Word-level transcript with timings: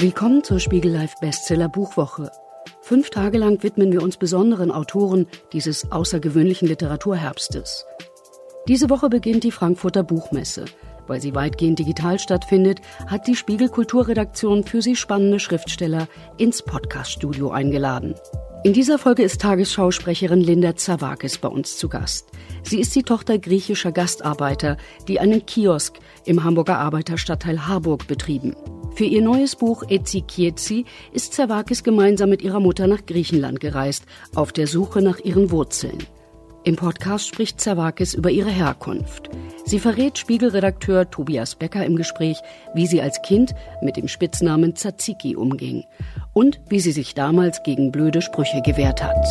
Willkommen 0.00 0.42
zur 0.42 0.60
Spiegel 0.60 0.92
Live 0.92 1.16
Bestseller 1.20 1.68
Buchwoche. 1.68 2.30
Fünf 2.80 3.10
Tage 3.10 3.36
lang 3.36 3.62
widmen 3.62 3.92
wir 3.92 4.02
uns 4.02 4.16
besonderen 4.16 4.70
Autoren 4.70 5.26
dieses 5.52 5.92
außergewöhnlichen 5.92 6.66
Literaturherbstes. 6.68 7.84
Diese 8.66 8.88
Woche 8.88 9.10
beginnt 9.10 9.44
die 9.44 9.50
Frankfurter 9.50 10.02
Buchmesse. 10.02 10.64
Weil 11.06 11.20
sie 11.20 11.34
weitgehend 11.34 11.80
digital 11.80 12.18
stattfindet, 12.18 12.80
hat 13.08 13.26
die 13.26 13.36
Spiegel 13.36 13.68
Kulturredaktion 13.68 14.64
für 14.64 14.80
sie 14.80 14.96
spannende 14.96 15.38
Schriftsteller 15.38 16.08
ins 16.38 16.62
Podcaststudio 16.62 17.50
eingeladen. 17.50 18.14
In 18.64 18.72
dieser 18.72 18.98
Folge 18.98 19.22
ist 19.22 19.42
Tagesschausprecherin 19.42 20.40
Linda 20.40 20.76
Zawakis 20.76 21.36
bei 21.36 21.48
uns 21.48 21.76
zu 21.76 21.90
Gast. 21.90 22.30
Sie 22.62 22.80
ist 22.80 22.94
die 22.94 23.02
Tochter 23.02 23.38
griechischer 23.38 23.92
Gastarbeiter, 23.92 24.78
die 25.08 25.20
einen 25.20 25.44
Kiosk 25.44 25.98
im 26.24 26.42
Hamburger 26.42 26.78
Arbeiterstadtteil 26.78 27.66
Harburg 27.66 28.06
betrieben. 28.06 28.56
Für 28.94 29.04
ihr 29.04 29.22
neues 29.22 29.56
Buch 29.56 29.82
Etzi 29.88 30.20
Kietzi 30.20 30.84
ist 31.12 31.32
Zawakis 31.32 31.82
gemeinsam 31.82 32.28
mit 32.28 32.42
ihrer 32.42 32.60
Mutter 32.60 32.86
nach 32.86 33.06
Griechenland 33.06 33.60
gereist, 33.60 34.04
auf 34.34 34.52
der 34.52 34.66
Suche 34.66 35.00
nach 35.00 35.20
ihren 35.20 35.50
Wurzeln. 35.50 35.98
Im 36.62 36.76
Podcast 36.76 37.26
spricht 37.26 37.58
Zawakis 37.60 38.12
über 38.12 38.30
ihre 38.30 38.50
Herkunft. 38.50 39.30
Sie 39.64 39.78
verrät 39.78 40.18
Spiegelredakteur 40.18 41.10
Tobias 41.10 41.54
Becker 41.54 41.86
im 41.86 41.96
Gespräch, 41.96 42.36
wie 42.74 42.86
sie 42.86 43.00
als 43.00 43.22
Kind 43.22 43.54
mit 43.80 43.96
dem 43.96 44.08
Spitznamen 44.08 44.76
Tzatziki 44.76 45.36
umging 45.36 45.84
und 46.34 46.60
wie 46.68 46.80
sie 46.80 46.92
sich 46.92 47.14
damals 47.14 47.62
gegen 47.62 47.92
blöde 47.92 48.20
Sprüche 48.20 48.60
gewehrt 48.60 49.02
hat. 49.02 49.24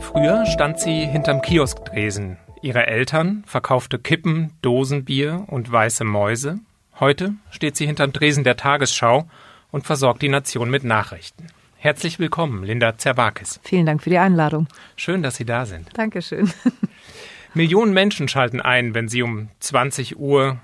Früher 0.00 0.46
stand 0.46 0.80
sie 0.80 1.04
hinterm 1.04 1.42
Kiosktresen. 1.42 2.38
Ihre 2.62 2.86
Eltern 2.86 3.44
verkaufte 3.46 3.98
Kippen, 3.98 4.52
Dosenbier 4.62 5.44
und 5.46 5.70
weiße 5.70 6.04
Mäuse. 6.04 6.58
Heute 6.98 7.34
steht 7.50 7.76
sie 7.76 7.86
hinterm 7.86 8.12
Tresen 8.12 8.44
der 8.44 8.56
Tagesschau 8.56 9.28
und 9.70 9.86
versorgt 9.86 10.22
die 10.22 10.28
Nation 10.28 10.70
mit 10.70 10.84
Nachrichten. 10.84 11.46
Herzlich 11.76 12.18
willkommen, 12.18 12.64
Linda 12.64 12.98
Zerwakis. 12.98 13.60
Vielen 13.62 13.86
Dank 13.86 14.02
für 14.02 14.10
die 14.10 14.18
Einladung. 14.18 14.66
Schön, 14.96 15.22
dass 15.22 15.36
Sie 15.36 15.44
da 15.44 15.64
sind. 15.64 15.88
Dankeschön. 15.94 16.50
Millionen 17.54 17.92
Menschen 17.92 18.26
schalten 18.26 18.60
ein, 18.60 18.94
wenn 18.94 19.08
Sie 19.08 19.22
um 19.22 19.48
20 19.60 20.18
Uhr 20.18 20.58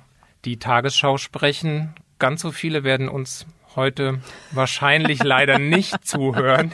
die 0.44 0.58
Tagesschau 0.58 1.18
sprechen. 1.18 1.94
Ganz 2.18 2.42
so 2.42 2.50
viele 2.50 2.82
werden 2.82 3.08
uns 3.08 3.46
heute 3.76 4.20
wahrscheinlich 4.52 5.22
leider 5.22 5.58
nicht 5.58 6.04
zuhören. 6.06 6.72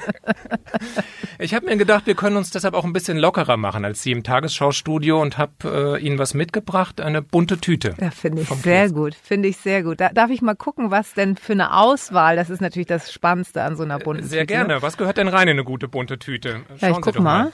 Ich 1.39 1.55
habe 1.55 1.67
mir 1.67 1.77
gedacht, 1.77 2.06
wir 2.06 2.15
können 2.15 2.37
uns 2.37 2.51
deshalb 2.51 2.75
auch 2.75 2.84
ein 2.84 2.93
bisschen 2.93 3.19
lockerer 3.19 3.56
machen 3.56 3.84
als 3.84 4.03
Sie 4.03 4.12
im 4.12 4.23
Tagesschau-Studio 4.23 5.21
und 5.21 5.39
habe 5.39 5.98
äh, 5.98 6.05
Ihnen 6.05 6.19
was 6.19 6.34
mitgebracht, 6.34 7.01
eine 7.01 7.23
bunte 7.23 7.59
Tüte. 7.59 7.95
Ja, 8.01 8.11
finde 8.11 8.43
ich 8.43 8.48
sehr 8.48 8.84
Kies. 8.84 8.95
gut, 8.95 9.15
finde 9.15 9.48
ich 9.48 9.56
sehr 9.56 9.83
gut. 9.83 10.01
Da, 10.01 10.11
darf 10.11 10.31
ich 10.31 10.43
mal 10.43 10.55
gucken, 10.55 10.91
was 10.91 11.15
denn 11.15 11.37
für 11.37 11.53
eine 11.53 11.77
Auswahl, 11.77 12.37
das 12.37 12.51
ist 12.51 12.61
natürlich 12.61 12.89
das 12.89 13.12
Spannendste 13.12 13.62
an 13.62 13.77
so 13.77 13.83
einer 13.83 13.98
bunten 13.98 14.25
sehr 14.25 14.43
Tüte. 14.43 14.55
Sehr 14.55 14.65
gerne. 14.67 14.83
Was 14.83 14.97
gehört 14.97 15.17
denn 15.17 15.28
rein 15.28 15.48
in 15.48 15.53
eine 15.53 15.65
gute 15.65 15.89
bunte 15.89 16.19
Tüte? 16.19 16.62
Schauen 16.69 16.78
ja, 16.81 16.91
ich 16.91 17.01
guck 17.01 17.15
mal. 17.17 17.45
mal. 17.45 17.53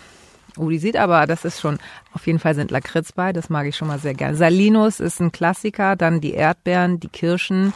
Oh, 0.58 0.70
die 0.70 0.78
sieht 0.78 0.96
aber, 0.96 1.26
das 1.26 1.44
ist 1.44 1.60
schon, 1.60 1.78
auf 2.12 2.26
jeden 2.26 2.38
Fall 2.38 2.54
sind 2.54 2.70
Lakritz 2.70 3.12
bei, 3.12 3.32
das 3.32 3.50
mag 3.50 3.66
ich 3.66 3.76
schon 3.76 3.88
mal 3.88 3.98
sehr 3.98 4.14
gerne. 4.14 4.36
Salinus 4.36 5.00
ist 5.00 5.20
ein 5.20 5.30
Klassiker, 5.30 5.96
dann 5.96 6.20
die 6.20 6.32
Erdbeeren, 6.32 6.98
die 6.98 7.08
Kirschen, 7.08 7.74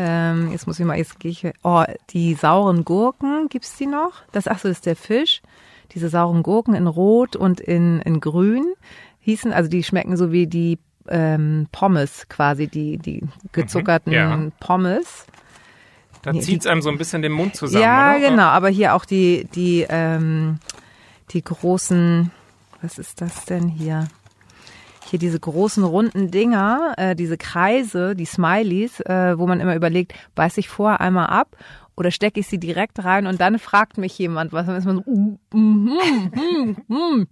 ähm, 0.00 0.52
jetzt 0.52 0.68
muss 0.68 0.78
ich 0.78 0.86
mal, 0.86 0.96
jetzt 0.96 1.18
gehe 1.18 1.32
ich, 1.32 1.44
oh, 1.64 1.82
die 2.10 2.34
sauren 2.34 2.84
Gurken, 2.84 3.48
gibt's 3.48 3.76
die 3.76 3.86
noch? 3.86 4.12
Das, 4.30 4.46
ach 4.46 4.60
so, 4.60 4.68
das 4.68 4.78
ist 4.78 4.86
der 4.86 4.94
Fisch. 4.94 5.42
Diese 5.92 6.08
sauren 6.08 6.44
Gurken 6.44 6.74
in 6.76 6.86
Rot 6.86 7.34
und 7.34 7.58
in, 7.58 8.00
in 8.02 8.20
Grün 8.20 8.64
hießen, 9.20 9.52
also 9.52 9.68
die 9.68 9.82
schmecken 9.82 10.16
so 10.16 10.30
wie 10.30 10.46
die 10.46 10.78
ähm, 11.08 11.66
Pommes 11.72 12.28
quasi, 12.28 12.68
die, 12.68 12.98
die 12.98 13.24
gezuckerten 13.50 14.12
mhm, 14.12 14.16
ja. 14.16 14.50
Pommes. 14.60 15.26
Da 16.22 16.32
nee, 16.32 16.42
zieht's 16.42 16.66
einem 16.66 16.82
so 16.82 16.90
ein 16.90 16.98
bisschen 16.98 17.22
den 17.22 17.32
Mund 17.32 17.56
zusammen, 17.56 17.82
Ja, 17.82 18.16
oder? 18.16 18.30
genau, 18.30 18.44
aber 18.44 18.68
hier 18.68 18.94
auch 18.94 19.04
die, 19.04 19.48
die, 19.52 19.84
ähm, 19.88 20.60
die 21.30 21.42
großen, 21.42 22.30
was 22.82 22.98
ist 22.98 23.20
das 23.20 23.46
denn 23.46 23.66
hier? 23.66 24.06
Hier 25.08 25.18
diese 25.18 25.40
großen 25.40 25.84
runden 25.84 26.30
Dinger, 26.30 26.94
äh, 26.96 27.16
diese 27.16 27.36
Kreise, 27.36 28.14
die 28.14 28.24
Smileys, 28.24 29.00
äh, 29.00 29.38
wo 29.38 29.46
man 29.46 29.60
immer 29.60 29.74
überlegt, 29.74 30.14
beiß 30.34 30.58
ich 30.58 30.68
vorher 30.68 31.00
einmal 31.00 31.26
ab 31.26 31.56
oder 31.96 32.10
stecke 32.12 32.38
ich 32.40 32.46
sie 32.46 32.58
direkt 32.58 33.04
rein 33.04 33.26
und 33.26 33.40
dann 33.40 33.58
fragt 33.58 33.98
mich 33.98 34.16
jemand, 34.18 34.52
was 34.52 34.66
dann 34.66 34.76
ist 34.76 34.84
man 34.84 34.96
so, 34.96 35.02
mm, 35.10 35.38
mm, 35.52 36.30
mm, 36.34 36.94
mm. 36.94 37.26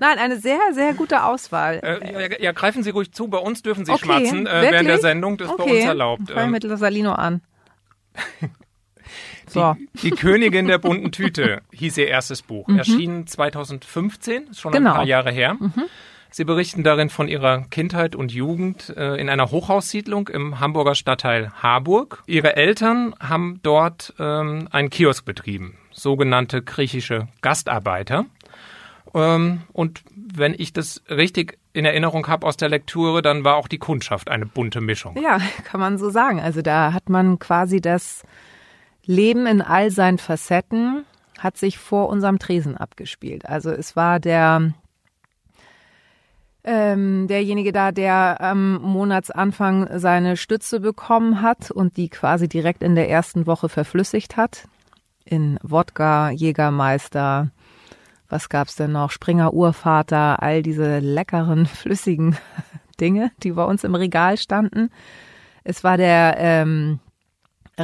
Nein, 0.00 0.18
eine 0.18 0.38
sehr, 0.38 0.58
sehr 0.72 0.94
gute 0.94 1.24
Auswahl. 1.24 1.80
Äh, 1.82 2.30
ja, 2.30 2.38
ja, 2.40 2.52
greifen 2.52 2.82
Sie 2.82 2.90
ruhig 2.90 3.12
zu. 3.12 3.28
Bei 3.28 3.38
uns 3.38 3.62
dürfen 3.62 3.84
Sie 3.84 3.92
okay, 3.92 4.04
schmatzen 4.04 4.46
äh, 4.46 4.62
während 4.62 4.88
der 4.88 4.98
Sendung. 4.98 5.36
Das 5.36 5.48
ist 5.48 5.54
okay. 5.54 5.68
bei 5.68 5.76
uns 5.76 5.84
erlaubt. 5.84 6.30
Fangen 6.30 6.54
ähm. 6.54 6.68
mit 6.70 6.78
Salino 6.78 7.12
an. 7.12 7.42
So. 9.52 9.76
Die, 9.78 10.10
die, 10.10 10.10
Königin 10.10 10.66
der 10.66 10.78
bunten 10.78 11.12
Tüte 11.12 11.62
hieß 11.72 11.98
ihr 11.98 12.08
erstes 12.08 12.42
Buch. 12.42 12.66
Mhm. 12.68 12.78
Erschien 12.78 13.26
2015, 13.26 14.48
ist 14.48 14.60
schon 14.60 14.72
genau. 14.72 14.90
ein 14.90 14.96
paar 14.96 15.06
Jahre 15.06 15.30
her. 15.30 15.54
Mhm. 15.54 15.84
Sie 16.30 16.44
berichten 16.44 16.82
darin 16.82 17.10
von 17.10 17.28
ihrer 17.28 17.66
Kindheit 17.68 18.16
und 18.16 18.32
Jugend 18.32 18.88
äh, 18.96 19.16
in 19.16 19.28
einer 19.28 19.50
Hochhaussiedlung 19.50 20.28
im 20.28 20.60
Hamburger 20.60 20.94
Stadtteil 20.94 21.52
Harburg. 21.62 22.22
Ihre 22.26 22.56
Eltern 22.56 23.14
haben 23.20 23.60
dort 23.62 24.14
ähm, 24.18 24.66
einen 24.70 24.88
Kiosk 24.88 25.26
betrieben, 25.26 25.76
sogenannte 25.90 26.62
griechische 26.62 27.28
Gastarbeiter. 27.42 28.24
Ähm, 29.14 29.60
und 29.74 30.02
wenn 30.14 30.54
ich 30.56 30.72
das 30.72 31.02
richtig 31.10 31.58
in 31.74 31.84
Erinnerung 31.84 32.26
habe 32.28 32.46
aus 32.46 32.56
der 32.56 32.70
Lektüre, 32.70 33.20
dann 33.20 33.44
war 33.44 33.56
auch 33.56 33.68
die 33.68 33.78
Kundschaft 33.78 34.30
eine 34.30 34.46
bunte 34.46 34.80
Mischung. 34.80 35.20
Ja, 35.22 35.38
kann 35.64 35.80
man 35.80 35.98
so 35.98 36.08
sagen. 36.08 36.40
Also 36.40 36.62
da 36.62 36.94
hat 36.94 37.10
man 37.10 37.38
quasi 37.38 37.82
das 37.82 38.22
Leben 39.04 39.46
in 39.46 39.62
all 39.62 39.90
seinen 39.90 40.18
Facetten 40.18 41.04
hat 41.38 41.56
sich 41.56 41.78
vor 41.78 42.08
unserem 42.08 42.38
Tresen 42.38 42.76
abgespielt. 42.76 43.46
Also 43.46 43.70
es 43.70 43.96
war 43.96 44.20
der 44.20 44.72
ähm, 46.64 47.26
derjenige 47.26 47.72
da, 47.72 47.90
der 47.90 48.40
am 48.40 48.80
Monatsanfang 48.80 49.98
seine 49.98 50.36
Stütze 50.36 50.80
bekommen 50.80 51.42
hat 51.42 51.70
und 51.70 51.96
die 51.96 52.08
quasi 52.08 52.48
direkt 52.48 52.82
in 52.82 52.94
der 52.94 53.10
ersten 53.10 53.46
Woche 53.46 53.68
verflüssigt 53.68 54.36
hat. 54.36 54.68
In 55.24 55.58
Wodka, 55.62 56.30
Jägermeister, 56.30 57.50
was 58.28 58.48
gab's 58.48 58.76
denn 58.76 58.92
noch? 58.92 59.10
Springer 59.10 59.52
Urvater, 59.52 60.42
all 60.42 60.62
diese 60.62 61.00
leckeren, 61.00 61.66
flüssigen 61.66 62.36
Dinge, 63.00 63.32
die 63.42 63.52
bei 63.52 63.64
uns 63.64 63.82
im 63.82 63.94
Regal 63.94 64.36
standen. 64.36 64.90
Es 65.64 65.82
war 65.82 65.96
der 65.96 66.36
ähm, 66.38 67.00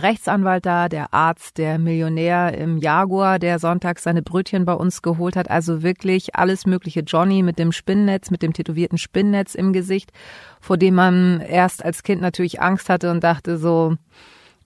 Rechtsanwalt 0.02 0.66
da, 0.66 0.88
der 0.88 1.12
Arzt, 1.12 1.58
der 1.58 1.78
Millionär 1.78 2.56
im 2.56 2.78
Jaguar, 2.78 3.38
der 3.38 3.58
sonntags 3.58 4.02
seine 4.02 4.22
Brötchen 4.22 4.64
bei 4.64 4.74
uns 4.74 5.02
geholt 5.02 5.36
hat. 5.36 5.50
Also 5.50 5.82
wirklich 5.82 6.34
alles 6.34 6.66
mögliche. 6.66 7.00
Johnny 7.00 7.42
mit 7.42 7.58
dem 7.58 7.72
Spinnnetz, 7.72 8.30
mit 8.30 8.42
dem 8.42 8.52
tätowierten 8.52 8.98
Spinnnetz 8.98 9.54
im 9.54 9.72
Gesicht, 9.72 10.12
vor 10.60 10.76
dem 10.76 10.94
man 10.94 11.40
erst 11.40 11.84
als 11.84 12.02
Kind 12.02 12.20
natürlich 12.20 12.60
Angst 12.60 12.88
hatte 12.88 13.10
und 13.10 13.24
dachte 13.24 13.58
so, 13.58 13.96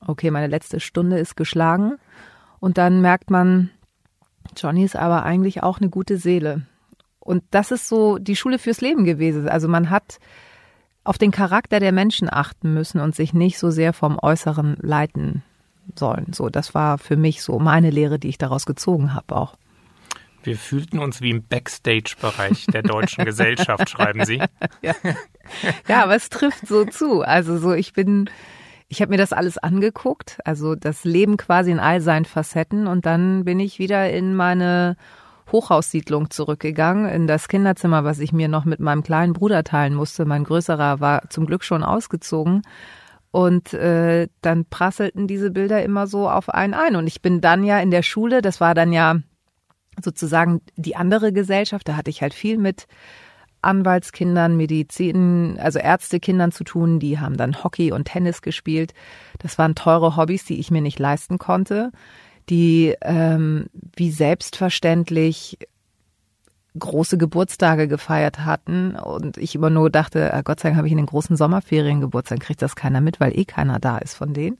okay, 0.07 0.31
meine 0.31 0.47
letzte 0.49 0.81
Stunde 0.81 1.19
ist 1.19 1.37
geschlagen. 1.37 1.95
Und 2.61 2.79
dann 2.79 3.01
merkt 3.01 3.31
man, 3.31 3.71
Johnny 4.57 4.85
ist 4.85 4.97
aber 4.97 5.25
eigentlich 5.25 5.63
auch 5.63 5.81
eine 5.81 5.91
gute 5.91 6.17
Seele. 6.17 6.63
Und 7.21 7.45
das 7.51 7.71
ist 7.71 7.89
so 7.89 8.19
die 8.19 8.37
Schule 8.37 8.59
fürs 8.59 8.81
Leben 8.81 9.05
gewesen. 9.05 9.49
Also 9.49 9.69
man 9.69 9.91
hat 9.91 10.19
auf 11.05 11.19
den 11.19 11.31
Charakter 11.31 11.81
der 11.81 11.93
Menschen 11.93 12.33
achten 12.33 12.73
müssen 12.75 13.01
und 13.01 13.15
sich 13.15 13.33
nicht 13.35 13.59
so 13.59 13.71
sehr 13.71 13.93
vom 13.93 14.19
Äußeren 14.21 14.77
leiten 14.81 15.43
sollen. 15.97 16.33
So, 16.33 16.49
das 16.49 16.75
war 16.75 16.99
für 16.99 17.17
mich 17.17 17.43
so 17.43 17.59
meine 17.59 17.91
Lehre, 17.91 18.19
die 18.19 18.29
ich 18.29 18.39
daraus 18.39 18.67
gezogen 18.67 19.15
habe 19.15 19.35
auch. 19.37 19.57
Wir 20.45 20.57
fühlten 20.57 20.99
uns 20.99 21.21
wie 21.21 21.31
im 21.31 21.45
Backstage-Bereich 21.45 22.67
der 22.67 22.83
deutschen 22.83 23.25
Gesellschaft, 23.25 23.89
schreiben 23.89 24.25
Sie. 24.25 24.43
Ja. 24.81 24.95
ja, 25.87 26.03
aber 26.05 26.15
es 26.17 26.29
trifft 26.29 26.67
so 26.67 26.85
zu. 26.85 27.23
Also 27.23 27.59
so, 27.59 27.73
ich 27.73 27.93
bin, 27.93 28.31
ich 28.89 29.01
habe 29.01 29.11
mir 29.11 29.17
das 29.17 29.33
alles 29.33 29.59
angeguckt, 29.59 30.39
also 30.45 30.75
das 30.75 31.05
Leben 31.05 31.37
quasi 31.37 31.71
in 31.71 31.79
all 31.79 32.01
seinen 32.01 32.25
Facetten 32.25 32.87
und 32.87 33.07
dann 33.07 33.45
bin 33.45 33.61
ich 33.61 33.79
wieder 33.79 34.11
in 34.11 34.35
meine 34.35 34.97
Hochhaussiedlung 35.53 36.31
zurückgegangen, 36.31 37.09
in 37.09 37.27
das 37.27 37.49
Kinderzimmer, 37.49 38.05
was 38.05 38.19
ich 38.19 38.33
mir 38.33 38.49
noch 38.49 38.65
mit 38.65 38.81
meinem 38.81 39.03
kleinen 39.03 39.33
Bruder 39.33 39.63
teilen 39.65 39.95
musste. 39.95 40.25
Mein 40.25 40.45
größerer 40.45 41.01
war 41.01 41.29
zum 41.29 41.47
Glück 41.47 41.65
schon 41.65 41.85
ausgezogen. 41.85 42.63
Und 43.31 43.73
äh, 43.73 44.29
dann 44.43 44.67
prasselten 44.67 45.27
diese 45.27 45.51
Bilder 45.51 45.83
immer 45.83 46.07
so 46.07 46.29
auf 46.29 46.51
einen 46.51 46.75
ein. 46.75 46.97
Und 46.97 47.07
ich 47.07 47.23
bin 47.23 47.41
dann 47.41 47.65
ja 47.65 47.79
in 47.81 47.91
der 47.91 48.03
Schule, 48.03 48.43
das 48.43 48.61
war 48.61 48.75
dann 48.75 48.93
ja 48.93 49.17
sozusagen 50.03 50.61
die 50.77 50.97
andere 50.97 51.33
Gesellschaft, 51.33 51.89
da 51.89 51.97
hatte 51.97 52.11
ich 52.11 52.23
halt 52.23 52.35
viel 52.35 52.59
mit 52.59 52.87
Anwaltskindern, 53.63 54.57
Medizin, 54.57 55.59
also 55.61 55.79
Ärztekindern 55.79 56.51
zu 56.51 56.65
tun, 56.65 56.99
die 56.99 57.21
haben 57.21 57.37
dann 57.37 57.63
Hockey 57.63 57.93
und 57.93 58.07
Tennis 58.07 58.43
gespielt. 58.43 58.93
Das 59.39 59.57
waren 59.59 59.75
teure 59.75 60.17
Hobbys, 60.17 60.45
die 60.45 60.59
ich 60.59 60.71
mir 60.71 60.83
nicht 60.83 60.99
leisten 60.99 61.39
konnte 61.39 61.93
die 62.49 62.95
ähm, 63.03 63.67
wie 63.97 64.11
selbstverständlich 64.11 65.59
große 66.79 67.19
Geburtstage 67.19 67.87
gefeiert 67.87 68.45
hatten 68.45 68.95
und 68.97 69.37
ich 69.37 69.55
immer 69.55 69.71
nur 69.71 69.91
dachte, 69.91 70.33
ah, 70.33 70.41
Gott 70.43 70.61
sei 70.61 70.71
Dank 70.71 70.79
habe 70.79 70.87
ich 70.87 70.93
in 70.93 70.99
den 70.99 71.07
großen 71.07 71.37
Sommerferien 71.37 72.01
Geburtstag, 72.01 72.41
kriegt 72.41 72.63
das 72.63 72.77
keiner 72.77 73.01
mit, 73.01 73.21
weil 73.21 73.39
eh 73.39 73.45
keiner 73.45 73.79
da 73.79 73.99
ist 73.99 74.15
von 74.15 74.33
denen. 74.33 74.59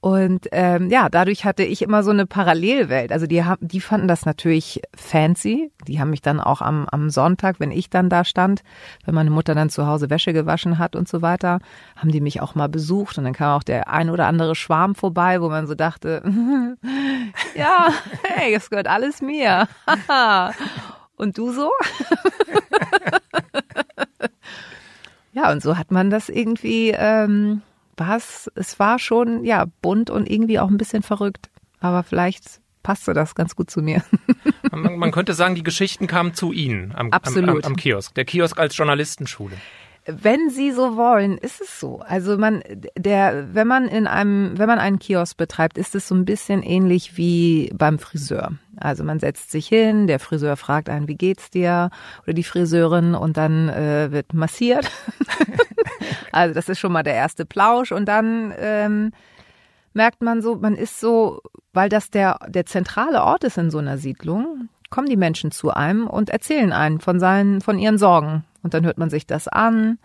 Und 0.00 0.46
ähm, 0.52 0.90
ja, 0.90 1.08
dadurch 1.08 1.44
hatte 1.44 1.64
ich 1.64 1.82
immer 1.82 2.04
so 2.04 2.12
eine 2.12 2.24
Parallelwelt. 2.24 3.10
Also 3.10 3.26
die 3.26 3.42
haben, 3.44 3.66
die 3.66 3.80
fanden 3.80 4.06
das 4.06 4.26
natürlich 4.26 4.80
fancy. 4.94 5.72
Die 5.88 5.98
haben 5.98 6.10
mich 6.10 6.22
dann 6.22 6.38
auch 6.38 6.62
am, 6.62 6.86
am 6.92 7.10
Sonntag, 7.10 7.58
wenn 7.58 7.72
ich 7.72 7.90
dann 7.90 8.08
da 8.08 8.24
stand, 8.24 8.62
wenn 9.04 9.16
meine 9.16 9.30
Mutter 9.30 9.56
dann 9.56 9.70
zu 9.70 9.88
Hause 9.88 10.08
Wäsche 10.08 10.32
gewaschen 10.32 10.78
hat 10.78 10.94
und 10.94 11.08
so 11.08 11.20
weiter, 11.20 11.58
haben 11.96 12.12
die 12.12 12.20
mich 12.20 12.40
auch 12.40 12.54
mal 12.54 12.68
besucht. 12.68 13.18
Und 13.18 13.24
dann 13.24 13.32
kam 13.32 13.58
auch 13.58 13.64
der 13.64 13.88
ein 13.88 14.08
oder 14.08 14.26
andere 14.26 14.54
Schwarm 14.54 14.94
vorbei, 14.94 15.40
wo 15.40 15.48
man 15.48 15.66
so 15.66 15.74
dachte, 15.74 16.22
ja, 17.56 17.88
hey, 18.22 18.54
es 18.54 18.70
gehört 18.70 18.86
alles 18.86 19.20
mir. 19.20 19.66
und 21.16 21.36
du 21.36 21.50
so? 21.50 21.72
ja, 25.32 25.50
und 25.50 25.60
so 25.60 25.76
hat 25.76 25.90
man 25.90 26.08
das 26.10 26.28
irgendwie. 26.28 26.90
Ähm, 26.96 27.62
war 27.98 28.16
es, 28.16 28.50
es 28.54 28.78
war 28.78 28.98
schon, 28.98 29.44
ja, 29.44 29.66
bunt 29.82 30.10
und 30.10 30.28
irgendwie 30.30 30.58
auch 30.58 30.68
ein 30.68 30.78
bisschen 30.78 31.02
verrückt. 31.02 31.50
Aber 31.80 32.02
vielleicht 32.02 32.60
passte 32.82 33.12
das 33.12 33.34
ganz 33.34 33.54
gut 33.54 33.70
zu 33.70 33.82
mir. 33.82 34.02
Man, 34.70 34.98
man 34.98 35.10
könnte 35.10 35.34
sagen, 35.34 35.54
die 35.54 35.62
Geschichten 35.62 36.06
kamen 36.06 36.34
zu 36.34 36.52
Ihnen 36.52 36.92
am, 36.94 37.10
am, 37.10 37.48
am, 37.48 37.60
am 37.62 37.76
Kiosk. 37.76 38.14
Der 38.14 38.24
Kiosk 38.24 38.58
als 38.58 38.76
Journalistenschule. 38.76 39.56
Wenn 40.10 40.48
Sie 40.48 40.72
so 40.72 40.96
wollen, 40.96 41.36
ist 41.36 41.60
es 41.60 41.78
so. 41.78 42.00
Also 42.00 42.38
man, 42.38 42.62
der, 42.96 43.54
wenn 43.54 43.66
man 43.66 43.88
in 43.88 44.06
einem, 44.06 44.56
wenn 44.56 44.66
man 44.66 44.78
einen 44.78 44.98
Kiosk 44.98 45.36
betreibt, 45.36 45.76
ist 45.76 45.94
es 45.94 46.08
so 46.08 46.14
ein 46.14 46.24
bisschen 46.24 46.62
ähnlich 46.62 47.18
wie 47.18 47.70
beim 47.74 47.98
Friseur. 47.98 48.52
Also 48.76 49.04
man 49.04 49.20
setzt 49.20 49.50
sich 49.50 49.68
hin, 49.68 50.06
der 50.06 50.18
Friseur 50.18 50.56
fragt 50.56 50.88
einen, 50.88 51.08
wie 51.08 51.14
geht's 51.14 51.50
dir? 51.50 51.90
Oder 52.22 52.32
die 52.32 52.42
Friseurin 52.42 53.14
und 53.14 53.36
dann 53.36 53.68
äh, 53.68 54.10
wird 54.10 54.32
massiert. 54.32 54.90
also 56.32 56.54
das 56.54 56.70
ist 56.70 56.78
schon 56.78 56.92
mal 56.92 57.02
der 57.02 57.14
erste 57.14 57.44
Plausch 57.44 57.92
und 57.92 58.06
dann 58.06 58.54
ähm, 58.58 59.12
merkt 59.92 60.22
man 60.22 60.40
so, 60.40 60.56
man 60.56 60.74
ist 60.74 61.00
so, 61.00 61.42
weil 61.74 61.90
das 61.90 62.08
der 62.08 62.38
der 62.48 62.64
zentrale 62.64 63.22
Ort 63.22 63.44
ist 63.44 63.58
in 63.58 63.70
so 63.70 63.76
einer 63.76 63.98
Siedlung, 63.98 64.70
kommen 64.88 65.08
die 65.08 65.16
Menschen 65.16 65.50
zu 65.50 65.70
einem 65.70 66.06
und 66.06 66.30
erzählen 66.30 66.72
einen 66.72 67.00
von 67.00 67.20
seinen, 67.20 67.60
von 67.60 67.78
ihren 67.78 67.98
Sorgen. 67.98 68.44
Und 68.62 68.74
dann 68.74 68.84
hört 68.84 68.98
man 68.98 69.10
sich 69.10 69.26
das 69.26 69.48
an. 69.48 69.98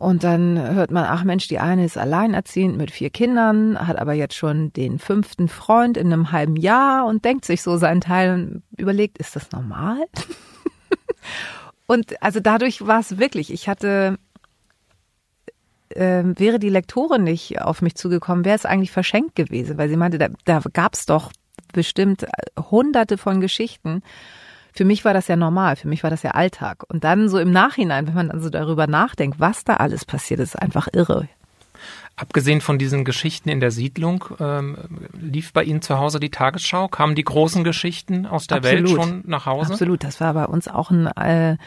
Und 0.00 0.24
dann 0.24 0.58
hört 0.58 0.90
man, 0.90 1.04
ach 1.04 1.24
Mensch, 1.24 1.46
die 1.48 1.58
eine 1.58 1.84
ist 1.84 1.98
alleinerziehend 1.98 2.78
mit 2.78 2.90
vier 2.90 3.10
Kindern, 3.10 3.86
hat 3.86 3.98
aber 3.98 4.14
jetzt 4.14 4.34
schon 4.34 4.72
den 4.72 4.98
fünften 4.98 5.46
Freund 5.46 5.98
in 5.98 6.10
einem 6.10 6.32
halben 6.32 6.56
Jahr 6.56 7.04
und 7.04 7.26
denkt 7.26 7.44
sich 7.44 7.60
so 7.60 7.76
seinen 7.76 8.00
Teil 8.00 8.32
und 8.32 8.62
überlegt, 8.78 9.18
ist 9.18 9.36
das 9.36 9.52
normal? 9.52 9.98
und 11.86 12.22
also 12.22 12.40
dadurch 12.40 12.86
war 12.86 13.00
es 13.00 13.18
wirklich, 13.18 13.52
ich 13.52 13.68
hatte, 13.68 14.16
äh, 15.90 16.24
wäre 16.24 16.58
die 16.58 16.70
Lektorin 16.70 17.22
nicht 17.22 17.60
auf 17.60 17.82
mich 17.82 17.94
zugekommen, 17.94 18.46
wäre 18.46 18.56
es 18.56 18.64
eigentlich 18.64 18.92
verschenkt 18.92 19.34
gewesen, 19.34 19.76
weil 19.76 19.90
sie 19.90 19.98
meinte, 19.98 20.16
da, 20.16 20.28
da 20.46 20.62
gab 20.72 20.94
es 20.94 21.04
doch 21.04 21.30
bestimmt 21.74 22.26
hunderte 22.70 23.18
von 23.18 23.42
Geschichten. 23.42 24.02
Für 24.80 24.86
mich 24.86 25.04
war 25.04 25.12
das 25.12 25.28
ja 25.28 25.36
normal, 25.36 25.76
für 25.76 25.88
mich 25.88 26.02
war 26.04 26.08
das 26.08 26.22
ja 26.22 26.30
Alltag. 26.30 26.84
Und 26.88 27.04
dann 27.04 27.28
so 27.28 27.38
im 27.38 27.50
Nachhinein, 27.50 28.06
wenn 28.06 28.14
man 28.14 28.28
dann 28.28 28.40
so 28.40 28.48
darüber 28.48 28.86
nachdenkt, 28.86 29.38
was 29.38 29.62
da 29.62 29.74
alles 29.74 30.06
passiert, 30.06 30.40
ist 30.40 30.58
einfach 30.58 30.88
irre. 30.94 31.28
Abgesehen 32.16 32.62
von 32.62 32.78
diesen 32.78 33.04
Geschichten 33.04 33.50
in 33.50 33.60
der 33.60 33.72
Siedlung, 33.72 34.24
ähm, 34.40 34.78
lief 35.12 35.52
bei 35.52 35.64
Ihnen 35.64 35.82
zu 35.82 35.98
Hause 35.98 36.18
die 36.18 36.30
Tagesschau? 36.30 36.88
Kamen 36.88 37.14
die 37.14 37.24
großen 37.24 37.62
Geschichten 37.62 38.24
aus 38.24 38.46
der 38.46 38.56
Absolut. 38.56 38.88
Welt 38.88 38.90
schon 38.96 39.22
nach 39.26 39.44
Hause? 39.44 39.72
Absolut, 39.74 40.02
das 40.02 40.18
war 40.18 40.32
bei 40.32 40.46
uns 40.46 40.66
auch 40.66 40.90
ein 40.90 41.08
äh, 41.08 41.58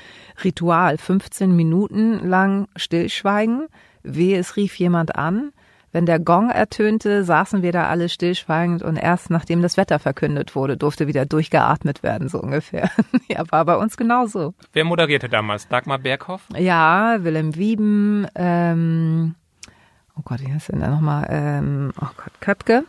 Ritual. 0.43 0.97
15 0.97 1.55
Minuten 1.55 2.27
lang 2.27 2.67
Stillschweigen. 2.75 3.67
Wehe, 4.01 4.39
es 4.39 4.55
rief 4.55 4.73
jemand 4.79 5.15
an. 5.15 5.51
Wenn 5.93 6.07
der 6.07 6.19
Gong 6.19 6.49
ertönte, 6.49 7.23
saßen 7.23 7.61
wir 7.61 7.71
da 7.71 7.87
alle 7.87 8.09
stillschweigend 8.09 8.81
und 8.81 8.97
erst 8.97 9.29
nachdem 9.29 9.61
das 9.61 9.77
Wetter 9.77 9.99
verkündet 9.99 10.55
wurde, 10.55 10.75
durfte 10.75 11.05
wieder 11.05 11.27
durchgeatmet 11.27 12.01
werden, 12.01 12.29
so 12.29 12.41
ungefähr. 12.41 12.89
ja, 13.29 13.43
war 13.51 13.63
bei 13.63 13.77
uns 13.77 13.95
genauso. 13.95 14.55
Wer 14.73 14.85
moderierte 14.85 15.29
damals? 15.29 15.67
Dagmar 15.67 15.99
Berghoff? 15.99 16.41
Ja, 16.57 17.23
Willem 17.23 17.55
Wieben, 17.55 18.25
ähm, 18.33 19.35
oh 20.17 20.21
Gott, 20.25 20.41
wie 20.41 20.51
heißt 20.51 20.69
denn 20.69 20.79
da 20.79 20.87
nochmal? 20.87 21.27
Ähm, 21.29 21.93
oh 22.01 22.09
Gott, 22.17 22.33
Köpke. 22.41 22.85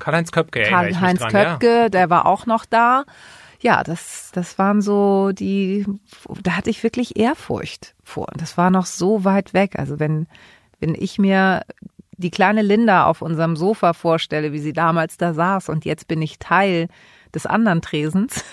Karl-Heinz 0.00 0.32
Köpke, 0.32 0.62
Karl-Heinz 0.64 1.20
Köpke, 1.20 1.66
ja. 1.66 1.88
der 1.88 2.10
war 2.10 2.26
auch 2.26 2.46
noch 2.46 2.64
da. 2.64 3.04
Ja, 3.60 3.84
das, 3.84 4.30
das 4.32 4.58
waren 4.58 4.82
so 4.82 5.30
die, 5.30 5.86
da 6.42 6.56
hatte 6.56 6.70
ich 6.70 6.82
wirklich 6.82 7.16
Ehrfurcht 7.16 7.94
vor. 8.02 8.28
Das 8.36 8.56
war 8.56 8.70
noch 8.70 8.86
so 8.86 9.24
weit 9.24 9.54
weg. 9.54 9.78
Also 9.78 10.00
wenn, 10.00 10.26
wenn 10.80 10.96
ich 10.96 11.18
mir 11.18 11.62
die 12.18 12.30
kleine 12.30 12.62
Linda 12.62 13.06
auf 13.06 13.22
unserem 13.22 13.56
Sofa 13.56 13.94
vorstelle, 13.94 14.52
wie 14.52 14.58
sie 14.58 14.72
damals 14.72 15.16
da 15.16 15.32
saß 15.32 15.68
und 15.68 15.84
jetzt 15.84 16.08
bin 16.08 16.20
ich 16.20 16.38
Teil 16.38 16.88
des 17.34 17.46
anderen 17.46 17.80
Tresens, 17.80 18.44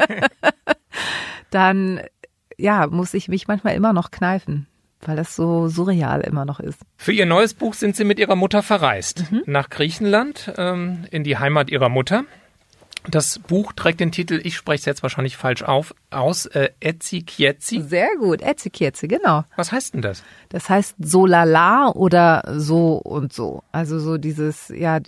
dann 1.50 2.00
ja, 2.56 2.86
muss 2.86 3.14
ich 3.14 3.28
mich 3.28 3.48
manchmal 3.48 3.74
immer 3.74 3.92
noch 3.92 4.10
kneifen, 4.10 4.66
weil 5.00 5.16
das 5.16 5.34
so 5.34 5.68
surreal 5.68 6.20
immer 6.20 6.44
noch 6.44 6.60
ist. 6.60 6.80
Für 6.96 7.12
ihr 7.12 7.26
neues 7.26 7.54
Buch 7.54 7.74
sind 7.74 7.96
Sie 7.96 8.04
mit 8.04 8.18
Ihrer 8.18 8.36
Mutter 8.36 8.62
verreist 8.62 9.30
mhm. 9.30 9.42
nach 9.46 9.70
Griechenland, 9.70 10.52
ähm, 10.56 11.06
in 11.10 11.24
die 11.24 11.38
Heimat 11.38 11.70
Ihrer 11.70 11.88
Mutter. 11.88 12.24
Das 13.10 13.38
Buch 13.38 13.72
trägt 13.74 14.00
den 14.00 14.12
Titel, 14.12 14.40
ich 14.42 14.56
spreche 14.56 14.80
es 14.80 14.84
jetzt 14.86 15.02
wahrscheinlich 15.02 15.36
falsch 15.36 15.62
auf, 15.62 15.94
aus, 16.10 16.46
äh, 16.46 16.70
Etzikietzi. 16.80 17.82
Sehr 17.82 18.08
gut, 18.18 18.40
Etzikietzi, 18.40 19.08
genau. 19.08 19.44
Was 19.56 19.72
heißt 19.72 19.94
denn 19.94 20.00
das? 20.00 20.22
Das 20.48 20.70
heißt 20.70 20.96
so 20.98 21.26
lala 21.26 21.90
oder 21.90 22.42
so 22.56 22.94
und 22.96 23.32
so. 23.32 23.62
Also 23.72 23.98
so 23.98 24.16
dieses, 24.16 24.70
ja, 24.70 25.00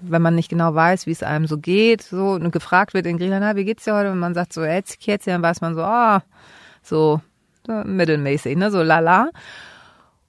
wenn 0.00 0.22
man 0.22 0.34
nicht 0.34 0.48
genau 0.48 0.74
weiß, 0.74 1.06
wie 1.06 1.12
es 1.12 1.22
einem 1.22 1.46
so 1.46 1.58
geht, 1.58 2.02
so 2.02 2.32
und 2.32 2.50
gefragt 2.50 2.94
wird 2.94 3.06
in 3.06 3.16
Griechenland, 3.16 3.44
na, 3.44 3.56
wie 3.56 3.64
geht's 3.64 3.84
dir 3.84 3.94
heute? 3.94 4.10
Und 4.10 4.18
man 4.18 4.34
sagt 4.34 4.52
so 4.52 4.62
Etzikietzi, 4.62 5.30
dann 5.30 5.42
weiß 5.42 5.60
man 5.60 5.76
so, 5.76 5.82
ah, 5.82 6.18
oh, 6.18 6.20
so, 6.82 7.20
so 7.64 7.72
mittelmäßig, 7.84 8.56
ne, 8.56 8.72
so 8.72 8.82
lala. 8.82 9.30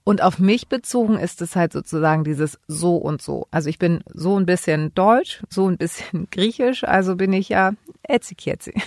Und 0.03 0.23
auf 0.23 0.39
mich 0.39 0.67
bezogen 0.67 1.17
ist 1.17 1.41
es 1.41 1.55
halt 1.55 1.71
sozusagen 1.71 2.23
dieses 2.23 2.59
so 2.67 2.95
und 2.95 3.21
so. 3.21 3.47
Also 3.51 3.69
ich 3.69 3.77
bin 3.77 4.03
so 4.11 4.39
ein 4.39 4.47
bisschen 4.47 4.93
deutsch, 4.95 5.43
so 5.49 5.67
ein 5.67 5.77
bisschen 5.77 6.27
griechisch, 6.31 6.83
also 6.83 7.15
bin 7.15 7.33
ich 7.33 7.49
ja 7.49 7.73
Etzikietzi. 8.03 8.73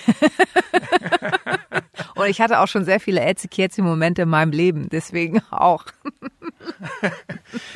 und 2.16 2.26
ich 2.26 2.40
hatte 2.40 2.58
auch 2.58 2.68
schon 2.68 2.84
sehr 2.84 2.98
viele 2.98 3.20
Etzikietzi-Momente 3.20 4.22
in 4.22 4.28
meinem 4.28 4.50
Leben, 4.50 4.88
deswegen 4.90 5.40
auch. 5.50 5.84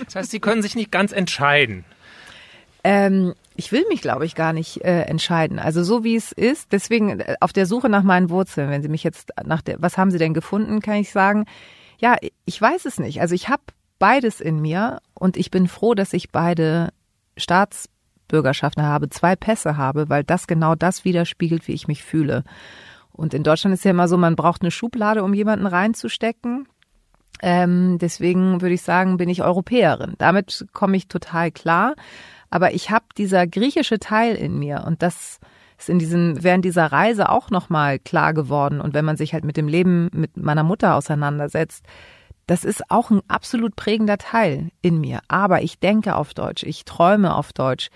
das 0.05 0.17
heißt, 0.17 0.31
Sie 0.31 0.41
können 0.41 0.63
sich 0.63 0.75
nicht 0.75 0.91
ganz 0.91 1.13
entscheiden. 1.13 1.85
Ähm, 2.83 3.35
ich 3.55 3.71
will 3.71 3.85
mich, 3.89 4.03
glaube 4.03 4.25
ich, 4.25 4.35
gar 4.35 4.53
nicht 4.53 4.85
äh, 4.85 5.03
entscheiden. 5.03 5.59
Also 5.59 5.85
so 5.85 6.03
wie 6.03 6.17
es 6.17 6.33
ist, 6.33 6.73
deswegen 6.73 7.21
äh, 7.21 7.37
auf 7.41 7.53
der 7.53 7.67
Suche 7.67 7.89
nach 7.89 8.03
meinen 8.03 8.31
Wurzeln, 8.31 8.71
wenn 8.71 8.83
Sie 8.83 8.89
mich 8.89 9.05
jetzt 9.05 9.33
nach 9.45 9.63
der, 9.63 9.81
was 9.81 9.97
haben 9.97 10.11
Sie 10.11 10.19
denn 10.19 10.35
gefunden, 10.35 10.81
kann 10.81 10.97
ich 10.97 11.11
sagen, 11.11 11.45
ja, 11.99 12.17
ich 12.45 12.61
weiß 12.61 12.85
es 12.85 12.99
nicht. 12.99 13.21
Also 13.21 13.35
ich 13.35 13.49
habe 13.49 13.63
beides 13.99 14.41
in 14.41 14.61
mir 14.61 15.01
und 15.15 15.37
ich 15.37 15.51
bin 15.51 15.69
froh, 15.69 15.95
dass 15.95 16.13
ich 16.13 16.31
beide 16.31 16.91
Staatsbürgerschaften 17.37 18.85
habe, 18.85 19.11
zwei 19.11 19.37
Pässe 19.37 19.77
habe, 19.77 20.09
weil 20.09 20.25
das 20.25 20.47
genau 20.47 20.75
das 20.75 21.05
widerspiegelt, 21.05 21.67
wie 21.69 21.73
ich 21.73 21.89
mich 21.89 22.05
fühle. 22.05 22.45
Und 23.13 23.35
in 23.35 23.43
Deutschland 23.43 23.75
ist 23.75 23.85
ja 23.85 23.91
immer 23.91 24.07
so, 24.07 24.17
man 24.17 24.37
braucht 24.37 24.63
eine 24.63 24.71
Schublade, 24.71 25.25
um 25.25 25.35
jemanden 25.35 25.67
reinzustecken. 25.67 26.69
Ähm, 27.41 27.99
deswegen 27.99 28.61
würde 28.61 28.75
ich 28.75 28.83
sagen, 28.83 29.17
bin 29.17 29.29
ich 29.29 29.43
Europäerin. 29.43 30.15
Damit 30.19 30.67
komme 30.73 30.97
ich 30.97 31.09
total 31.09 31.51
klar. 31.51 31.95
Aber 32.51 32.73
ich 32.75 32.91
habe 32.91 33.05
dieser 33.17 33.47
griechische 33.47 33.99
Teil 33.99 34.37
in 34.37 34.59
mir 34.59 34.85
und 34.87 35.03
das 35.03 35.41
ist 35.79 35.89
in 35.89 35.99
diesem, 35.99 36.43
während 36.43 36.65
dieser 36.65 36.87
Reise 36.87 37.29
auch 37.29 37.51
nochmal 37.51 37.99
klar 37.99 38.35
geworden. 38.35 38.81
Und 38.81 38.95
wenn 38.95 39.05
man 39.05 39.17
sich 39.17 39.33
halt 39.33 39.45
mit 39.45 39.57
dem 39.57 39.69
Leben 39.69 40.11
mit 40.13 40.37
meiner 40.37 40.65
Mutter 40.65 40.97
auseinandersetzt, 40.97 41.85
das 42.49 42.65
ist 42.65 42.91
auch 42.91 43.11
ein 43.11 43.21
absolut 43.29 43.77
prägender 43.77 44.19
Teil 44.19 44.71
in 44.81 45.01
mir. 45.01 45.21
Aber 45.29 45.63
ich 45.63 45.79
denke 45.79 46.17
auf 46.17 46.35
Deutsch, 46.35 46.63
ich 46.63 46.85
träume 46.85 47.35
auf 47.35 47.53
Deutsch, 47.53 47.91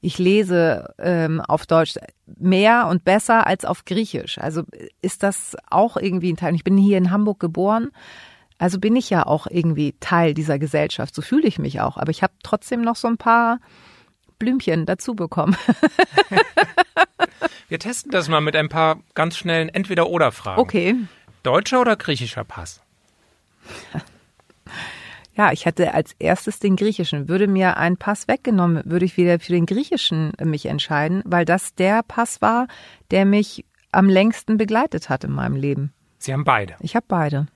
ich 0.00 0.18
lese 0.18 0.94
ähm, 0.98 1.40
auf 1.40 1.66
Deutsch 1.66 1.96
mehr 2.26 2.86
und 2.88 3.04
besser 3.04 3.46
als 3.46 3.64
auf 3.64 3.84
Griechisch. 3.84 4.38
Also 4.38 4.62
ist 5.02 5.24
das 5.24 5.56
auch 5.68 5.96
irgendwie 5.96 6.32
ein 6.32 6.36
Teil. 6.36 6.54
Ich 6.54 6.64
bin 6.64 6.78
hier 6.78 6.98
in 6.98 7.10
Hamburg 7.10 7.40
geboren. 7.40 7.90
Also 8.58 8.78
bin 8.78 8.96
ich 8.96 9.10
ja 9.10 9.26
auch 9.26 9.48
irgendwie 9.50 9.94
Teil 9.98 10.32
dieser 10.32 10.58
Gesellschaft. 10.58 11.14
So 11.14 11.20
fühle 11.20 11.48
ich 11.48 11.58
mich 11.58 11.80
auch. 11.80 11.96
Aber 11.96 12.10
ich 12.10 12.22
habe 12.22 12.32
trotzdem 12.42 12.82
noch 12.82 12.96
so 12.96 13.08
ein 13.08 13.18
paar 13.18 13.58
Blümchen 14.38 14.86
dazu 14.86 15.14
bekommen. 15.14 15.56
Wir 17.68 17.78
testen 17.80 18.12
das 18.12 18.28
mal 18.28 18.40
mit 18.40 18.54
ein 18.54 18.68
paar 18.68 19.00
ganz 19.14 19.36
schnellen 19.36 19.68
Entweder-Oder-Fragen. 19.68 20.60
Okay. 20.60 20.94
Deutscher 21.42 21.80
oder 21.80 21.96
griechischer 21.96 22.44
Pass? 22.44 22.80
Ja, 25.36 25.52
ich 25.52 25.66
hatte 25.66 25.92
als 25.92 26.14
erstes 26.18 26.60
den 26.60 26.76
griechischen. 26.76 27.28
Würde 27.28 27.46
mir 27.46 27.76
ein 27.76 27.96
Pass 27.96 28.28
weggenommen, 28.28 28.82
würde 28.84 29.04
ich 29.04 29.16
wieder 29.16 29.38
für 29.38 29.52
den 29.52 29.66
griechischen 29.66 30.32
mich 30.42 30.66
entscheiden, 30.66 31.22
weil 31.26 31.44
das 31.44 31.74
der 31.74 32.02
Pass 32.02 32.40
war, 32.40 32.68
der 33.10 33.26
mich 33.26 33.64
am 33.92 34.08
längsten 34.08 34.56
begleitet 34.56 35.08
hat 35.08 35.24
in 35.24 35.32
meinem 35.32 35.56
Leben. 35.56 35.92
Sie 36.18 36.32
haben 36.32 36.44
beide? 36.44 36.76
Ich 36.80 36.96
habe 36.96 37.06
beide. 37.08 37.46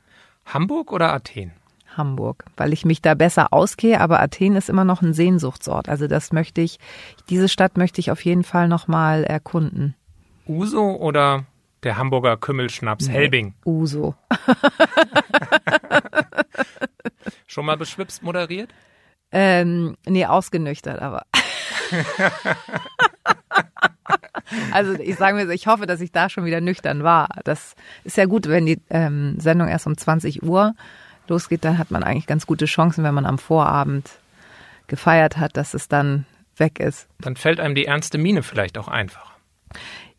Hamburg 0.44 0.92
oder 0.92 1.12
Athen? 1.12 1.52
Hamburg, 1.96 2.44
weil 2.56 2.72
ich 2.72 2.84
mich 2.84 3.02
da 3.02 3.14
besser 3.14 3.52
ausgehe, 3.52 4.00
aber 4.00 4.20
Athen 4.20 4.56
ist 4.56 4.68
immer 4.68 4.84
noch 4.84 5.02
ein 5.02 5.14
Sehnsuchtsort. 5.14 5.88
Also 5.88 6.06
das 6.06 6.32
möchte 6.32 6.60
ich, 6.60 6.78
diese 7.28 7.48
Stadt 7.48 7.76
möchte 7.76 8.00
ich 8.00 8.10
auf 8.10 8.24
jeden 8.24 8.44
Fall 8.44 8.68
nochmal 8.68 9.24
erkunden. 9.24 9.94
Uso 10.50 10.96
oder 10.96 11.44
der 11.84 11.96
Hamburger 11.96 12.36
Kümmelschnaps 12.36 13.06
nee, 13.06 13.14
Helbing? 13.14 13.54
Uso. 13.64 14.16
Schon 17.46 17.66
mal 17.66 17.76
beschwipst 17.76 18.24
moderiert? 18.24 18.70
Ähm, 19.30 19.96
nee, 20.06 20.26
ausgenüchtert, 20.26 21.00
aber. 21.00 21.22
also 24.72 24.94
ich 24.94 25.14
sage 25.16 25.36
mir, 25.36 25.48
ich 25.52 25.68
hoffe, 25.68 25.86
dass 25.86 26.00
ich 26.00 26.10
da 26.10 26.28
schon 26.28 26.44
wieder 26.44 26.60
nüchtern 26.60 27.04
war. 27.04 27.28
Das 27.44 27.76
ist 28.02 28.16
ja 28.16 28.26
gut, 28.26 28.48
wenn 28.48 28.66
die 28.66 28.80
ähm, 28.90 29.38
Sendung 29.38 29.68
erst 29.68 29.86
um 29.86 29.96
20 29.96 30.42
Uhr 30.42 30.74
losgeht, 31.28 31.64
dann 31.64 31.78
hat 31.78 31.92
man 31.92 32.02
eigentlich 32.02 32.26
ganz 32.26 32.44
gute 32.46 32.66
Chancen, 32.66 33.04
wenn 33.04 33.14
man 33.14 33.26
am 33.26 33.38
Vorabend 33.38 34.10
gefeiert 34.88 35.36
hat, 35.36 35.56
dass 35.56 35.74
es 35.74 35.86
dann 35.86 36.26
weg 36.56 36.80
ist. 36.80 37.08
Dann 37.20 37.36
fällt 37.36 37.60
einem 37.60 37.76
die 37.76 37.86
ernste 37.86 38.18
Miene 38.18 38.42
vielleicht 38.42 38.78
auch 38.78 38.88
einfach. 38.88 39.30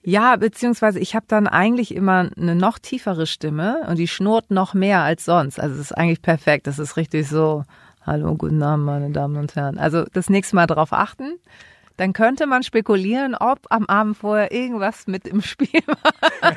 Ja, 0.03 0.35
beziehungsweise 0.35 0.99
ich 0.99 1.15
habe 1.15 1.25
dann 1.27 1.47
eigentlich 1.47 1.93
immer 1.93 2.29
eine 2.35 2.55
noch 2.55 2.79
tiefere 2.79 3.27
Stimme 3.27 3.85
und 3.87 3.97
die 3.97 4.07
schnurrt 4.07 4.49
noch 4.49 4.73
mehr 4.73 5.01
als 5.01 5.25
sonst. 5.25 5.59
Also 5.59 5.75
es 5.75 5.81
ist 5.81 5.97
eigentlich 5.97 6.21
perfekt. 6.21 6.65
Das 6.65 6.79
ist 6.79 6.97
richtig 6.97 7.27
so, 7.27 7.65
hallo, 8.03 8.35
guten 8.35 8.63
Abend, 8.63 8.85
meine 8.85 9.11
Damen 9.11 9.37
und 9.37 9.55
Herren. 9.55 9.77
Also 9.77 10.05
das 10.11 10.29
nächste 10.29 10.55
Mal 10.55 10.65
darauf 10.65 10.91
achten. 10.91 11.37
Dann 11.97 12.13
könnte 12.13 12.47
man 12.47 12.63
spekulieren, 12.63 13.35
ob 13.35 13.59
am 13.69 13.85
Abend 13.85 14.17
vorher 14.17 14.51
irgendwas 14.51 15.05
mit 15.05 15.27
im 15.27 15.41
Spiel 15.41 15.83
war. 15.85 16.13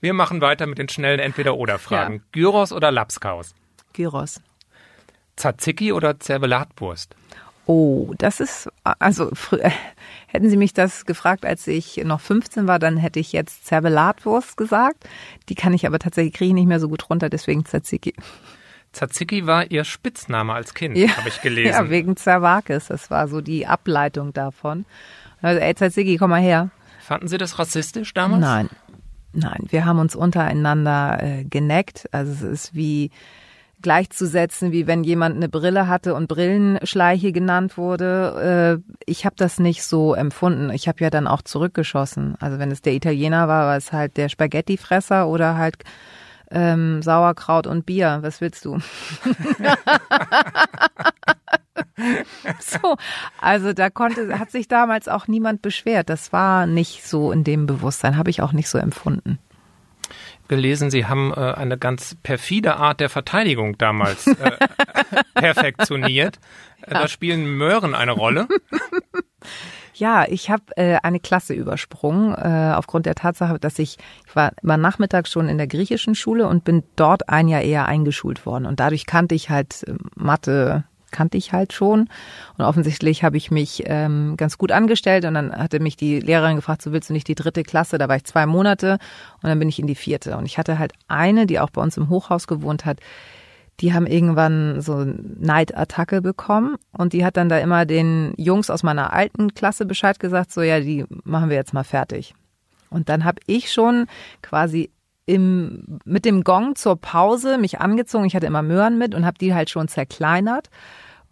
Wir 0.00 0.14
machen 0.14 0.40
weiter 0.40 0.66
mit 0.66 0.78
den 0.78 0.88
schnellen 0.88 1.20
Entweder-Oder-Fragen. 1.20 2.14
Ja. 2.14 2.20
Gyros 2.32 2.72
oder 2.72 2.90
Lapskaus? 2.90 3.54
Gyros. 3.92 4.40
Tzatziki 5.36 5.92
oder 5.92 6.18
Zervelatwurst? 6.20 7.14
Oh, 7.66 8.14
das 8.18 8.38
ist, 8.38 8.68
also 8.84 9.30
früher, 9.34 9.72
hätten 10.28 10.48
Sie 10.48 10.56
mich 10.56 10.72
das 10.72 11.04
gefragt, 11.04 11.44
als 11.44 11.66
ich 11.66 11.96
noch 12.04 12.20
15 12.20 12.66
war, 12.66 12.78
dann 12.78 12.96
hätte 12.96 13.18
ich 13.18 13.32
jetzt 13.32 13.66
Zervelatwurst 13.66 14.56
gesagt. 14.56 15.04
Die 15.48 15.56
kann 15.56 15.74
ich 15.74 15.86
aber 15.86 15.98
tatsächlich, 15.98 16.34
kriege 16.34 16.48
ich 16.48 16.54
nicht 16.54 16.68
mehr 16.68 16.80
so 16.80 16.88
gut 16.88 17.10
runter, 17.10 17.28
deswegen 17.28 17.64
Tzatziki. 17.64 18.14
Tzatziki 18.92 19.46
war 19.46 19.70
Ihr 19.70 19.84
Spitzname 19.84 20.54
als 20.54 20.74
Kind, 20.74 20.96
ja, 20.96 21.16
habe 21.16 21.28
ich 21.28 21.40
gelesen. 21.42 21.72
Ja, 21.72 21.90
wegen 21.90 22.16
Zerwakis. 22.16 22.86
Das 22.86 23.10
war 23.10 23.28
so 23.28 23.40
die 23.40 23.66
Ableitung 23.66 24.32
davon. 24.32 24.86
Also, 25.42 25.60
ey, 25.60 25.74
Tzatziki, 25.74 26.16
komm 26.16 26.30
mal 26.30 26.40
her. 26.40 26.70
Fanden 27.00 27.28
Sie 27.28 27.36
das 27.36 27.58
rassistisch 27.58 28.14
damals? 28.14 28.40
Nein. 28.40 28.68
Nein, 29.32 29.66
wir 29.68 29.84
haben 29.84 29.98
uns 29.98 30.16
untereinander 30.16 31.18
äh, 31.22 31.44
geneckt. 31.44 32.08
Also 32.10 32.32
es 32.32 32.42
ist 32.42 32.74
wie 32.74 33.10
gleichzusetzen, 33.82 34.72
wie 34.72 34.86
wenn 34.86 35.04
jemand 35.04 35.36
eine 35.36 35.48
Brille 35.48 35.88
hatte 35.88 36.14
und 36.14 36.28
Brillenschleiche 36.28 37.32
genannt 37.32 37.76
wurde. 37.76 38.82
Äh, 38.84 38.92
ich 39.06 39.24
habe 39.24 39.36
das 39.36 39.58
nicht 39.58 39.84
so 39.84 40.14
empfunden. 40.14 40.70
Ich 40.70 40.88
habe 40.88 41.02
ja 41.02 41.10
dann 41.10 41.26
auch 41.26 41.42
zurückgeschossen. 41.42 42.36
Also 42.40 42.58
wenn 42.58 42.70
es 42.70 42.82
der 42.82 42.94
Italiener 42.94 43.48
war, 43.48 43.66
war 43.66 43.76
es 43.76 43.92
halt 43.92 44.16
der 44.16 44.28
Spaghettifresser 44.28 45.28
oder 45.28 45.56
halt 45.56 45.76
ähm, 46.50 47.02
Sauerkraut 47.02 47.66
und 47.66 47.86
Bier. 47.86 48.18
Was 48.22 48.40
willst 48.40 48.64
du? 48.64 48.78
so, 52.60 52.96
also 53.40 53.72
da 53.72 53.90
konnte, 53.90 54.38
hat 54.38 54.50
sich 54.50 54.68
damals 54.68 55.08
auch 55.08 55.28
niemand 55.28 55.62
beschwert. 55.62 56.08
Das 56.08 56.32
war 56.32 56.66
nicht 56.66 57.06
so 57.06 57.32
in 57.32 57.44
dem 57.44 57.66
Bewusstsein, 57.66 58.16
habe 58.16 58.30
ich 58.30 58.42
auch 58.42 58.52
nicht 58.52 58.68
so 58.68 58.78
empfunden 58.78 59.38
gelesen, 60.48 60.90
Sie 60.90 61.06
haben 61.06 61.32
äh, 61.32 61.52
eine 61.52 61.78
ganz 61.78 62.16
perfide 62.22 62.76
Art 62.76 63.00
der 63.00 63.08
Verteidigung 63.08 63.78
damals 63.78 64.26
äh, 64.26 64.58
perfektioniert. 65.34 66.38
Ja. 66.86 67.00
Da 67.00 67.08
spielen 67.08 67.56
Möhren 67.56 67.94
eine 67.94 68.12
Rolle. 68.12 68.48
Ja, 69.98 70.26
ich 70.28 70.50
habe 70.50 70.76
äh, 70.76 70.98
eine 71.02 71.20
Klasse 71.20 71.54
übersprungen, 71.54 72.34
äh, 72.34 72.74
aufgrund 72.74 73.06
der 73.06 73.14
Tatsache, 73.14 73.58
dass 73.58 73.78
ich, 73.78 73.96
ich 74.26 74.36
war 74.36 74.52
immer 74.62 74.76
nachmittags 74.76 75.32
schon 75.32 75.48
in 75.48 75.56
der 75.56 75.66
griechischen 75.66 76.14
Schule 76.14 76.48
und 76.48 76.64
bin 76.64 76.82
dort 76.96 77.30
ein 77.30 77.48
Jahr 77.48 77.62
eher 77.62 77.86
eingeschult 77.86 78.44
worden. 78.44 78.66
Und 78.66 78.78
dadurch 78.78 79.06
kannte 79.06 79.34
ich 79.34 79.48
halt 79.48 79.84
äh, 79.84 79.94
Mathe, 80.14 80.84
kannte 81.16 81.38
ich 81.38 81.52
halt 81.52 81.72
schon. 81.72 82.08
Und 82.58 82.64
offensichtlich 82.64 83.24
habe 83.24 83.38
ich 83.38 83.50
mich 83.50 83.84
ähm, 83.86 84.34
ganz 84.36 84.58
gut 84.58 84.70
angestellt 84.70 85.24
und 85.24 85.34
dann 85.34 85.50
hatte 85.50 85.80
mich 85.80 85.96
die 85.96 86.20
Lehrerin 86.20 86.56
gefragt, 86.56 86.82
so 86.82 86.92
willst 86.92 87.08
du 87.08 87.14
nicht 87.14 87.26
die 87.26 87.34
dritte 87.34 87.62
Klasse? 87.62 87.96
Da 87.96 88.08
war 88.08 88.16
ich 88.16 88.24
zwei 88.24 88.44
Monate 88.44 88.98
und 89.42 89.48
dann 89.48 89.58
bin 89.58 89.68
ich 89.68 89.78
in 89.78 89.86
die 89.86 89.94
vierte. 89.94 90.36
Und 90.36 90.44
ich 90.44 90.58
hatte 90.58 90.78
halt 90.78 90.92
eine, 91.08 91.46
die 91.46 91.58
auch 91.58 91.70
bei 91.70 91.80
uns 91.80 91.96
im 91.96 92.10
Hochhaus 92.10 92.46
gewohnt 92.46 92.84
hat, 92.84 93.00
die 93.80 93.92
haben 93.92 94.06
irgendwann 94.06 94.80
so 94.80 95.04
Neidattacke 95.04 96.22
bekommen 96.22 96.76
und 96.92 97.12
die 97.12 97.24
hat 97.24 97.36
dann 97.36 97.48
da 97.48 97.58
immer 97.58 97.84
den 97.84 98.32
Jungs 98.36 98.70
aus 98.70 98.82
meiner 98.82 99.12
alten 99.12 99.54
Klasse 99.54 99.86
Bescheid 99.86 100.18
gesagt, 100.18 100.52
so 100.52 100.62
ja, 100.62 100.80
die 100.80 101.04
machen 101.24 101.50
wir 101.50 101.56
jetzt 101.56 101.74
mal 101.74 101.84
fertig. 101.84 102.34
Und 102.90 103.08
dann 103.08 103.24
habe 103.24 103.40
ich 103.46 103.72
schon 103.72 104.06
quasi 104.42 104.90
im, 105.26 105.98
mit 106.04 106.24
dem 106.24 106.44
Gong 106.44 106.76
zur 106.76 106.96
Pause 106.96 107.58
mich 107.58 107.80
angezogen. 107.80 108.24
Ich 108.24 108.36
hatte 108.36 108.46
immer 108.46 108.62
Möhren 108.62 108.96
mit 108.96 109.14
und 109.14 109.26
habe 109.26 109.38
die 109.38 109.54
halt 109.54 109.70
schon 109.70 109.88
zerkleinert 109.88 110.70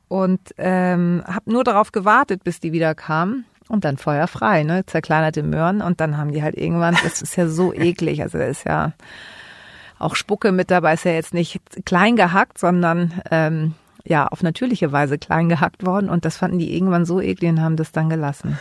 und 0.08 0.40
ähm, 0.58 1.22
habe 1.26 1.50
nur 1.52 1.64
darauf 1.64 1.92
gewartet, 1.92 2.44
bis 2.44 2.60
die 2.60 2.72
wieder 2.72 2.94
kamen. 2.94 3.44
Und 3.68 3.84
dann 3.84 3.96
Feuer 3.96 4.26
frei, 4.26 4.62
ne? 4.62 4.84
Zerkleinerte 4.84 5.42
Möhren. 5.42 5.80
Und 5.80 6.00
dann 6.00 6.18
haben 6.18 6.32
die 6.32 6.42
halt 6.42 6.54
irgendwann, 6.54 6.96
das 7.02 7.22
ist 7.22 7.36
ja 7.36 7.48
so 7.48 7.72
eklig. 7.72 8.22
Also 8.22 8.36
da 8.36 8.44
ist 8.44 8.64
ja 8.64 8.92
auch 9.98 10.16
Spucke 10.16 10.52
mit 10.52 10.70
dabei, 10.70 10.94
ist 10.94 11.06
ja 11.06 11.12
jetzt 11.12 11.32
nicht 11.32 11.60
klein 11.86 12.14
gehackt, 12.14 12.58
sondern 12.58 13.14
ähm, 13.30 13.74
ja, 14.04 14.26
auf 14.26 14.42
natürliche 14.42 14.92
Weise 14.92 15.16
klein 15.16 15.48
gehackt 15.48 15.86
worden. 15.86 16.10
Und 16.10 16.26
das 16.26 16.36
fanden 16.36 16.58
die 16.58 16.76
irgendwann 16.76 17.06
so 17.06 17.22
eklig 17.22 17.50
und 17.50 17.62
haben 17.62 17.76
das 17.76 17.90
dann 17.90 18.10
gelassen 18.10 18.58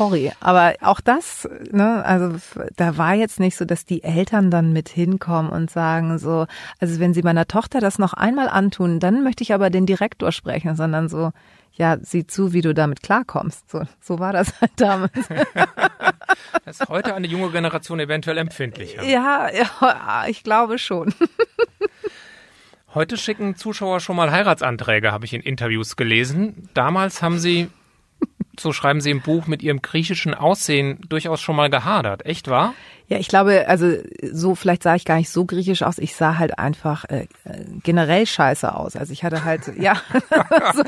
sorry. 0.00 0.32
Aber 0.40 0.74
auch 0.80 1.00
das, 1.00 1.46
ne, 1.70 2.02
also 2.04 2.38
da 2.76 2.96
war 2.96 3.14
jetzt 3.14 3.38
nicht 3.38 3.56
so, 3.56 3.66
dass 3.66 3.84
die 3.84 4.02
Eltern 4.02 4.50
dann 4.50 4.72
mit 4.72 4.88
hinkommen 4.88 5.50
und 5.50 5.70
sagen 5.70 6.18
so, 6.18 6.46
also 6.78 7.00
wenn 7.00 7.12
sie 7.12 7.22
meiner 7.22 7.46
Tochter 7.46 7.80
das 7.80 7.98
noch 7.98 8.14
einmal 8.14 8.48
antun, 8.48 8.98
dann 8.98 9.22
möchte 9.22 9.42
ich 9.42 9.52
aber 9.52 9.68
den 9.68 9.84
Direktor 9.84 10.32
sprechen, 10.32 10.74
sondern 10.74 11.10
so, 11.10 11.32
ja, 11.74 11.98
sieh 12.00 12.26
zu, 12.26 12.54
wie 12.54 12.62
du 12.62 12.72
damit 12.72 13.02
klarkommst. 13.02 13.70
So, 13.70 13.82
so 14.00 14.18
war 14.18 14.32
das 14.32 14.58
halt 14.60 14.72
damals. 14.76 15.12
das 16.64 16.80
ist 16.80 16.88
heute 16.88 17.14
eine 17.14 17.26
junge 17.26 17.50
Generation 17.50 18.00
eventuell 18.00 18.38
empfindlicher. 18.38 19.02
Ja, 19.02 19.50
ja 19.52 20.24
ich 20.28 20.42
glaube 20.42 20.78
schon. 20.78 21.14
Heute 22.94 23.18
schicken 23.18 23.54
Zuschauer 23.54 24.00
schon 24.00 24.16
mal 24.16 24.32
Heiratsanträge, 24.32 25.12
habe 25.12 25.26
ich 25.26 25.34
in 25.34 25.42
Interviews 25.42 25.94
gelesen. 25.96 26.70
Damals 26.74 27.22
haben 27.22 27.38
sie 27.38 27.68
so 28.60 28.72
schreiben 28.72 29.00
Sie 29.00 29.10
im 29.10 29.20
Buch, 29.20 29.46
mit 29.46 29.62
Ihrem 29.62 29.82
griechischen 29.82 30.34
Aussehen 30.34 30.98
durchaus 31.08 31.40
schon 31.40 31.56
mal 31.56 31.70
gehadert. 31.70 32.26
Echt 32.26 32.48
wahr? 32.48 32.74
Ja, 33.08 33.18
ich 33.18 33.26
glaube, 33.26 33.66
also 33.66 33.92
so 34.32 34.54
vielleicht 34.54 34.84
sah 34.84 34.94
ich 34.94 35.04
gar 35.04 35.16
nicht 35.16 35.30
so 35.30 35.44
griechisch 35.44 35.82
aus. 35.82 35.98
Ich 35.98 36.14
sah 36.14 36.38
halt 36.38 36.60
einfach 36.60 37.04
äh, 37.06 37.26
generell 37.82 38.24
scheiße 38.24 38.72
aus. 38.72 38.94
Also 38.94 39.12
ich 39.12 39.24
hatte 39.24 39.44
halt, 39.44 39.72
ja, 39.78 40.00
so, 40.74 40.82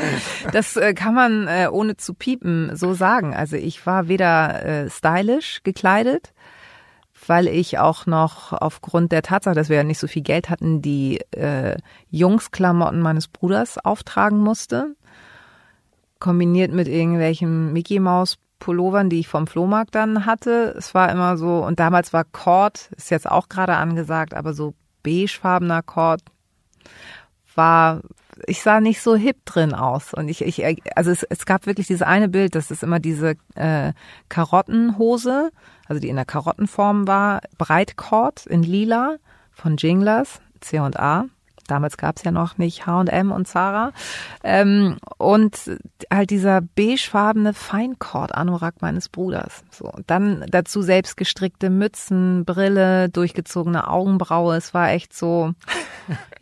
das 0.52 0.76
äh, 0.76 0.94
kann 0.94 1.14
man 1.14 1.48
äh, 1.48 1.68
ohne 1.70 1.96
zu 1.96 2.14
piepen 2.14 2.76
so 2.76 2.94
sagen. 2.94 3.34
Also 3.34 3.56
ich 3.56 3.84
war 3.86 4.06
weder 4.06 4.64
äh, 4.64 4.90
stylisch 4.90 5.62
gekleidet, 5.64 6.32
weil 7.26 7.48
ich 7.48 7.80
auch 7.80 8.06
noch 8.06 8.52
aufgrund 8.52 9.10
der 9.10 9.22
Tatsache, 9.22 9.56
dass 9.56 9.68
wir 9.68 9.78
ja 9.78 9.84
nicht 9.84 9.98
so 9.98 10.06
viel 10.06 10.22
Geld 10.22 10.48
hatten, 10.48 10.80
die 10.80 11.20
äh, 11.32 11.76
Jungsklamotten 12.10 13.00
meines 13.00 13.26
Bruders 13.26 13.78
auftragen 13.78 14.38
musste 14.38 14.94
kombiniert 16.22 16.72
mit 16.72 16.86
irgendwelchen 16.86 17.72
Mickey 17.72 17.98
Maus 17.98 18.38
Pullovern, 18.60 19.10
die 19.10 19.18
ich 19.18 19.28
vom 19.28 19.48
Flohmarkt 19.48 19.96
dann 19.96 20.24
hatte. 20.24 20.72
Es 20.78 20.94
war 20.94 21.10
immer 21.10 21.36
so, 21.36 21.64
und 21.64 21.80
damals 21.80 22.12
war 22.12 22.22
Cord, 22.22 22.90
ist 22.96 23.10
jetzt 23.10 23.28
auch 23.28 23.48
gerade 23.48 23.74
angesagt, 23.74 24.32
aber 24.32 24.54
so 24.54 24.74
beigefarbener 25.02 25.82
Cord 25.82 26.20
war, 27.56 28.02
ich 28.46 28.62
sah 28.62 28.80
nicht 28.80 29.02
so 29.02 29.16
hip 29.16 29.44
drin 29.44 29.74
aus. 29.74 30.14
Und 30.14 30.28
ich, 30.28 30.42
ich 30.42 30.64
also 30.96 31.10
es, 31.10 31.24
es 31.24 31.44
gab 31.44 31.66
wirklich 31.66 31.88
dieses 31.88 32.02
eine 32.02 32.28
Bild, 32.28 32.54
das 32.54 32.70
ist 32.70 32.84
immer 32.84 33.00
diese 33.00 33.34
äh, 33.56 33.92
Karottenhose, 34.28 35.50
also 35.88 36.00
die 36.00 36.08
in 36.08 36.16
der 36.16 36.24
Karottenform 36.24 37.08
war, 37.08 37.40
Breitcord 37.58 38.46
in 38.46 38.62
lila 38.62 39.16
von 39.50 39.76
Jinglers, 39.76 40.40
C&A. 40.60 41.26
Damals 41.72 41.96
gab 41.96 42.18
es 42.18 42.22
ja 42.22 42.30
noch 42.30 42.58
nicht 42.58 42.86
H&M 42.86 43.32
und 43.32 43.48
Zara. 43.48 43.92
Ähm, 44.44 44.98
und 45.16 45.58
halt 46.12 46.28
dieser 46.28 46.60
beigefarbene 46.60 47.54
Feinkord-Anorak 47.54 48.82
meines 48.82 49.08
Bruders. 49.08 49.64
So, 49.70 49.90
dann 50.06 50.44
dazu 50.50 50.82
selbst 50.82 51.16
gestrickte 51.16 51.70
Mützen, 51.70 52.44
Brille, 52.44 53.08
durchgezogene 53.08 53.88
Augenbraue. 53.88 54.54
Es 54.56 54.74
war 54.74 54.90
echt 54.90 55.16
so, 55.16 55.54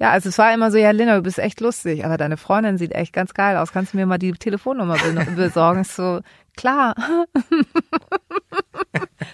Ja, 0.01 0.11
also 0.11 0.31
es 0.31 0.39
war 0.39 0.53
immer 0.53 0.71
so, 0.71 0.79
ja, 0.79 0.91
Linda, 0.91 1.17
du 1.17 1.23
bist 1.23 1.39
echt 1.39 1.61
lustig, 1.61 2.05
aber 2.05 2.17
deine 2.17 2.37
Freundin 2.37 2.79
sieht 2.79 2.93
echt 2.93 3.13
ganz 3.13 3.35
geil 3.35 3.57
aus. 3.57 3.73
Kannst 3.73 3.93
du 3.93 3.99
mir 3.99 4.07
mal 4.07 4.19
die 4.19 4.33
Telefonnummer 4.33 4.97
besorgen? 5.37 5.83
Ich 5.83 5.89
so, 5.89 6.21
klar. 6.57 6.95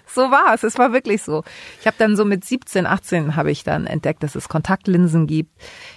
so 0.07 0.31
war 0.31 0.55
es. 0.55 0.63
Es 0.63 0.79
war 0.79 0.93
wirklich 0.93 1.23
so. 1.23 1.45
Ich 1.81 1.87
habe 1.87 1.97
dann 1.99 2.17
so 2.17 2.25
mit 2.25 2.45
17, 2.45 2.87
18 2.87 3.37
habe 3.37 3.51
ich 3.51 3.65
dann 3.65 3.87
entdeckt, 3.87 4.23
dass 4.23 4.35
es 4.35 4.49
Kontaktlinsen 4.49 5.27
gibt. 5.27 5.51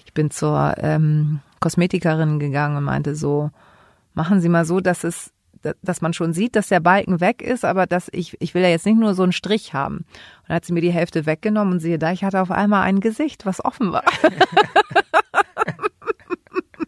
Ich 0.06 0.13
bin 0.13 0.32
zur 0.32 0.75
ähm, 0.78 1.39
Kosmetikerin 1.60 2.39
gegangen 2.39 2.78
und 2.78 2.84
meinte 2.84 3.16
so, 3.16 3.51
machen 4.13 4.42
Sie 4.42 4.50
mal 4.50 4.66
so, 4.66 4.80
dass 4.80 5.04
es 5.04 5.32
dass 5.82 6.01
man 6.01 6.13
schon 6.13 6.34
sieht, 6.34 6.56
dass 6.56 6.68
der 6.68 6.80
Balken 6.80 7.20
weg 7.20 7.42
ist, 7.42 7.66
aber 7.66 7.86
dass 7.86 8.08
ich, 8.12 8.38
ich 8.39 8.54
will 8.54 8.62
ja 8.62 8.70
jetzt 8.70 8.86
nicht 8.86 8.98
nur 8.98 9.13
so 9.13 9.24
einen 9.24 9.34
Strich 9.34 9.74
haben. 9.74 9.98
Und 9.98 10.06
dann 10.48 10.56
hat 10.56 10.66
sie 10.66 10.74
mir 10.74 10.82
die 10.82 10.94
Hälfte 10.94 11.25
weggenommen 11.25 11.74
und 11.74 11.80
siehe 11.80 12.00
da, 12.00 12.12
ich 12.12 12.24
hatte 12.24 12.42
auf 12.42 12.51
einmal 12.51 12.84
ein 12.84 13.01
Gesicht, 13.01 13.46
was 13.46 13.63
offen 13.63 13.92
war. 13.92 14.06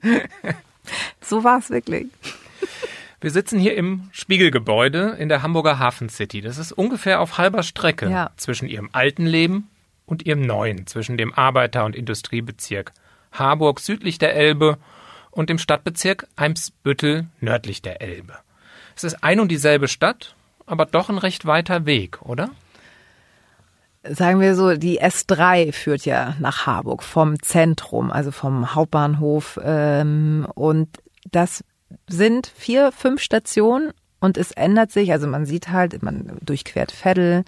so 1.21 1.43
war 1.43 1.59
es 1.59 1.69
wirklich. 1.69 2.07
Wir 3.21 3.29
sitzen 3.29 3.59
hier 3.59 3.77
im 3.77 4.09
Spiegelgebäude 4.11 5.15
in 5.19 5.29
der 5.29 5.43
Hamburger 5.43 5.77
Hafen 5.77 6.09
City. 6.09 6.41
Das 6.41 6.57
ist 6.57 6.71
ungefähr 6.71 7.21
auf 7.21 7.37
halber 7.37 7.61
Strecke 7.61 8.09
ja. 8.09 8.31
zwischen 8.35 8.67
ihrem 8.67 8.89
alten 8.93 9.27
Leben 9.27 9.69
und 10.07 10.25
ihrem 10.25 10.41
neuen, 10.41 10.87
zwischen 10.87 11.17
dem 11.17 11.31
Arbeiter- 11.31 11.85
und 11.85 11.95
Industriebezirk 11.95 12.91
Harburg 13.31 13.79
südlich 13.79 14.17
der 14.17 14.35
Elbe 14.35 14.79
und 15.29 15.51
dem 15.51 15.59
Stadtbezirk 15.59 16.27
Eimsbüttel 16.35 17.27
nördlich 17.39 17.83
der 17.83 18.01
Elbe. 18.01 18.33
Es 18.95 19.03
ist 19.03 19.23
ein 19.23 19.39
und 19.39 19.49
dieselbe 19.49 19.87
Stadt, 19.87 20.35
aber 20.65 20.87
doch 20.87 21.09
ein 21.09 21.19
recht 21.19 21.45
weiter 21.45 21.85
Weg, 21.85 22.23
oder? 22.23 22.49
Sagen 24.03 24.39
wir 24.39 24.55
so, 24.55 24.75
die 24.75 24.99
S3 24.99 25.71
führt 25.73 26.05
ja 26.05 26.35
nach 26.39 26.65
Harburg 26.65 27.03
vom 27.03 27.39
Zentrum, 27.39 28.11
also 28.11 28.31
vom 28.31 28.73
Hauptbahnhof. 28.73 29.59
Ähm, 29.63 30.47
und 30.55 30.89
das 31.31 31.63
sind 32.07 32.47
vier, 32.47 32.91
fünf 32.91 33.21
Stationen 33.21 33.91
und 34.19 34.37
es 34.37 34.51
ändert 34.51 34.91
sich, 34.91 35.11
also 35.11 35.27
man 35.27 35.45
sieht 35.45 35.69
halt, 35.69 36.01
man 36.03 36.37
durchquert 36.41 36.91
Veddel, 36.91 37.43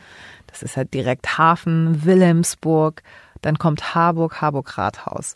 das 0.48 0.64
ist 0.64 0.78
halt 0.78 0.94
direkt 0.94 1.38
Hafen, 1.38 2.04
Wilhelmsburg, 2.06 3.04
dann 3.42 3.58
kommt 3.58 3.96
Harburg, 3.96 4.42
Harburg 4.42 4.78
Rathaus. 4.78 5.36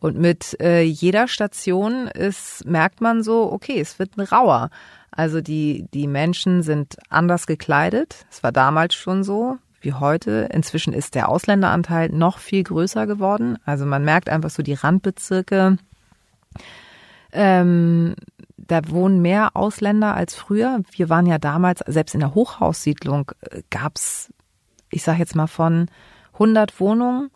Und 0.00 0.16
mit 0.16 0.60
äh, 0.60 0.82
jeder 0.82 1.26
Station 1.26 2.06
ist, 2.06 2.64
merkt 2.64 3.00
man 3.00 3.22
so, 3.22 3.52
okay, 3.52 3.80
es 3.80 3.98
wird 3.98 4.12
rauer. 4.30 4.70
Also 5.10 5.40
die, 5.40 5.86
die 5.92 6.06
Menschen 6.06 6.62
sind 6.62 6.96
anders 7.08 7.46
gekleidet. 7.46 8.26
Es 8.30 8.42
war 8.44 8.52
damals 8.52 8.94
schon 8.94 9.24
so 9.24 9.58
wie 9.80 9.92
heute. 9.92 10.48
Inzwischen 10.52 10.92
ist 10.92 11.16
der 11.16 11.28
Ausländeranteil 11.28 12.10
noch 12.10 12.38
viel 12.38 12.62
größer 12.62 13.06
geworden. 13.06 13.58
Also 13.64 13.86
man 13.86 14.04
merkt 14.04 14.28
einfach 14.28 14.50
so 14.50 14.62
die 14.62 14.74
Randbezirke. 14.74 15.78
Ähm, 17.32 18.14
da 18.68 18.88
wohnen 18.88 19.20
mehr 19.20 19.56
Ausländer 19.56 20.14
als 20.14 20.34
früher. 20.34 20.80
Wir 20.92 21.08
waren 21.08 21.26
ja 21.26 21.38
damals, 21.38 21.80
selbst 21.86 22.14
in 22.14 22.20
der 22.20 22.34
Hochhaussiedlung 22.34 23.32
äh, 23.40 23.62
gab's, 23.70 24.32
ich 24.90 25.02
sage 25.02 25.18
jetzt 25.18 25.34
mal 25.34 25.48
von 25.48 25.86
100 26.34 26.78
Wohnungen, 26.78 27.30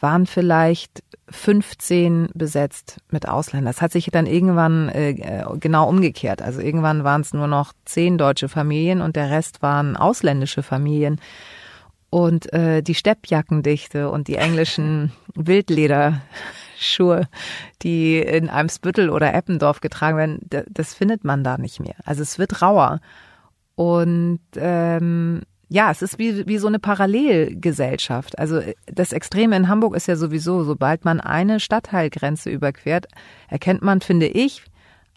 waren 0.00 0.26
vielleicht 0.26 1.02
15 1.30 2.28
besetzt 2.34 2.98
mit 3.10 3.28
Ausländern. 3.28 3.72
Das 3.72 3.82
hat 3.82 3.92
sich 3.92 4.08
dann 4.12 4.26
irgendwann 4.26 4.88
äh, 4.90 5.44
genau 5.58 5.88
umgekehrt. 5.88 6.40
Also 6.40 6.60
irgendwann 6.60 7.02
waren 7.02 7.22
es 7.22 7.34
nur 7.34 7.48
noch 7.48 7.72
zehn 7.84 8.16
deutsche 8.16 8.48
Familien 8.48 9.00
und 9.00 9.16
der 9.16 9.30
Rest 9.30 9.60
waren 9.62 9.96
ausländische 9.96 10.62
Familien. 10.62 11.20
Und 12.10 12.52
äh, 12.52 12.82
die 12.82 12.94
Steppjackendichte 12.94 14.10
und 14.10 14.28
die 14.28 14.36
englischen 14.36 15.12
Wildleder 15.34 16.20
Schuhe, 16.78 17.28
die 17.82 18.18
in 18.18 18.48
Eimsbüttel 18.48 19.10
oder 19.10 19.34
Eppendorf 19.34 19.80
getragen 19.80 20.16
werden, 20.16 20.66
das 20.68 20.94
findet 20.94 21.24
man 21.24 21.44
da 21.44 21.58
nicht 21.58 21.80
mehr. 21.80 21.96
Also 22.04 22.22
es 22.22 22.38
wird 22.38 22.62
rauer. 22.62 23.00
Und 23.74 24.40
ähm, 24.56 25.42
ja, 25.68 25.90
es 25.90 26.02
ist 26.02 26.18
wie, 26.18 26.46
wie 26.46 26.58
so 26.58 26.66
eine 26.66 26.78
Parallelgesellschaft. 26.78 28.38
Also 28.38 28.62
das 28.86 29.12
Extreme 29.12 29.56
in 29.56 29.68
Hamburg 29.68 29.94
ist 29.94 30.08
ja 30.08 30.16
sowieso, 30.16 30.64
sobald 30.64 31.04
man 31.04 31.20
eine 31.20 31.60
Stadtteilgrenze 31.60 32.50
überquert, 32.50 33.06
erkennt 33.48 33.82
man, 33.82 34.00
finde 34.00 34.26
ich, 34.26 34.64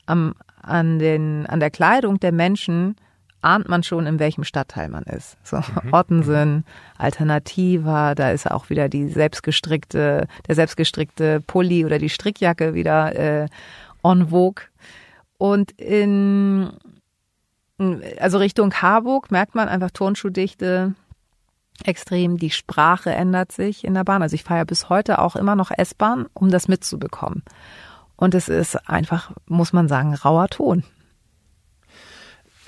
am, 0.06 0.34
an, 0.62 1.00
den, 1.00 1.46
an 1.46 1.60
der 1.60 1.72
Kleidung 1.72 2.20
der 2.20 2.34
Menschen, 2.34 2.96
ahnt 3.42 3.68
man 3.68 3.84
schon, 3.84 4.06
in 4.06 4.20
welchem 4.20 4.44
Stadtteil 4.44 4.90
man 4.90 5.04
ist. 5.04 5.38
So, 5.44 5.58
mhm. 5.58 5.64
Ottensen, 5.94 6.66
Alternativa, 6.98 8.16
da 8.16 8.32
ist 8.32 8.50
auch 8.50 8.70
wieder 8.70 8.90
die 8.90 9.08
selbstgestrickte, 9.10 10.28
der 10.48 10.56
selbstgestrickte 10.56 11.42
Pulli 11.42 11.86
oder 11.86 12.00
die 12.00 12.10
Strickjacke 12.10 12.74
wieder 12.74 13.16
äh, 13.16 13.48
en 14.04 14.30
vogue. 14.30 14.66
Und 15.38 15.72
in, 15.72 16.72
also 18.20 18.38
Richtung 18.38 18.74
Harburg 18.74 19.32
merkt 19.32 19.56
man 19.56 19.70
einfach 19.70 19.92
Turnschuhdichte 19.92 20.94
extrem. 21.84 22.38
Die 22.38 22.52
Sprache 22.52 23.12
ändert 23.12 23.52
sich 23.52 23.84
in 23.84 23.96
der 23.96 24.04
Bahn. 24.04 24.22
Also 24.22 24.36
ich 24.36 24.44
fahre 24.44 24.60
ja 24.60 24.64
bis 24.66 24.90
heute 24.90 25.20
auch 25.20 25.36
immer 25.36 25.56
noch 25.56 25.72
S-Bahn, 25.72 26.28
um 26.34 26.52
das 26.52 26.68
mitzubekommen. 26.68 27.44
Und 28.18 28.36
es 28.36 28.50
ist 28.50 28.88
einfach, 28.88 29.32
muss 29.48 29.74
man 29.74 29.88
sagen, 29.88 30.14
rauer 30.14 30.48
Ton 30.48 30.84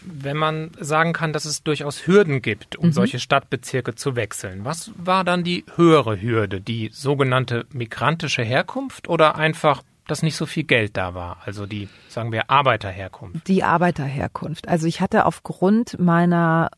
wenn 0.05 0.37
man 0.37 0.71
sagen 0.79 1.13
kann, 1.13 1.33
dass 1.33 1.45
es 1.45 1.63
durchaus 1.63 2.07
Hürden 2.07 2.41
gibt, 2.41 2.75
um 2.75 2.87
mhm. 2.87 2.93
solche 2.93 3.19
Stadtbezirke 3.19 3.95
zu 3.95 4.15
wechseln, 4.15 4.65
was 4.65 4.91
war 4.97 5.23
dann 5.23 5.43
die 5.43 5.65
höhere 5.75 6.21
Hürde? 6.21 6.61
Die 6.61 6.89
sogenannte 6.93 7.65
migrantische 7.71 8.43
Herkunft 8.43 9.07
oder 9.09 9.35
einfach, 9.35 9.83
dass 10.07 10.23
nicht 10.23 10.35
so 10.35 10.45
viel 10.45 10.63
Geld 10.63 10.97
da 10.97 11.13
war? 11.13 11.37
Also 11.45 11.65
die, 11.65 11.89
sagen 12.09 12.31
wir, 12.31 12.49
Arbeiterherkunft? 12.49 13.47
Die 13.47 13.63
Arbeiterherkunft. 13.63 14.67
Also 14.67 14.87
ich 14.87 15.01
hatte 15.01 15.25
aufgrund 15.25 15.99
meiner 15.99 16.71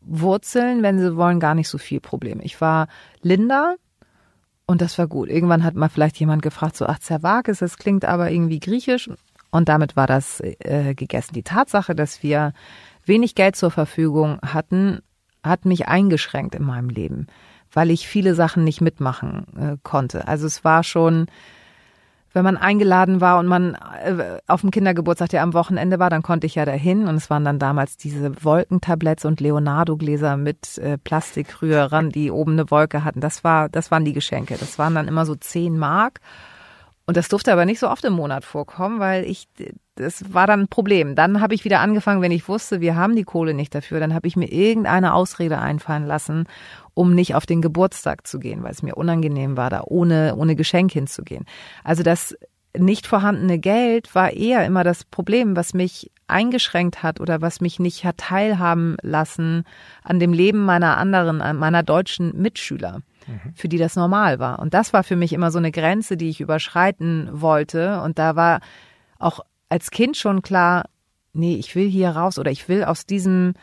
Wurzeln, 0.00 0.82
wenn 0.82 0.98
Sie 0.98 1.16
wollen, 1.16 1.40
gar 1.40 1.54
nicht 1.54 1.68
so 1.68 1.78
viel 1.78 2.00
Probleme. 2.00 2.42
Ich 2.42 2.60
war 2.60 2.88
Linda, 3.22 3.74
und 4.70 4.82
das 4.82 4.98
war 4.98 5.06
gut. 5.06 5.30
Irgendwann 5.30 5.64
hat 5.64 5.76
mal 5.76 5.88
vielleicht 5.88 6.20
jemand 6.20 6.42
gefragt, 6.42 6.76
so, 6.76 6.84
ach, 6.84 6.98
Zerwakis, 6.98 7.60
das 7.60 7.78
klingt 7.78 8.04
aber 8.04 8.30
irgendwie 8.30 8.60
griechisch. 8.60 9.08
Und 9.50 9.68
damit 9.68 9.96
war 9.96 10.06
das 10.06 10.40
äh, 10.40 10.94
gegessen. 10.94 11.34
Die 11.34 11.42
Tatsache, 11.42 11.94
dass 11.94 12.22
wir 12.22 12.52
wenig 13.04 13.34
Geld 13.34 13.56
zur 13.56 13.70
Verfügung 13.70 14.38
hatten, 14.42 15.00
hat 15.42 15.64
mich 15.64 15.88
eingeschränkt 15.88 16.54
in 16.54 16.64
meinem 16.64 16.90
Leben, 16.90 17.26
weil 17.72 17.90
ich 17.90 18.06
viele 18.06 18.34
Sachen 18.34 18.64
nicht 18.64 18.80
mitmachen 18.80 19.46
äh, 19.56 19.76
konnte. 19.82 20.28
Also 20.28 20.46
es 20.46 20.64
war 20.64 20.84
schon, 20.84 21.26
wenn 22.34 22.44
man 22.44 22.58
eingeladen 22.58 23.20
war 23.22 23.38
und 23.38 23.46
man 23.46 23.74
äh, 23.74 24.38
auf 24.46 24.60
dem 24.60 24.70
Kindergeburtstag, 24.70 25.30
der 25.30 25.42
am 25.42 25.54
Wochenende 25.54 25.98
war, 25.98 26.10
dann 26.10 26.22
konnte 26.22 26.46
ich 26.46 26.56
ja 26.56 26.66
dahin 26.66 27.08
und 27.08 27.14
es 27.14 27.30
waren 27.30 27.44
dann 27.44 27.58
damals 27.58 27.96
diese 27.96 28.44
Wolkentabletts 28.44 29.24
und 29.24 29.40
Leonardo-Gläser 29.40 30.36
mit 30.36 30.76
äh, 30.78 30.98
Plastikrührern, 30.98 32.10
die 32.10 32.30
oben 32.30 32.52
eine 32.52 32.70
Wolke 32.70 33.04
hatten. 33.04 33.20
Das 33.20 33.44
war, 33.44 33.70
das 33.70 33.90
waren 33.90 34.04
die 34.04 34.12
Geschenke. 34.12 34.56
Das 34.58 34.78
waren 34.78 34.94
dann 34.94 35.08
immer 35.08 35.24
so 35.24 35.34
zehn 35.34 35.78
Mark 35.78 36.20
und 37.08 37.16
das 37.16 37.28
durfte 37.28 37.50
aber 37.54 37.64
nicht 37.64 37.78
so 37.78 37.88
oft 37.88 38.04
im 38.04 38.12
Monat 38.12 38.44
vorkommen, 38.44 39.00
weil 39.00 39.24
ich, 39.24 39.48
das 39.94 40.34
war 40.34 40.46
dann 40.46 40.60
ein 40.60 40.68
Problem. 40.68 41.14
Dann 41.14 41.40
habe 41.40 41.54
ich 41.54 41.64
wieder 41.64 41.80
angefangen, 41.80 42.20
wenn 42.20 42.32
ich 42.32 42.48
wusste, 42.48 42.82
wir 42.82 42.96
haben 42.96 43.16
die 43.16 43.24
Kohle 43.24 43.54
nicht 43.54 43.74
dafür, 43.74 43.98
dann 43.98 44.12
habe 44.12 44.28
ich 44.28 44.36
mir 44.36 44.52
irgendeine 44.52 45.14
Ausrede 45.14 45.58
einfallen 45.58 46.04
lassen, 46.04 46.44
um 46.92 47.14
nicht 47.14 47.34
auf 47.34 47.46
den 47.46 47.62
Geburtstag 47.62 48.26
zu 48.26 48.38
gehen, 48.38 48.62
weil 48.62 48.72
es 48.72 48.82
mir 48.82 48.94
unangenehm 48.94 49.56
war, 49.56 49.70
da 49.70 49.84
ohne, 49.86 50.36
ohne 50.36 50.54
Geschenk 50.54 50.92
hinzugehen. 50.92 51.46
Also 51.82 52.02
das 52.02 52.36
nicht 52.76 53.06
vorhandene 53.06 53.58
Geld 53.58 54.14
war 54.14 54.34
eher 54.34 54.66
immer 54.66 54.84
das 54.84 55.04
Problem, 55.04 55.56
was 55.56 55.72
mich 55.72 56.10
eingeschränkt 56.26 57.02
hat 57.02 57.20
oder 57.20 57.40
was 57.40 57.62
mich 57.62 57.80
nicht 57.80 58.04
hat 58.04 58.18
teilhaben 58.18 58.98
lassen 59.00 59.64
an 60.02 60.20
dem 60.20 60.34
Leben 60.34 60.62
meiner 60.62 60.98
anderen, 60.98 61.38
meiner 61.56 61.82
deutschen 61.82 62.36
Mitschüler 62.36 63.00
für 63.54 63.68
die 63.68 63.78
das 63.78 63.96
normal 63.96 64.38
war. 64.38 64.58
Und 64.58 64.74
das 64.74 64.92
war 64.92 65.04
für 65.04 65.16
mich 65.16 65.32
immer 65.32 65.50
so 65.50 65.58
eine 65.58 65.72
Grenze, 65.72 66.16
die 66.16 66.28
ich 66.28 66.40
überschreiten 66.40 67.28
wollte. 67.32 68.00
Und 68.02 68.18
da 68.18 68.36
war 68.36 68.60
auch 69.18 69.40
als 69.68 69.90
Kind 69.90 70.16
schon 70.16 70.42
klar, 70.42 70.86
nee, 71.32 71.56
ich 71.56 71.74
will 71.74 71.88
hier 71.88 72.10
raus 72.10 72.38
oder 72.38 72.50
ich 72.50 72.68
will 72.68 72.84
aus 72.84 73.06
diesem, 73.06 73.54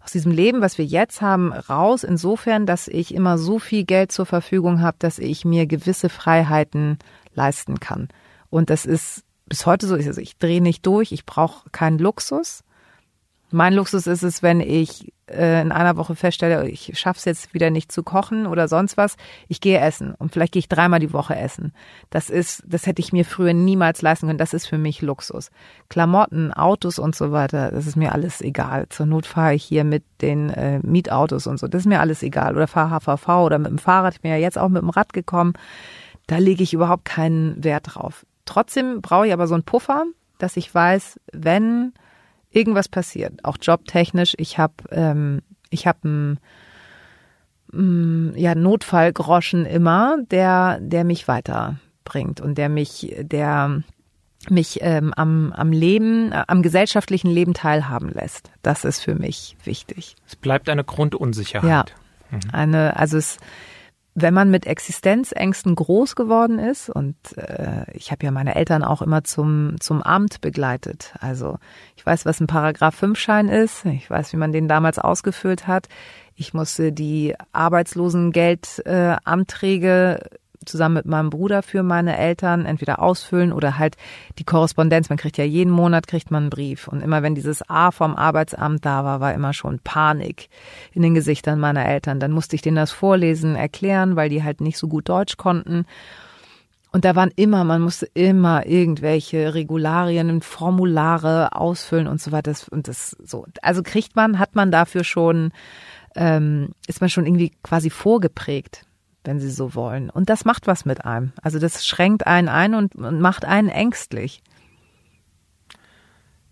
aus 0.00 0.12
diesem 0.12 0.32
Leben, 0.32 0.60
was 0.60 0.78
wir 0.78 0.84
jetzt 0.84 1.20
haben, 1.20 1.52
raus, 1.52 2.04
insofern, 2.04 2.66
dass 2.66 2.88
ich 2.88 3.14
immer 3.14 3.38
so 3.38 3.58
viel 3.58 3.84
Geld 3.84 4.12
zur 4.12 4.26
Verfügung 4.26 4.80
habe, 4.80 4.96
dass 4.98 5.18
ich 5.18 5.44
mir 5.44 5.66
gewisse 5.66 6.08
Freiheiten 6.08 6.98
leisten 7.34 7.80
kann. 7.80 8.08
Und 8.50 8.70
das 8.70 8.86
ist 8.86 9.24
bis 9.46 9.66
heute 9.66 9.86
so, 9.86 9.94
also 9.94 10.20
ich 10.20 10.38
drehe 10.38 10.60
nicht 10.60 10.84
durch, 10.86 11.12
ich 11.12 11.26
brauche 11.26 11.70
keinen 11.70 11.98
Luxus. 11.98 12.64
Mein 13.50 13.74
Luxus 13.74 14.08
ist 14.08 14.24
es, 14.24 14.42
wenn 14.42 14.60
ich 14.60 15.12
äh, 15.28 15.60
in 15.62 15.70
einer 15.70 15.96
Woche 15.96 16.16
feststelle, 16.16 16.68
ich 16.68 16.98
schaffe 16.98 17.18
es 17.18 17.24
jetzt 17.24 17.54
wieder 17.54 17.70
nicht 17.70 17.92
zu 17.92 18.02
kochen 18.02 18.46
oder 18.46 18.66
sonst 18.66 18.96
was, 18.96 19.16
ich 19.46 19.60
gehe 19.60 19.78
essen 19.78 20.14
und 20.18 20.32
vielleicht 20.32 20.52
gehe 20.52 20.60
ich 20.60 20.68
dreimal 20.68 20.98
die 20.98 21.12
Woche 21.12 21.36
essen. 21.36 21.72
Das 22.10 22.28
ist, 22.28 22.64
das 22.66 22.86
hätte 22.86 23.00
ich 23.00 23.12
mir 23.12 23.24
früher 23.24 23.54
niemals 23.54 24.02
leisten 24.02 24.26
können. 24.26 24.38
Das 24.38 24.52
ist 24.52 24.66
für 24.66 24.78
mich 24.78 25.00
Luxus. 25.00 25.50
Klamotten, 25.88 26.52
Autos 26.52 26.98
und 26.98 27.14
so 27.14 27.30
weiter, 27.30 27.70
das 27.70 27.86
ist 27.86 27.96
mir 27.96 28.12
alles 28.12 28.40
egal. 28.40 28.88
Zur 28.88 29.06
Not 29.06 29.26
fahre 29.26 29.54
ich 29.54 29.62
hier 29.62 29.84
mit 29.84 30.02
den 30.22 30.50
äh, 30.50 30.80
Mietautos 30.80 31.46
und 31.46 31.58
so. 31.58 31.68
Das 31.68 31.82
ist 31.82 31.86
mir 31.86 32.00
alles 32.00 32.24
egal. 32.24 32.56
Oder 32.56 32.66
fahre 32.66 33.00
HVV 33.00 33.28
oder 33.44 33.58
mit 33.58 33.68
dem 33.68 33.78
Fahrrad. 33.78 34.14
Ich 34.14 34.20
bin 34.20 34.30
ja 34.32 34.36
jetzt 34.36 34.58
auch 34.58 34.68
mit 34.68 34.82
dem 34.82 34.90
Rad 34.90 35.12
gekommen. 35.12 35.54
da 36.26 36.38
lege 36.38 36.64
ich 36.64 36.74
überhaupt 36.74 37.04
keinen 37.04 37.62
Wert 37.62 37.94
drauf. 37.94 38.26
Trotzdem 38.44 39.00
brauche 39.02 39.28
ich 39.28 39.32
aber 39.32 39.46
so 39.46 39.54
einen 39.54 39.64
Puffer, 39.64 40.04
dass 40.38 40.56
ich 40.56 40.74
weiß, 40.74 41.20
wenn 41.32 41.92
irgendwas 42.56 42.88
passiert, 42.88 43.44
auch 43.44 43.58
jobtechnisch, 43.60 44.34
ich 44.38 44.58
habe 44.58 44.74
ähm, 44.90 45.42
ich 45.70 45.86
habe 45.86 46.38
einen 47.72 48.32
ja, 48.36 48.54
Notfallgroschen 48.54 49.66
immer, 49.66 50.18
der, 50.30 50.78
der 50.80 51.04
mich 51.04 51.28
weiterbringt 51.28 52.40
und 52.40 52.56
der 52.56 52.68
mich, 52.68 53.14
der 53.20 53.82
mich 54.48 54.78
ähm, 54.82 55.12
am, 55.14 55.52
am 55.52 55.72
Leben, 55.72 56.32
äh, 56.32 56.44
am 56.46 56.62
gesellschaftlichen 56.62 57.28
Leben 57.28 57.54
teilhaben 57.54 58.10
lässt. 58.10 58.50
Das 58.62 58.84
ist 58.84 59.00
für 59.00 59.14
mich 59.14 59.56
wichtig. 59.64 60.14
Es 60.26 60.36
bleibt 60.36 60.68
eine 60.68 60.84
Grundunsicherheit. 60.84 61.92
Ja, 62.30 62.36
mhm. 62.36 62.40
eine, 62.52 62.96
also 62.96 63.18
es, 63.18 63.38
wenn 64.18 64.32
man 64.32 64.50
mit 64.50 64.66
Existenzängsten 64.66 65.74
groß 65.74 66.16
geworden 66.16 66.58
ist 66.58 66.88
und 66.88 67.16
äh, 67.36 67.84
ich 67.92 68.10
habe 68.10 68.24
ja 68.24 68.30
meine 68.30 68.54
Eltern 68.54 68.82
auch 68.82 69.02
immer 69.02 69.24
zum 69.24 69.76
zum 69.78 70.02
Amt 70.02 70.40
begleitet. 70.40 71.12
Also 71.20 71.58
ich 71.96 72.06
weiß, 72.06 72.24
was 72.24 72.40
ein 72.40 72.46
Paragraph 72.46 72.94
5 72.94 73.18
Schein 73.18 73.48
ist. 73.48 73.84
Ich 73.84 74.08
weiß, 74.08 74.32
wie 74.32 74.38
man 74.38 74.52
den 74.52 74.68
damals 74.68 74.98
ausgefüllt 74.98 75.66
hat. 75.66 75.88
Ich 76.34 76.54
musste 76.54 76.92
die 76.92 77.34
Arbeitslosengeldanträge 77.52 80.20
äh, 80.22 80.28
zusammen 80.68 80.96
mit 80.96 81.06
meinem 81.06 81.30
Bruder 81.30 81.62
für 81.62 81.82
meine 81.82 82.16
Eltern 82.16 82.66
entweder 82.66 83.00
ausfüllen 83.00 83.52
oder 83.52 83.78
halt 83.78 83.96
die 84.38 84.44
Korrespondenz. 84.44 85.08
Man 85.08 85.18
kriegt 85.18 85.38
ja 85.38 85.44
jeden 85.44 85.72
Monat 85.72 86.06
kriegt 86.06 86.30
man 86.30 86.44
einen 86.44 86.50
Brief. 86.50 86.88
Und 86.88 87.00
immer 87.00 87.22
wenn 87.22 87.34
dieses 87.34 87.68
A 87.68 87.90
vom 87.90 88.16
Arbeitsamt 88.16 88.84
da 88.84 89.04
war, 89.04 89.20
war 89.20 89.34
immer 89.34 89.52
schon 89.52 89.78
Panik 89.80 90.48
in 90.92 91.02
den 91.02 91.14
Gesichtern 91.14 91.58
meiner 91.58 91.86
Eltern. 91.86 92.20
Dann 92.20 92.32
musste 92.32 92.56
ich 92.56 92.62
denen 92.62 92.76
das 92.76 92.92
vorlesen, 92.92 93.56
erklären, 93.56 94.16
weil 94.16 94.28
die 94.28 94.42
halt 94.42 94.60
nicht 94.60 94.78
so 94.78 94.88
gut 94.88 95.08
Deutsch 95.08 95.36
konnten. 95.36 95.86
Und 96.92 97.04
da 97.04 97.14
waren 97.14 97.30
immer, 97.36 97.62
man 97.64 97.82
musste 97.82 98.06
immer 98.14 98.64
irgendwelche 98.64 99.52
Regularien 99.52 100.30
und 100.30 100.44
Formulare 100.44 101.52
ausfüllen 101.52 102.06
und 102.06 102.22
so 102.22 102.32
weiter. 102.32 102.54
Und 102.70 102.88
das 102.88 103.16
so. 103.22 103.46
Also 103.60 103.82
kriegt 103.82 104.16
man, 104.16 104.38
hat 104.38 104.54
man 104.54 104.70
dafür 104.70 105.04
schon, 105.04 105.52
ähm, 106.14 106.70
ist 106.86 107.02
man 107.02 107.10
schon 107.10 107.26
irgendwie 107.26 107.52
quasi 107.62 107.90
vorgeprägt 107.90 108.86
wenn 109.26 109.40
Sie 109.40 109.50
so 109.50 109.74
wollen. 109.74 110.10
Und 110.10 110.30
das 110.30 110.44
macht 110.44 110.66
was 110.66 110.84
mit 110.84 111.04
einem. 111.04 111.32
Also 111.42 111.58
das 111.58 111.86
schränkt 111.86 112.26
einen 112.26 112.48
ein 112.48 112.74
und, 112.74 112.94
und 112.94 113.20
macht 113.20 113.44
einen 113.44 113.68
ängstlich. 113.68 114.42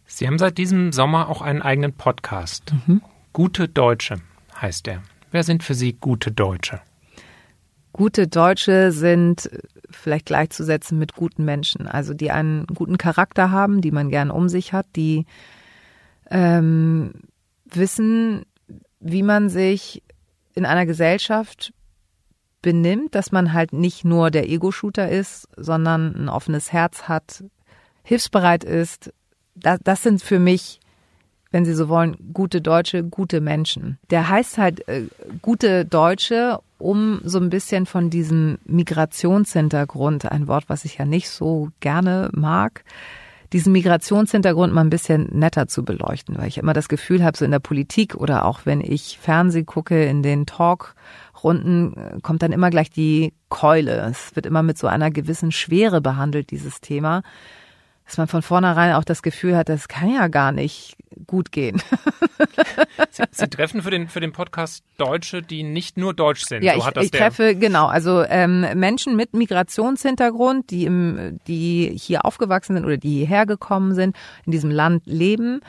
Sie 0.06 0.26
haben 0.26 0.38
seit 0.38 0.58
diesem 0.58 0.92
Sommer 0.92 1.28
auch 1.28 1.42
einen 1.42 1.62
eigenen 1.62 1.92
Podcast. 1.92 2.74
Mhm. 2.86 3.02
Gute 3.32 3.68
Deutsche 3.68 4.20
heißt 4.60 4.86
er. 4.88 5.02
Wer 5.30 5.42
sind 5.42 5.62
für 5.62 5.74
Sie 5.74 5.94
gute 5.94 6.30
Deutsche? 6.30 6.80
Gute 7.92 8.28
Deutsche 8.28 8.92
sind 8.92 9.50
vielleicht 9.90 10.26
gleichzusetzen 10.26 10.98
mit 10.98 11.14
guten 11.14 11.44
Menschen, 11.44 11.86
also 11.86 12.12
die 12.12 12.30
einen 12.30 12.66
guten 12.66 12.98
Charakter 12.98 13.50
haben, 13.50 13.80
die 13.80 13.92
man 13.92 14.10
gern 14.10 14.30
um 14.30 14.48
sich 14.48 14.72
hat, 14.72 14.86
die 14.96 15.26
ähm, 16.30 17.12
wissen, 17.64 18.46
wie 18.98 19.22
man 19.22 19.48
sich 19.48 20.02
in 20.54 20.66
einer 20.66 20.86
Gesellschaft 20.86 21.72
benimmt, 22.64 23.14
dass 23.14 23.30
man 23.30 23.52
halt 23.52 23.74
nicht 23.74 24.06
nur 24.06 24.30
der 24.30 24.48
Ego-Shooter 24.48 25.10
ist, 25.10 25.46
sondern 25.54 26.14
ein 26.16 26.28
offenes 26.30 26.72
Herz 26.72 27.02
hat, 27.02 27.44
hilfsbereit 28.02 28.64
ist. 28.64 29.12
Das, 29.54 29.78
das 29.84 30.02
sind 30.02 30.22
für 30.22 30.38
mich, 30.38 30.80
wenn 31.50 31.66
Sie 31.66 31.74
so 31.74 31.90
wollen, 31.90 32.16
gute 32.32 32.62
Deutsche, 32.62 33.04
gute 33.04 33.42
Menschen. 33.42 33.98
Der 34.08 34.30
heißt 34.30 34.56
halt 34.56 34.88
äh, 34.88 35.02
gute 35.42 35.84
Deutsche, 35.84 36.58
um 36.78 37.20
so 37.22 37.38
ein 37.38 37.50
bisschen 37.50 37.84
von 37.84 38.08
diesem 38.08 38.56
Migrationshintergrund, 38.64 40.32
ein 40.32 40.48
Wort, 40.48 40.64
was 40.68 40.86
ich 40.86 40.96
ja 40.96 41.04
nicht 41.04 41.28
so 41.28 41.68
gerne 41.80 42.30
mag, 42.32 42.82
diesen 43.52 43.72
Migrationshintergrund 43.72 44.72
mal 44.72 44.80
ein 44.80 44.90
bisschen 44.90 45.28
netter 45.32 45.68
zu 45.68 45.84
beleuchten, 45.84 46.38
weil 46.38 46.48
ich 46.48 46.56
immer 46.56 46.72
das 46.72 46.88
Gefühl 46.88 47.22
habe, 47.22 47.36
so 47.36 47.44
in 47.44 47.50
der 47.50 47.58
Politik 47.58 48.14
oder 48.14 48.46
auch 48.46 48.60
wenn 48.64 48.80
ich 48.80 49.18
Fernseh 49.20 49.64
gucke, 49.64 50.02
in 50.06 50.22
den 50.22 50.46
Talk 50.46 50.94
Runden 51.44 51.94
äh, 51.96 52.20
kommt 52.22 52.42
dann 52.42 52.52
immer 52.52 52.70
gleich 52.70 52.90
die 52.90 53.34
Keule. 53.48 54.08
Es 54.10 54.34
wird 54.34 54.46
immer 54.46 54.62
mit 54.62 54.78
so 54.78 54.86
einer 54.86 55.10
gewissen 55.10 55.52
Schwere 55.52 56.00
behandelt, 56.00 56.50
dieses 56.50 56.80
Thema, 56.80 57.22
dass 58.06 58.18
man 58.18 58.28
von 58.28 58.42
vornherein 58.42 58.94
auch 58.94 59.04
das 59.04 59.22
Gefühl 59.22 59.56
hat, 59.56 59.68
das 59.68 59.88
kann 59.88 60.12
ja 60.12 60.28
gar 60.28 60.52
nicht 60.52 60.96
gut 61.26 61.52
gehen. 61.52 61.80
Sie, 63.10 63.22
Sie, 63.30 63.48
treffen 63.48 63.82
für 63.82 63.90
den, 63.90 64.08
für 64.08 64.20
den 64.20 64.32
Podcast 64.32 64.84
Deutsche, 64.98 65.42
die 65.42 65.62
nicht 65.62 65.96
nur 65.96 66.12
deutsch 66.12 66.44
sind. 66.44 66.62
Ja, 66.62 66.74
so 66.78 66.88
ich, 66.96 67.04
ich 67.04 67.10
treffe, 67.10 67.54
genau, 67.54 67.86
also 67.86 68.24
ähm, 68.24 68.66
Menschen 68.74 69.16
mit 69.16 69.32
Migrationshintergrund, 69.32 70.70
die, 70.70 70.84
im, 70.84 71.40
die 71.46 71.96
hier 71.96 72.24
aufgewachsen 72.24 72.74
sind 72.74 72.84
oder 72.84 72.96
die 72.96 73.18
hierher 73.18 73.46
gekommen 73.46 73.94
sind, 73.94 74.16
in 74.44 74.52
diesem 74.52 74.70
Land 74.70 75.04
leben, 75.06 75.60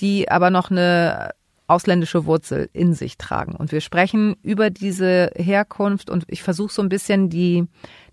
die 0.00 0.30
aber 0.30 0.50
noch 0.50 0.70
eine 0.70 1.30
ausländische 1.70 2.26
Wurzel 2.26 2.68
in 2.72 2.94
sich 2.94 3.16
tragen. 3.16 3.54
Und 3.54 3.72
wir 3.72 3.80
sprechen 3.80 4.36
über 4.42 4.70
diese 4.70 5.30
Herkunft 5.36 6.10
und 6.10 6.24
ich 6.26 6.42
versuche 6.42 6.72
so 6.72 6.82
ein 6.82 6.88
bisschen 6.88 7.30
die, 7.30 7.66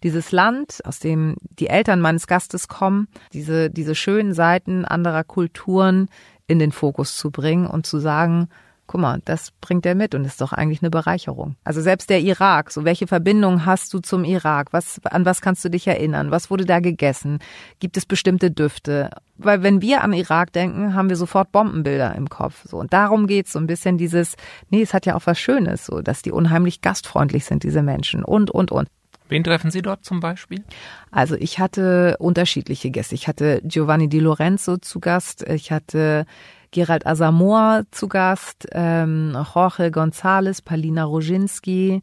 dieses 0.04 0.32
Land, 0.32 0.80
aus 0.86 1.00
dem 1.00 1.36
die 1.41 1.67
Eltern 1.67 2.00
meines 2.00 2.28
Gastes 2.28 2.67
kommen, 2.67 3.08
diese, 3.34 3.70
diese 3.70 3.96
schönen 3.96 4.34
Seiten 4.34 4.86
anderer 4.86 5.24
Kulturen 5.24 6.08
in 6.48 6.60
den 6.60 6.72
Fokus 6.72 7.17
zu 7.17 7.32
bringen 7.32 7.67
und 7.67 7.86
zu 7.86 8.00
sagen, 8.00 8.48
guck 8.88 9.02
mal, 9.02 9.21
das 9.26 9.52
bringt 9.62 9.86
er 9.86 9.95
mit 9.95 10.15
und 10.15 10.26
ist 10.26 10.41
doch 10.41 10.54
eigentlich 10.54 10.82
eine 10.82 10.89
Bereicherung. 10.89 11.56
Also 11.63 11.82
selbst 11.82 12.10
der 12.10 12.21
Irak, 12.21 12.71
so 12.71 12.86
welche 12.86 13.06
Verbindung 13.06 13.65
hast 13.65 13.93
du 13.93 14.00
zum 14.00 14.23
Irak? 14.23 14.73
Was, 14.73 15.00
an 15.06 15.26
was 15.26 15.41
kannst 15.41 15.63
du 15.65 15.69
dich 15.69 15.88
erinnern? 15.88 16.32
Was 16.32 16.50
wurde 16.50 16.65
da 16.65 16.80
gegessen? 16.80 17.39
Gibt 17.80 17.97
es 17.97 18.06
bestimmte 18.06 18.50
Düfte? 18.50 19.12
Weil 19.38 19.62
wenn 19.62 19.82
wir 19.82 20.04
an 20.04 20.13
Irak 20.13 20.54
denken, 20.54 20.95
haben 20.95 21.10
wir 21.10 21.17
sofort 21.17 21.52
Bombenbilder 21.52 22.15
im 22.15 22.30
Kopf. 22.30 22.63
So. 22.67 22.78
Und 22.78 22.93
darum 22.93 23.28
geht's 23.28 23.52
so 23.52 23.60
ein 23.60 23.67
bisschen 23.67 23.97
dieses, 23.97 24.36
nee, 24.69 24.82
es 24.82 24.93
hat 24.93 25.06
ja 25.06 25.15
auch 25.15 25.26
was 25.26 25.39
Schönes, 25.39 25.86
so, 25.86 26.02
dass 26.02 26.21
die 26.21 26.32
unheimlich 26.32 26.82
gastfreundlich 26.82 27.45
sind, 27.45 27.63
diese 27.63 27.84
Menschen 27.84 28.23
und, 28.23 28.50
und, 28.50 28.71
und. 28.71 28.88
Wen 29.30 29.43
treffen 29.43 29.71
Sie 29.71 29.82
dort 29.82 30.06
zum 30.06 30.19
Beispiel? 30.21 30.63
Also 31.12 31.36
ich 31.36 31.60
hatte 31.60 32.15
unterschiedliche 32.19 32.91
Gäste. 32.91 33.15
Ich 33.15 33.28
hatte 33.28 33.62
Giovanni 33.63 34.08
Di 34.08 34.19
Lorenzo 34.19 34.78
zu 34.78 35.00
Gast. 35.00 35.43
Ich 35.50 35.71
hatte 35.71 36.26
Gerald 36.71 37.06
Asamoah 37.06 37.84
zu 37.91 38.08
Gast, 38.08 38.67
ähm, 38.71 39.38
Jorge 39.53 39.88
González, 39.88 40.63
Palina 40.63 41.03
Roginski, 41.03 42.01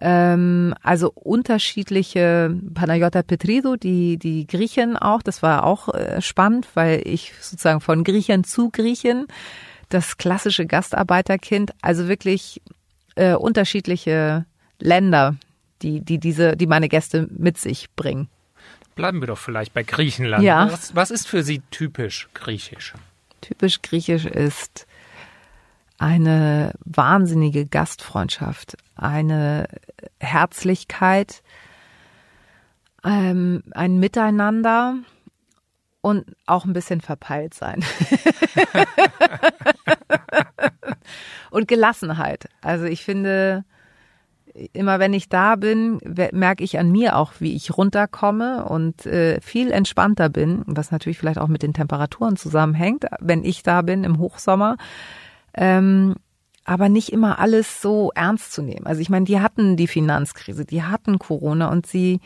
ähm, 0.00 0.74
also 0.82 1.12
unterschiedliche 1.14 2.56
Panayota 2.74 3.22
Petrido, 3.22 3.76
die, 3.76 4.18
die 4.18 4.46
Griechen 4.46 4.96
auch, 4.96 5.22
das 5.22 5.42
war 5.42 5.64
auch 5.64 5.92
äh, 5.92 6.22
spannend, 6.22 6.68
weil 6.74 7.02
ich 7.04 7.34
sozusagen 7.40 7.80
von 7.80 8.02
Griechen 8.04 8.44
zu 8.44 8.70
Griechen, 8.70 9.26
das 9.90 10.16
klassische 10.16 10.66
Gastarbeiterkind, 10.66 11.72
also 11.82 12.08
wirklich 12.08 12.62
äh, 13.16 13.34
unterschiedliche 13.34 14.46
Länder, 14.78 15.36
die, 15.82 16.00
die 16.00 16.18
diese, 16.18 16.56
die 16.56 16.66
meine 16.66 16.88
Gäste 16.88 17.28
mit 17.30 17.58
sich 17.58 17.90
bringen. 17.94 18.28
Bleiben 18.94 19.20
wir 19.20 19.26
doch 19.26 19.38
vielleicht 19.38 19.74
bei 19.74 19.82
Griechenland. 19.82 20.44
Ja. 20.44 20.70
Was, 20.70 20.94
was 20.94 21.10
ist 21.10 21.28
für 21.28 21.42
Sie 21.42 21.62
typisch 21.70 22.28
griechisch? 22.34 22.94
Typisch 23.40 23.82
griechisch 23.82 24.26
ist 24.26 24.86
eine 25.98 26.72
wahnsinnige 26.84 27.66
Gastfreundschaft, 27.66 28.76
eine 28.96 29.68
Herzlichkeit, 30.18 31.42
ähm, 33.04 33.62
ein 33.72 33.98
Miteinander 33.98 34.96
und 36.00 36.24
auch 36.46 36.64
ein 36.64 36.72
bisschen 36.72 37.00
verpeilt 37.00 37.54
sein. 37.54 37.84
und 41.50 41.68
Gelassenheit. 41.68 42.48
Also 42.62 42.86
ich 42.86 43.04
finde, 43.04 43.64
immer 44.72 44.98
wenn 44.98 45.12
ich 45.12 45.28
da 45.28 45.56
bin, 45.56 45.98
merke 46.32 46.64
ich 46.64 46.78
an 46.78 46.90
mir 46.90 47.16
auch, 47.16 47.32
wie 47.38 47.54
ich 47.54 47.76
runterkomme 47.76 48.64
und 48.64 49.06
äh, 49.06 49.40
viel 49.40 49.70
entspannter 49.70 50.28
bin, 50.28 50.62
was 50.66 50.90
natürlich 50.90 51.18
vielleicht 51.18 51.38
auch 51.38 51.48
mit 51.48 51.62
den 51.62 51.74
Temperaturen 51.74 52.36
zusammenhängt, 52.36 53.06
wenn 53.20 53.44
ich 53.44 53.62
da 53.62 53.82
bin 53.82 54.04
im 54.04 54.18
Hochsommer. 54.18 54.76
Ähm, 55.54 56.14
aber 56.64 56.88
nicht 56.88 57.12
immer 57.12 57.38
alles 57.38 57.80
so 57.80 58.12
ernst 58.14 58.52
zu 58.52 58.62
nehmen. 58.62 58.86
Also 58.86 59.00
ich 59.00 59.10
meine, 59.10 59.24
die 59.24 59.40
hatten 59.40 59.76
die 59.76 59.88
Finanzkrise, 59.88 60.64
die 60.64 60.82
hatten 60.82 61.18
Corona 61.18 61.70
und 61.70 61.86
sie 61.86 62.20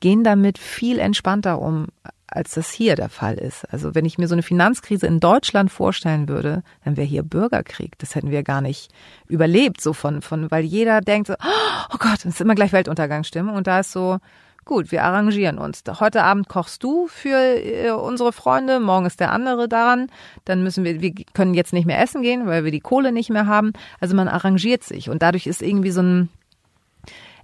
gehen 0.00 0.24
damit 0.24 0.58
viel 0.58 0.98
entspannter 0.98 1.60
um, 1.60 1.88
als 2.30 2.54
das 2.54 2.70
hier 2.70 2.96
der 2.96 3.08
Fall 3.08 3.34
ist. 3.34 3.64
Also 3.72 3.94
wenn 3.94 4.04
ich 4.04 4.18
mir 4.18 4.28
so 4.28 4.34
eine 4.34 4.42
Finanzkrise 4.42 5.06
in 5.06 5.20
Deutschland 5.20 5.70
vorstellen 5.70 6.28
würde, 6.28 6.62
dann 6.84 6.96
wäre 6.96 7.06
hier 7.06 7.22
Bürgerkrieg. 7.22 7.98
Das 7.98 8.14
hätten 8.14 8.30
wir 8.30 8.42
gar 8.42 8.60
nicht 8.60 8.92
überlebt, 9.28 9.80
so 9.80 9.92
von, 9.92 10.22
von, 10.22 10.50
weil 10.50 10.64
jeder 10.64 11.00
denkt 11.00 11.28
so, 11.28 11.34
oh 11.34 11.96
Gott, 11.98 12.18
es 12.20 12.26
ist 12.26 12.40
immer 12.40 12.54
gleich 12.54 12.72
Weltuntergangsstimmung 12.72 13.54
und 13.54 13.66
da 13.66 13.80
ist 13.80 13.92
so, 13.92 14.18
gut, 14.64 14.92
wir 14.92 15.02
arrangieren 15.02 15.58
uns. 15.58 15.82
Heute 15.98 16.22
Abend 16.22 16.48
kochst 16.48 16.84
du 16.84 17.08
für 17.08 17.36
äh, 17.36 17.90
unsere 17.90 18.32
Freunde, 18.32 18.78
morgen 18.78 19.06
ist 19.06 19.18
der 19.18 19.32
andere 19.32 19.68
daran, 19.68 20.06
dann 20.44 20.62
müssen 20.62 20.84
wir, 20.84 21.00
wir 21.00 21.12
können 21.32 21.54
jetzt 21.54 21.72
nicht 21.72 21.86
mehr 21.86 22.00
essen 22.00 22.22
gehen, 22.22 22.46
weil 22.46 22.64
wir 22.64 22.70
die 22.70 22.80
Kohle 22.80 23.10
nicht 23.10 23.30
mehr 23.30 23.46
haben. 23.46 23.72
Also 23.98 24.14
man 24.14 24.28
arrangiert 24.28 24.84
sich 24.84 25.10
und 25.10 25.22
dadurch 25.22 25.46
ist 25.46 25.62
irgendwie 25.62 25.90
so 25.90 26.02
ein 26.02 26.28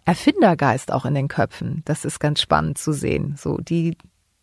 Erfindergeist 0.04 0.92
auch 0.92 1.04
in 1.04 1.14
den 1.14 1.26
Köpfen. 1.26 1.82
Das 1.84 2.04
ist 2.04 2.20
ganz 2.20 2.40
spannend 2.40 2.78
zu 2.78 2.92
sehen. 2.92 3.34
So, 3.36 3.58
die, 3.58 3.96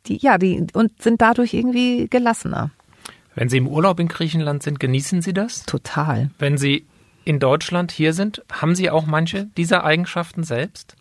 die, 0.05 0.17
ja, 0.17 0.37
die, 0.37 0.65
und 0.73 1.01
sind 1.01 1.21
dadurch 1.21 1.53
irgendwie 1.53 2.07
gelassener. 2.09 2.71
Wenn 3.35 3.49
Sie 3.49 3.57
im 3.57 3.67
Urlaub 3.67 3.99
in 3.99 4.07
Griechenland 4.07 4.63
sind, 4.63 4.79
genießen 4.79 5.21
Sie 5.21 5.33
das? 5.33 5.65
Total. 5.65 6.29
Wenn 6.37 6.57
Sie 6.57 6.85
in 7.25 7.39
Deutschland 7.39 7.91
hier 7.91 8.13
sind, 8.13 8.43
haben 8.51 8.75
Sie 8.75 8.89
auch 8.89 9.05
manche 9.05 9.47
dieser 9.57 9.83
Eigenschaften 9.83 10.43
selbst? 10.43 10.95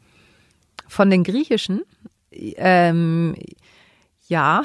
Von 0.88 1.11
den 1.11 1.25
griechischen? 1.25 1.83
Ähm, 2.31 3.35
ja. 4.29 4.62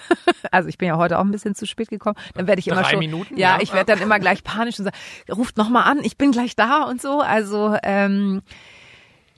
also 0.50 0.68
ich 0.68 0.78
bin 0.78 0.88
ja 0.88 0.96
heute 0.96 1.18
auch 1.18 1.24
ein 1.24 1.30
bisschen 1.30 1.54
zu 1.54 1.66
spät 1.66 1.88
gekommen. 1.88 2.16
Dann 2.34 2.46
werde 2.46 2.58
ich 2.58 2.68
immer 2.68 2.82
Drei 2.82 2.90
schon. 2.90 2.98
Minuten, 2.98 3.36
ja, 3.36 3.56
ja. 3.56 3.62
ich 3.62 3.72
werde 3.72 3.92
dann 3.92 4.02
immer 4.02 4.18
gleich 4.18 4.42
panisch 4.42 4.78
und 4.78 4.86
sage, 4.86 4.96
ruft 5.32 5.56
noch 5.56 5.68
mal 5.68 5.82
an, 5.82 6.00
ich 6.02 6.16
bin 6.16 6.32
gleich 6.32 6.56
da 6.56 6.84
und 6.84 7.00
so. 7.00 7.20
Also 7.20 7.76
ähm, 7.82 8.42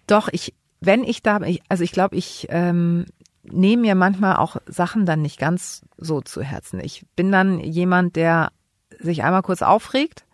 doch, 0.07 0.29
ich, 0.33 0.55
wenn 0.81 1.05
ich 1.05 1.23
da, 1.23 1.41
ich, 1.43 1.63
also 1.69 1.85
ich 1.85 1.93
glaube, 1.93 2.17
ich 2.17 2.47
ähm, 2.51 3.07
nehme 3.51 3.83
mir 3.83 3.95
manchmal 3.95 4.37
auch 4.37 4.57
Sachen 4.67 5.07
dann 5.07 5.23
nicht 5.23 5.39
ganz 5.39 5.83
so 5.97 6.21
zu 6.21 6.43
Herzen. 6.43 6.81
Ich 6.81 7.07
bin 7.17 7.33
dann 7.33 7.59
jemand, 7.61 8.17
der 8.17 8.51
sich 8.99 9.23
einmal 9.23 9.43
kurz 9.43 9.63
aufregt 9.63 10.25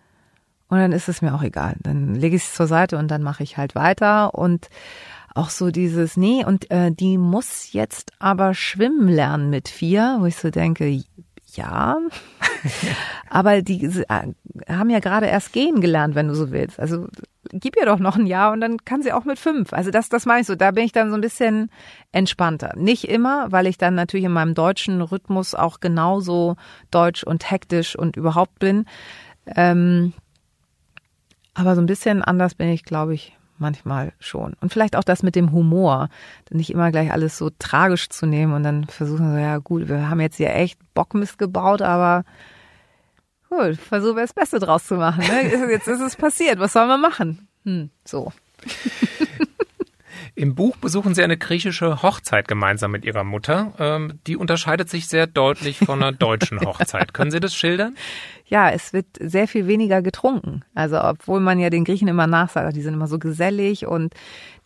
und 0.69 0.79
dann 0.79 0.93
ist 0.93 1.09
es 1.09 1.23
mir 1.23 1.35
auch 1.35 1.43
egal. 1.43 1.77
Dann 1.81 2.15
lege 2.15 2.37
ich 2.37 2.45
es 2.45 2.55
zur 2.55 2.67
Seite 2.67 2.99
und 2.99 3.09
dann 3.09 3.23
mache 3.23 3.43
ich 3.43 3.57
halt 3.57 3.75
weiter 3.75 4.35
und 4.35 4.69
auch 5.35 5.51
so 5.51 5.71
dieses, 5.71 6.17
nee, 6.17 6.45
und 6.45 6.71
äh, 6.71 6.93
die 6.93 7.19
muss 7.19 7.73
jetzt 7.73 8.13
aber 8.19 8.55
schwimmen 8.55 9.09
lernen 9.09 9.51
mit 9.51 9.69
vier, 9.69 10.19
wo 10.21 10.27
ich 10.27 10.37
so 10.37 10.51
denke, 10.51 11.03
ja, 11.57 11.97
aber 13.31 13.63
die 13.63 13.85
äh, 13.85 14.33
haben 14.69 14.91
ja 14.91 15.01
gerade 15.01 15.27
erst 15.27 15.53
gehen 15.53 15.81
gelernt, 15.81 16.15
wenn 16.15 16.29
du 16.29 16.35
so 16.35 16.51
willst. 16.51 16.79
Also 16.81 17.09
gib 17.51 17.77
ihr 17.77 17.87
doch 17.87 17.99
noch 17.99 18.17
ein 18.17 18.27
Jahr 18.27 18.53
und 18.53 18.61
dann 18.61 18.79
kann 18.85 19.03
sie 19.03 19.13
auch 19.13 19.25
mit 19.25 19.39
fünf. 19.39 19.73
Also 19.73 19.91
das, 19.91 20.09
das 20.09 20.27
meine 20.27 20.41
ich 20.41 20.47
so. 20.47 20.55
Da 20.55 20.71
bin 20.71 20.85
ich 20.85 20.93
dann 20.93 21.11
so 21.11 21.17
ein 21.17 21.21
bisschen 21.21 21.71
entspannter. 22.13 22.73
Nicht 22.77 23.09
immer, 23.09 23.51
weil 23.53 23.67
ich 23.67 23.79
dann 23.79 23.95
natürlich 23.95 24.27
in 24.27 24.33
meinem 24.33 24.55
deutschen 24.55 25.01
Rhythmus 25.03 25.55
auch 25.55 25.81
genauso 25.81 26.57
deutsch 26.91 27.25
und 27.25 27.51
hektisch 27.51 27.97
und 27.97 28.17
überhaupt 28.17 28.59
bin. 28.59 28.87
Ähm, 29.47 30.13
aber 31.55 31.75
so 31.75 31.83
ein 31.83 31.87
bisschen 31.87 32.23
anders 32.23 32.55
bin 32.55 32.69
ich, 32.69 32.85
glaube 32.85 33.15
ich, 33.15 33.37
manchmal 33.63 34.13
schon. 34.19 34.55
Und 34.61 34.71
vielleicht 34.71 34.97
auch 34.97 35.05
das 35.05 35.23
mit 35.23 35.35
dem 35.35 35.53
Humor. 35.53 36.11
Nicht 36.51 36.71
immer 36.71 36.91
gleich 36.91 37.11
alles 37.11 37.39
so 37.39 37.51
tragisch 37.59 38.11
zu 38.11 38.27
nehmen 38.27 38.53
und 38.53 38.63
dann 38.63 38.85
versuchen 38.85 39.33
so, 39.33 39.39
ja 39.39 39.57
gut, 39.57 39.89
wir 39.89 40.11
haben 40.11 40.21
jetzt 40.21 40.37
hier 40.37 40.55
echt 40.55 40.79
Bockmist 40.93 41.39
gebaut, 41.39 41.81
aber 41.81 42.25
gut, 43.49 43.77
versuchen 43.77 44.17
wir 44.17 44.23
das 44.23 44.35
Beste 44.35 44.59
draus 44.59 44.87
zu 44.87 44.97
machen. 44.97 45.25
Ne? 45.27 45.71
Jetzt 45.71 45.89
ist 45.89 46.01
es 46.01 46.17
passiert, 46.17 46.59
was 46.59 46.75
sollen 46.75 46.89
wir 46.89 46.99
machen? 46.99 47.49
Hm, 47.65 47.91
so. 48.05 48.33
Im 50.43 50.57
Buch 50.57 50.77
besuchen 50.77 51.15
Sie 51.15 51.23
eine 51.23 51.37
griechische 51.37 52.03
Hochzeit 52.03 52.49
gemeinsam 52.49 52.91
mit 52.91 53.05
Ihrer 53.05 53.23
Mutter. 53.23 53.75
Ähm, 53.79 54.19
die 54.27 54.37
unterscheidet 54.37 54.91
sich 54.91 55.07
sehr 55.07 55.29
deutlich 55.29 55.79
von 55.79 56.03
einer 56.03 56.11
deutschen 56.11 56.61
Hochzeit. 56.67 57.15
Können 57.15 57.31
Sie 57.31 57.39
das 57.39 57.55
schildern? 57.55 57.95
Ja, 58.47 58.69
es 58.69 58.93
wird 58.93 59.07
sehr 59.21 59.47
viel 59.47 59.69
weniger 59.69 60.03
getrunken. 60.03 60.65
Also 60.75 61.01
obwohl 61.01 61.39
man 61.39 61.61
ja 61.61 61.71
den 61.71 61.85
Griechen 61.85 62.09
immer 62.09 62.27
nachsagt, 62.27 62.75
die 62.75 62.83
sind 62.83 62.95
immer 62.95 63.07
so 63.07 63.21
gesellig 63.21 63.87
und 63.87 64.15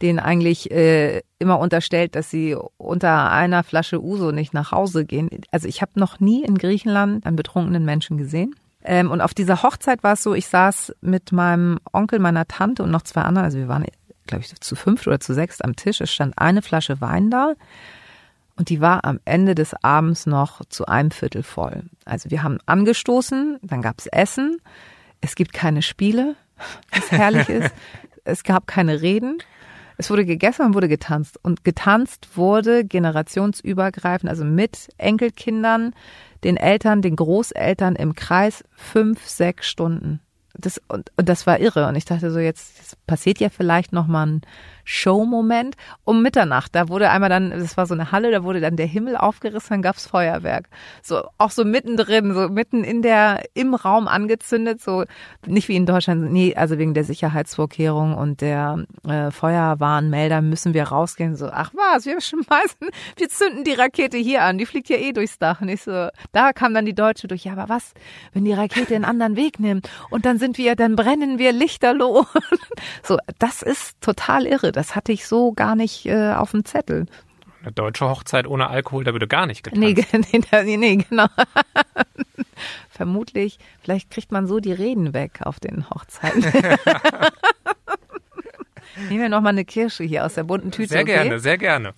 denen 0.00 0.18
eigentlich 0.18 0.70
äh, 0.70 1.20
immer 1.38 1.58
unterstellt, 1.58 2.14
dass 2.14 2.30
sie 2.30 2.56
unter 2.78 3.30
einer 3.30 3.62
Flasche 3.62 4.02
Uso 4.02 4.32
nicht 4.32 4.54
nach 4.54 4.72
Hause 4.72 5.04
gehen. 5.04 5.28
Also 5.50 5.68
ich 5.68 5.82
habe 5.82 5.92
noch 5.96 6.20
nie 6.20 6.42
in 6.42 6.56
Griechenland 6.56 7.26
einen 7.26 7.36
betrunkenen 7.36 7.84
Menschen 7.84 8.16
gesehen. 8.16 8.54
Ähm, 8.82 9.10
und 9.10 9.20
auf 9.20 9.34
dieser 9.34 9.62
Hochzeit 9.62 10.02
war 10.02 10.14
es 10.14 10.22
so, 10.22 10.32
ich 10.32 10.46
saß 10.46 10.94
mit 11.02 11.32
meinem 11.32 11.80
Onkel, 11.92 12.18
meiner 12.18 12.48
Tante 12.48 12.82
und 12.82 12.90
noch 12.90 13.02
zwei 13.02 13.20
anderen, 13.20 13.44
also 13.44 13.58
wir 13.58 13.68
waren 13.68 13.84
glaube 14.26 14.44
ich, 14.44 14.54
zu 14.60 14.76
fünft 14.76 15.06
oder 15.06 15.20
zu 15.20 15.34
sechst 15.34 15.64
am 15.64 15.76
Tisch. 15.76 16.00
Es 16.00 16.12
stand 16.12 16.38
eine 16.38 16.62
Flasche 16.62 17.00
Wein 17.00 17.30
da 17.30 17.54
und 18.56 18.70
die 18.70 18.80
war 18.80 19.04
am 19.04 19.20
Ende 19.24 19.54
des 19.54 19.74
Abends 19.84 20.26
noch 20.26 20.64
zu 20.68 20.86
einem 20.86 21.10
Viertel 21.10 21.42
voll. 21.42 21.84
Also 22.04 22.30
wir 22.30 22.42
haben 22.42 22.58
angestoßen, 22.66 23.58
dann 23.62 23.82
gab 23.82 23.98
es 23.98 24.06
Essen. 24.06 24.58
Es 25.20 25.34
gibt 25.34 25.52
keine 25.52 25.82
Spiele, 25.82 26.36
was 26.90 27.10
herrlich 27.10 27.48
ist. 27.48 27.72
Es 28.28 28.42
gab 28.42 28.66
keine 28.66 29.02
Reden. 29.02 29.38
Es 29.98 30.10
wurde 30.10 30.26
gegessen 30.26 30.66
und 30.66 30.74
wurde 30.74 30.88
getanzt. 30.88 31.38
Und 31.44 31.62
getanzt 31.62 32.36
wurde 32.36 32.84
generationsübergreifend, 32.84 34.28
also 34.28 34.44
mit 34.44 34.88
Enkelkindern, 34.98 35.94
den 36.42 36.56
Eltern, 36.56 37.02
den 37.02 37.14
Großeltern 37.14 37.94
im 37.94 38.16
Kreis 38.16 38.64
fünf, 38.74 39.28
sechs 39.28 39.68
Stunden 39.68 40.20
das, 40.58 40.80
und, 40.88 41.10
und 41.16 41.28
das 41.28 41.46
war 41.46 41.60
irre. 41.60 41.86
Und 41.88 41.96
ich 41.96 42.04
dachte 42.04 42.30
so, 42.30 42.38
jetzt, 42.38 42.78
jetzt 42.78 43.06
passiert 43.06 43.38
ja 43.38 43.48
vielleicht 43.48 43.92
noch 43.92 44.06
mal 44.06 44.26
ein 44.26 44.42
Show-Moment 44.86 45.76
um 46.04 46.22
Mitternacht. 46.22 46.74
Da 46.74 46.88
wurde 46.88 47.10
einmal 47.10 47.28
dann, 47.28 47.50
das 47.50 47.76
war 47.76 47.86
so 47.86 47.94
eine 47.94 48.12
Halle, 48.12 48.30
da 48.30 48.44
wurde 48.44 48.60
dann 48.60 48.76
der 48.76 48.86
Himmel 48.86 49.16
aufgerissen, 49.16 49.68
dann 49.70 49.82
gab's 49.82 50.06
Feuerwerk. 50.06 50.68
So, 51.02 51.24
auch 51.38 51.50
so 51.50 51.64
mittendrin, 51.64 52.32
so 52.32 52.48
mitten 52.48 52.84
in 52.84 53.02
der, 53.02 53.42
im 53.52 53.74
Raum 53.74 54.06
angezündet, 54.06 54.80
so 54.80 55.04
nicht 55.44 55.68
wie 55.68 55.76
in 55.76 55.86
Deutschland, 55.86 56.32
nee, 56.32 56.54
also 56.54 56.78
wegen 56.78 56.94
der 56.94 57.04
Sicherheitsvorkehrung 57.04 58.14
und 58.14 58.40
der 58.40 58.86
äh, 59.06 59.32
Feuerwarnmelder 59.32 60.40
müssen 60.40 60.72
wir 60.72 60.84
rausgehen. 60.84 61.34
So, 61.34 61.48
ach 61.52 61.72
was, 61.74 62.06
wir 62.06 62.20
schmeißen, 62.20 62.88
wir 63.16 63.28
zünden 63.28 63.64
die 63.64 63.74
Rakete 63.74 64.16
hier 64.16 64.44
an, 64.44 64.56
die 64.56 64.66
fliegt 64.66 64.88
ja 64.88 64.96
eh 64.96 65.12
durchs 65.12 65.38
Dach. 65.38 65.60
Und 65.60 65.68
ich 65.68 65.82
so, 65.82 66.08
da 66.30 66.52
kam 66.52 66.74
dann 66.74 66.86
die 66.86 66.94
Deutsche 66.94 67.26
durch, 67.26 67.44
ja, 67.44 67.52
aber 67.52 67.68
was, 67.68 67.92
wenn 68.32 68.44
die 68.44 68.52
Rakete 68.52 68.94
einen 68.94 69.04
anderen 69.04 69.34
Weg 69.34 69.58
nimmt 69.58 69.90
und 70.10 70.24
dann 70.24 70.38
sind 70.38 70.58
wir, 70.58 70.76
dann 70.76 70.94
brennen 70.94 71.40
wir 71.40 71.50
lichterloh. 71.50 72.24
so, 73.02 73.18
das 73.40 73.62
ist 73.62 74.00
total 74.00 74.46
irre 74.46 74.75
das 74.76 74.94
hatte 74.94 75.10
ich 75.10 75.26
so 75.26 75.52
gar 75.52 75.74
nicht 75.74 76.06
äh, 76.06 76.32
auf 76.32 76.50
dem 76.50 76.64
Zettel. 76.64 77.06
Eine 77.62 77.72
deutsche 77.72 78.08
Hochzeit 78.08 78.46
ohne 78.46 78.68
Alkohol, 78.68 79.04
da 79.04 79.12
würde 79.12 79.26
gar 79.26 79.46
nicht 79.46 79.64
getanzt. 79.64 79.80
Nee, 79.80 79.94
nee, 80.64 80.76
nee 80.76 80.96
genau. 80.96 81.26
Vermutlich, 82.90 83.58
vielleicht 83.80 84.10
kriegt 84.10 84.32
man 84.32 84.46
so 84.46 84.60
die 84.60 84.72
Reden 84.72 85.14
weg 85.14 85.40
auf 85.42 85.58
den 85.60 85.88
Hochzeiten. 85.90 86.42
Nehmen 89.08 89.20
wir 89.20 89.28
nochmal 89.28 89.52
eine 89.52 89.64
Kirsche 89.64 90.04
hier 90.04 90.24
aus 90.24 90.34
der 90.34 90.44
bunten 90.44 90.70
Tüte. 90.70 90.90
Sehr 90.90 91.02
okay? 91.02 91.12
gerne, 91.12 91.38
sehr 91.38 91.58
gerne. 91.58 91.94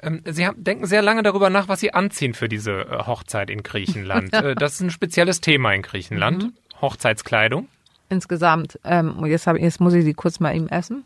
Ähm, 0.00 0.22
Sie 0.24 0.46
haben, 0.46 0.62
denken 0.62 0.86
sehr 0.86 1.02
lange 1.02 1.22
darüber 1.22 1.50
nach, 1.50 1.68
was 1.68 1.80
Sie 1.80 1.94
anziehen 1.94 2.34
für 2.34 2.48
diese 2.48 2.72
äh, 2.72 3.06
Hochzeit 3.06 3.50
in 3.50 3.62
Griechenland. 3.62 4.32
Äh, 4.32 4.54
das 4.54 4.74
ist 4.74 4.80
ein 4.80 4.90
spezielles 4.90 5.40
Thema 5.40 5.72
in 5.72 5.82
Griechenland. 5.82 6.44
Mhm. 6.44 6.52
Hochzeitskleidung. 6.80 7.68
Insgesamt. 8.08 8.78
Ähm, 8.84 9.24
jetzt, 9.26 9.46
hab, 9.46 9.56
jetzt 9.56 9.80
muss 9.80 9.94
ich 9.94 10.04
sie 10.04 10.14
kurz 10.14 10.38
mal 10.40 10.54
eben 10.54 10.68
essen. 10.68 11.04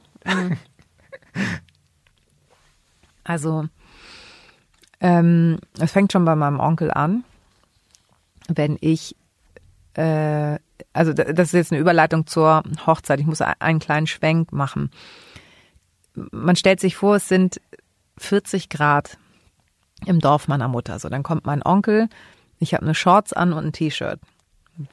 Also, 3.24 3.68
ähm, 5.00 5.58
es 5.78 5.92
fängt 5.92 6.12
schon 6.12 6.24
bei 6.24 6.36
meinem 6.36 6.60
Onkel 6.60 6.90
an, 6.90 7.24
wenn 8.48 8.76
ich, 8.80 9.16
äh, 9.94 10.58
also 10.92 11.12
das 11.12 11.48
ist 11.48 11.52
jetzt 11.52 11.72
eine 11.72 11.80
Überleitung 11.80 12.26
zur 12.26 12.62
Hochzeit. 12.86 13.20
Ich 13.20 13.26
muss 13.26 13.40
einen 13.40 13.78
kleinen 13.78 14.06
Schwenk 14.06 14.52
machen. 14.52 14.90
Man 16.14 16.56
stellt 16.56 16.80
sich 16.80 16.96
vor, 16.96 17.16
es 17.16 17.28
sind 17.28 17.60
40 18.18 18.68
Grad 18.68 19.18
im 20.06 20.20
Dorf 20.20 20.48
meiner 20.48 20.68
Mutter. 20.68 20.98
So, 20.98 21.08
dann 21.08 21.22
kommt 21.22 21.46
mein 21.46 21.64
Onkel. 21.64 22.08
Ich 22.58 22.74
habe 22.74 22.84
eine 22.84 22.94
Shorts 22.94 23.32
an 23.32 23.52
und 23.52 23.66
ein 23.66 23.72
T-Shirt, 23.72 24.20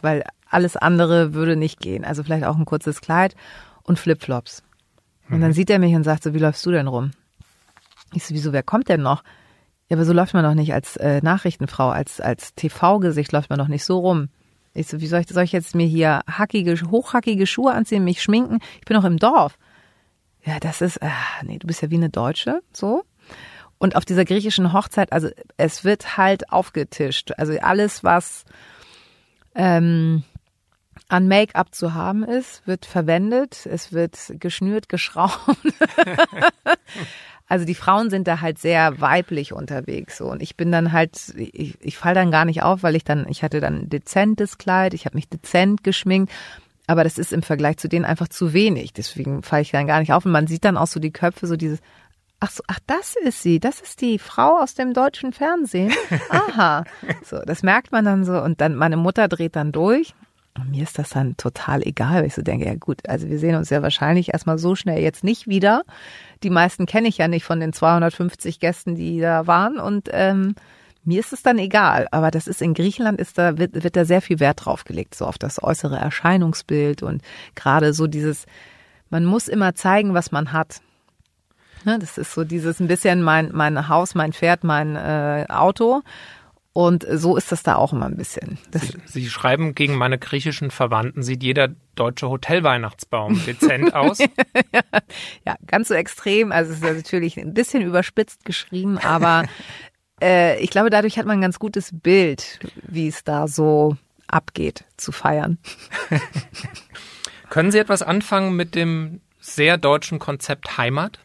weil 0.02 0.24
alles 0.50 0.76
andere 0.76 1.34
würde 1.34 1.56
nicht 1.56 1.80
gehen. 1.80 2.04
Also 2.06 2.24
vielleicht 2.24 2.46
auch 2.46 2.58
ein 2.58 2.66
kurzes 2.66 3.02
Kleid 3.02 3.36
und 3.84 4.00
Flipflops. 4.00 4.64
Und 5.30 5.42
dann 5.42 5.50
mhm. 5.50 5.54
sieht 5.54 5.70
er 5.70 5.80
mich 5.80 5.96
und 5.96 6.04
sagt 6.04 6.24
so, 6.24 6.34
wie 6.34 6.40
läufst 6.40 6.66
du 6.66 6.72
denn 6.72 6.88
rum? 6.88 7.12
Ich 8.14 8.26
so, 8.26 8.34
wieso, 8.34 8.54
wer 8.54 8.64
kommt 8.64 8.90
denn 8.90 9.02
noch? 9.02 9.24
Ja, 9.88 9.98
aber 9.98 10.06
so 10.06 10.14
läuft 10.14 10.34
man 10.34 10.44
doch 10.44 10.54
nicht 10.54 10.74
als 10.74 10.98
äh, 10.98 11.20
Nachrichtenfrau, 11.22 11.90
als, 11.90 12.22
als 12.22 12.54
TV-Gesicht 12.56 13.32
läuft 13.32 13.50
man 13.50 13.60
doch 13.60 13.68
nicht 13.68 13.84
so 13.84 14.00
rum. 14.00 14.30
Ich 14.74 14.88
so, 14.88 15.02
wie 15.02 15.08
soll 15.08 15.22
ich, 15.22 15.28
soll 15.28 15.44
ich 15.44 15.52
jetzt 15.52 15.76
mir 15.76 15.88
hier 15.88 16.22
hackige, 16.28 16.80
hochhackige 16.90 17.48
Schuhe 17.48 17.74
anziehen, 17.74 18.04
mich 18.04 18.22
schminken? 18.22 18.60
Ich 18.80 18.86
bin 18.86 18.96
doch 18.96 19.04
im 19.04 19.18
Dorf. 19.18 19.58
Ja, 20.46 20.60
das 20.60 20.82
ist, 20.82 20.98
äh, 20.98 21.10
nee, 21.44 21.58
du 21.58 21.68
bist 21.68 21.82
ja 21.82 21.90
wie 21.90 21.96
eine 21.96 22.10
Deutsche, 22.10 22.62
so. 22.72 23.04
Und 23.78 23.96
auf 23.96 24.06
dieser 24.06 24.26
griechischen 24.26 24.74
Hochzeit, 24.74 25.12
also 25.12 25.30
es 25.58 25.84
wird 25.84 26.18
halt 26.18 26.52
aufgetischt. 26.52 27.32
Also 27.38 27.58
alles, 27.60 28.04
was 28.04 28.46
ähm, 29.56 30.24
an 31.08 31.28
Make-up 31.28 31.74
zu 31.74 31.94
haben 31.94 32.24
ist, 32.24 32.66
wird 32.68 32.86
verwendet. 32.86 33.66
Es 33.66 33.94
wird 33.94 34.18
geschnürt, 34.40 34.90
geschraubt. 34.90 35.40
also 37.50 37.66
die 37.66 37.76
Frauen 37.76 38.10
sind 38.10 38.28
da 38.28 38.42
halt 38.42 38.60
sehr 38.60 39.02
weiblich 39.02 39.54
unterwegs 39.54 40.18
so 40.18 40.32
und 40.32 40.42
ich 40.42 40.56
bin 40.56 40.72
dann 40.72 40.92
halt 40.92 41.34
ich, 41.36 41.78
ich 41.82 41.98
fall 41.98 42.14
dann 42.14 42.32
gar 42.32 42.46
nicht 42.46 42.62
auf, 42.62 42.84
weil 42.84 42.96
ich 42.96 43.04
dann 43.04 43.26
ich 43.28 43.44
hatte 43.44 43.60
dann 43.60 43.82
ein 43.82 43.90
dezentes 43.90 44.58
Kleid, 44.58 44.94
ich 44.94 45.06
habe 45.06 45.18
mich 45.18 45.28
dezent 45.28 45.84
geschminkt, 45.84 46.32
aber 46.88 47.04
das 47.04 47.18
ist 47.18 47.34
im 47.34 47.42
Vergleich 47.42 47.78
zu 47.78 47.90
denen 47.90 48.06
einfach 48.06 48.28
zu 48.28 48.54
wenig, 48.54 48.94
deswegen 48.94 49.42
falle 49.42 49.64
ich 49.64 49.72
dann 49.72 49.88
gar 49.88 50.00
nicht 50.00 50.14
auf 50.14 50.26
und 50.26 50.32
man 50.32 50.48
sieht 50.48 50.64
dann 50.64 50.78
auch 50.78 50.88
so 50.88 51.00
die 51.00 51.12
Köpfe 51.12 51.48
so 51.48 51.58
dieses 51.58 51.80
Ach 52.42 52.52
so, 52.52 52.64
ach, 52.68 52.80
das 52.88 53.16
ist 53.22 53.44
sie. 53.44 53.60
Das 53.60 53.82
ist 53.82 54.00
die 54.00 54.18
Frau 54.18 54.62
aus 54.62 54.74
dem 54.74 54.94
deutschen 54.94 55.34
Fernsehen. 55.34 55.92
Aha. 56.30 56.86
So, 57.26 57.42
das 57.46 57.64
merkt 57.64 57.92
man 57.92 58.06
dann 58.06 58.24
so. 58.24 58.42
Und 58.42 58.62
dann, 58.62 58.76
meine 58.76 58.96
Mutter 58.96 59.28
dreht 59.28 59.58
dann 59.58 59.74
durch 59.74 60.16
Und 60.58 60.72
mir 60.72 60.84
ist 60.84 61.00
das 61.00 61.10
dann 61.10 61.38
total 61.38 61.84
egal, 61.84 62.22
weil 62.22 62.28
ich 62.28 62.36
so 62.36 62.42
denke, 62.42 62.66
ja 62.66 62.76
gut, 62.76 63.08
also 63.08 63.30
wir 63.30 63.40
sehen 63.40 63.56
uns 63.56 63.70
ja 63.70 63.82
wahrscheinlich 63.82 64.34
erstmal 64.34 64.58
so 64.58 64.76
schnell 64.76 65.02
jetzt 65.02 65.24
nicht 65.24 65.48
wieder. 65.48 65.84
Die 66.44 66.50
meisten 66.50 66.86
kenne 66.86 67.08
ich 67.08 67.18
ja 67.18 67.28
nicht 67.28 67.46
von 67.46 67.60
den 67.60 67.72
250 67.72 68.60
Gästen, 68.60 68.96
die 68.96 69.20
da 69.20 69.48
waren. 69.48 69.80
Und 69.80 70.10
ähm, 70.12 70.56
mir 71.04 71.20
ist 71.20 71.34
es 71.34 71.44
dann 71.44 71.58
egal. 71.58 72.08
Aber 72.12 72.32
das 72.32 72.48
ist 72.48 72.62
in 72.62 72.74
Griechenland 72.74 73.20
ist 73.20 73.38
da, 73.38 73.58
wird, 73.58 73.84
wird 73.84 73.96
da 73.96 74.06
sehr 74.06 74.22
viel 74.22 74.40
Wert 74.40 74.66
drauf 74.66 74.84
gelegt, 74.84 75.16
so 75.16 75.26
auf 75.26 75.38
das 75.38 75.62
äußere 75.62 75.98
Erscheinungsbild 75.98 77.04
und 77.04 77.22
gerade 77.56 77.94
so 77.94 78.08
dieses, 78.08 78.46
man 79.10 79.26
muss 79.26 79.48
immer 79.48 79.76
zeigen, 79.76 80.14
was 80.14 80.32
man 80.32 80.52
hat. 80.52 80.82
Ne, 81.86 81.98
das 81.98 82.18
ist 82.18 82.34
so 82.34 82.44
dieses 82.44 82.82
ein 82.82 82.88
bisschen 82.88 83.24
mein, 83.24 83.52
mein 83.54 83.88
Haus, 83.88 84.14
mein 84.14 84.34
Pferd, 84.34 84.64
mein 84.64 84.96
äh, 84.98 85.46
Auto. 85.48 86.02
Und 86.80 87.06
so 87.12 87.36
ist 87.36 87.52
das 87.52 87.62
da 87.62 87.76
auch 87.76 87.92
immer 87.92 88.06
ein 88.06 88.16
bisschen. 88.16 88.58
Sie, 88.72 88.94
Sie, 89.04 89.30
schreiben, 89.30 89.76
gegen 89.76 89.96
meine 89.96 90.18
griechischen 90.18 90.72
Verwandten 90.72 91.24
sieht 91.24 91.44
jeder 91.44 91.68
deutsche 91.96 92.30
Hotelweihnachtsbaum 92.30 93.44
dezent 93.46 93.94
aus. 93.94 94.20
ja, 95.46 95.58
ganz 95.68 95.90
so 95.90 95.94
extrem. 95.94 96.54
Also 96.54 96.72
es 96.72 96.78
ist 96.78 96.84
natürlich 96.86 97.38
ein 97.38 97.54
bisschen 97.54 97.84
überspitzt 97.84 98.46
geschrieben, 98.46 98.98
aber 98.98 99.44
äh, 100.22 100.58
ich 100.64 100.70
glaube, 100.70 100.90
dadurch 100.90 101.20
hat 101.20 101.26
man 101.26 101.40
ein 101.40 101.42
ganz 101.42 101.60
gutes 101.60 101.90
Bild, 101.92 102.62
wie 102.88 103.10
es 103.10 103.26
da 103.26 103.50
so 103.50 103.98
abgeht, 104.28 104.86
zu 104.96 105.12
feiern. 105.12 105.58
Können 107.50 107.72
Sie 107.72 107.78
etwas 107.78 108.04
anfangen 108.04 108.56
mit 108.56 108.74
dem 108.74 109.20
sehr 109.42 109.78
deutschen 109.78 110.18
Konzept 110.18 110.78
Heimat? 110.78 111.20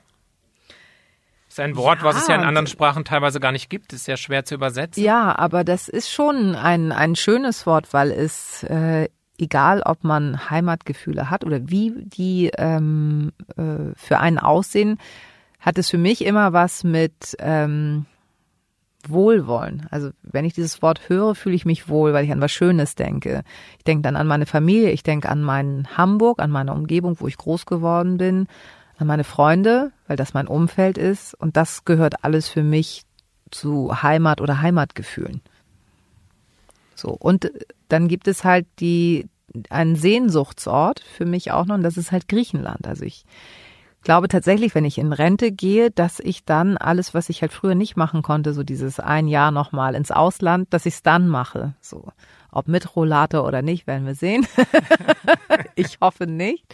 Das 1.55 1.61
ist 1.61 1.71
ein 1.71 1.77
Wort, 1.77 2.01
ja, 2.01 2.05
was 2.05 2.17
es 2.17 2.27
ja 2.27 2.35
in 2.35 2.43
anderen 2.43 2.67
Sprachen 2.67 3.05
teilweise 3.05 3.39
gar 3.39 3.53
nicht 3.53 3.71
gibt. 3.71 3.93
Ist 3.93 4.09
ja 4.09 4.17
schwer 4.17 4.45
zu 4.45 4.57
übersetzen. 4.57 5.05
Ja, 5.05 5.39
aber 5.39 5.63
das 5.63 5.89
ist 5.89 6.11
schon 6.11 6.57
ein, 6.57 6.91
ein 6.91 7.15
schönes 7.15 7.65
Wort, 7.65 7.93
weil 7.93 8.11
es, 8.11 8.65
äh, 8.65 9.09
egal 9.39 9.81
ob 9.83 10.03
man 10.03 10.51
Heimatgefühle 10.51 11.31
hat 11.31 11.45
oder 11.45 11.71
wie 11.71 11.93
die 11.97 12.51
ähm, 12.59 13.31
äh, 13.57 13.95
für 13.95 14.19
einen 14.19 14.41
aussehen, 14.41 14.99
hat 15.61 15.79
es 15.79 15.91
für 15.91 15.99
mich 15.99 16.25
immer 16.25 16.53
was 16.53 16.83
mit 16.83 17.37
ähm, 17.39 18.07
Wohlwollen. 19.07 19.87
Also 19.93 20.11
wenn 20.25 20.45
ich 20.45 20.55
dieses 20.55 20.83
Wort 20.83 21.09
höre, 21.09 21.37
fühle 21.37 21.55
ich 21.55 21.65
mich 21.65 21.89
wohl, 21.89 22.13
weil 22.15 22.25
ich 22.25 22.33
an 22.33 22.41
was 22.41 22.51
Schönes 22.51 22.97
denke. 22.97 23.45
Ich 23.79 23.85
denke 23.85 24.03
dann 24.03 24.17
an 24.17 24.27
meine 24.27 24.47
Familie, 24.47 24.91
ich 24.91 25.05
denke 25.05 25.29
an 25.29 25.45
meinen 25.45 25.97
Hamburg, 25.97 26.41
an 26.41 26.51
meine 26.51 26.73
Umgebung, 26.73 27.21
wo 27.21 27.29
ich 27.29 27.37
groß 27.37 27.65
geworden 27.65 28.17
bin 28.17 28.49
an 28.99 29.07
meine 29.07 29.25
Freunde, 29.25 29.93
weil 30.07 30.17
das 30.17 30.35
mein 30.35 30.47
Umfeld 30.47 30.99
ist. 30.99 31.35
Und 31.35 31.57
das 31.57 31.85
gehört 31.85 32.25
alles 32.25 32.49
für 32.49 32.63
mich 32.63 33.03
zu 33.51 34.03
Heimat 34.03 34.41
oder 34.41 34.61
Heimatgefühlen. 34.61 35.41
So. 36.95 37.11
Und 37.11 37.51
dann 37.89 38.09
gibt 38.09 38.29
es 38.29 38.45
halt 38.45 38.67
die, 38.81 39.29
einen 39.71 39.97
Sehnsuchtsort 39.97 41.01
für 41.01 41.27
mich 41.27 41.53
auch 41.53 41.67
noch, 41.67 41.75
und 41.75 41.83
das 41.83 41.97
ist 41.97 42.13
halt 42.13 42.29
Griechenland. 42.29 42.87
Also 42.87 43.05
ich 43.05 43.25
glaube 44.03 44.29
tatsächlich, 44.29 44.75
wenn 44.75 44.85
ich 44.85 44.99
in 44.99 45.13
Rente 45.13 45.51
gehe, 45.51 45.91
dass 45.91 46.21
ich 46.21 46.45
dann 46.45 46.77
alles, 46.77 47.15
was 47.15 47.29
ich 47.29 47.43
halt 47.43 47.53
früher 47.53 47.75
nicht 47.75 47.97
machen 47.97 48.23
konnte, 48.23 48.53
so 48.53 48.63
dieses 48.63 49.01
ein 49.01 49.29
Jahr 49.29 49.51
nochmal 49.51 49.95
ins 49.95 50.11
Ausland, 50.11 50.73
dass 50.73 50.87
ich 50.87 50.95
es 50.95 51.03
dann 51.03 51.29
mache. 51.29 51.75
So. 51.81 52.09
Ob 52.51 52.69
mit 52.69 52.95
Rollator 52.95 53.45
oder 53.45 53.63
nicht, 53.63 53.87
werden 53.87 54.07
wir 54.07 54.15
sehen. 54.15 54.47
ich 55.75 55.99
hoffe 56.01 56.27
nicht. 56.27 56.65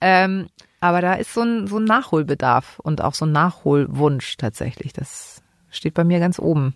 Ähm, 0.00 0.48
aber 0.84 1.00
da 1.00 1.14
ist 1.14 1.32
so 1.32 1.40
ein, 1.40 1.66
so 1.66 1.78
ein 1.78 1.84
Nachholbedarf 1.84 2.78
und 2.78 3.00
auch 3.00 3.14
so 3.14 3.24
ein 3.24 3.32
Nachholwunsch 3.32 4.36
tatsächlich. 4.36 4.92
Das 4.92 5.42
steht 5.70 5.94
bei 5.94 6.04
mir 6.04 6.20
ganz 6.20 6.38
oben 6.38 6.74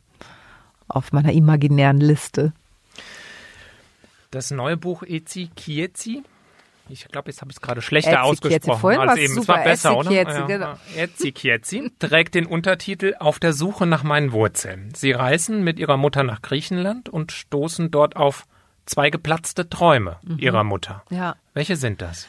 auf 0.88 1.12
meiner 1.12 1.30
imaginären 1.34 1.98
Liste. 1.98 2.54
Das 4.30 4.50
neue 4.50 4.78
Buch 4.78 5.02
Ezi 5.02 5.50
Kiezi. 5.54 6.22
Ich 6.88 7.06
glaube, 7.08 7.28
jetzt 7.28 7.42
habe 7.42 7.50
ich 7.50 7.58
es 7.58 7.60
gerade 7.60 7.82
schlechter 7.82 8.12
Ezi 8.12 8.18
ausgesprochen 8.20 8.80
Vorhin 8.80 9.00
als 9.02 9.18
eben. 9.18 9.34
Super. 9.34 9.42
Es 9.42 9.84
war 9.84 9.92
besser, 9.92 9.98
Ezi 9.98 10.08
Kiezi, 10.08 10.30
oder? 10.30 10.46
Genau. 10.46 10.74
Ezi 10.96 11.32
Kiezi 11.32 11.92
trägt 11.98 12.34
den 12.34 12.46
Untertitel 12.46 13.14
Auf 13.18 13.38
der 13.38 13.52
Suche 13.52 13.84
nach 13.84 14.04
meinen 14.04 14.32
Wurzeln. 14.32 14.90
Sie 14.94 15.12
reisen 15.12 15.62
mit 15.64 15.78
ihrer 15.78 15.98
Mutter 15.98 16.22
nach 16.22 16.40
Griechenland 16.40 17.10
und 17.10 17.30
stoßen 17.30 17.90
dort 17.90 18.16
auf 18.16 18.46
zwei 18.86 19.10
geplatzte 19.10 19.68
Träume 19.68 20.16
mhm. 20.22 20.38
ihrer 20.38 20.64
Mutter. 20.64 21.04
Ja. 21.10 21.36
Welche 21.52 21.76
sind 21.76 22.00
das? 22.00 22.26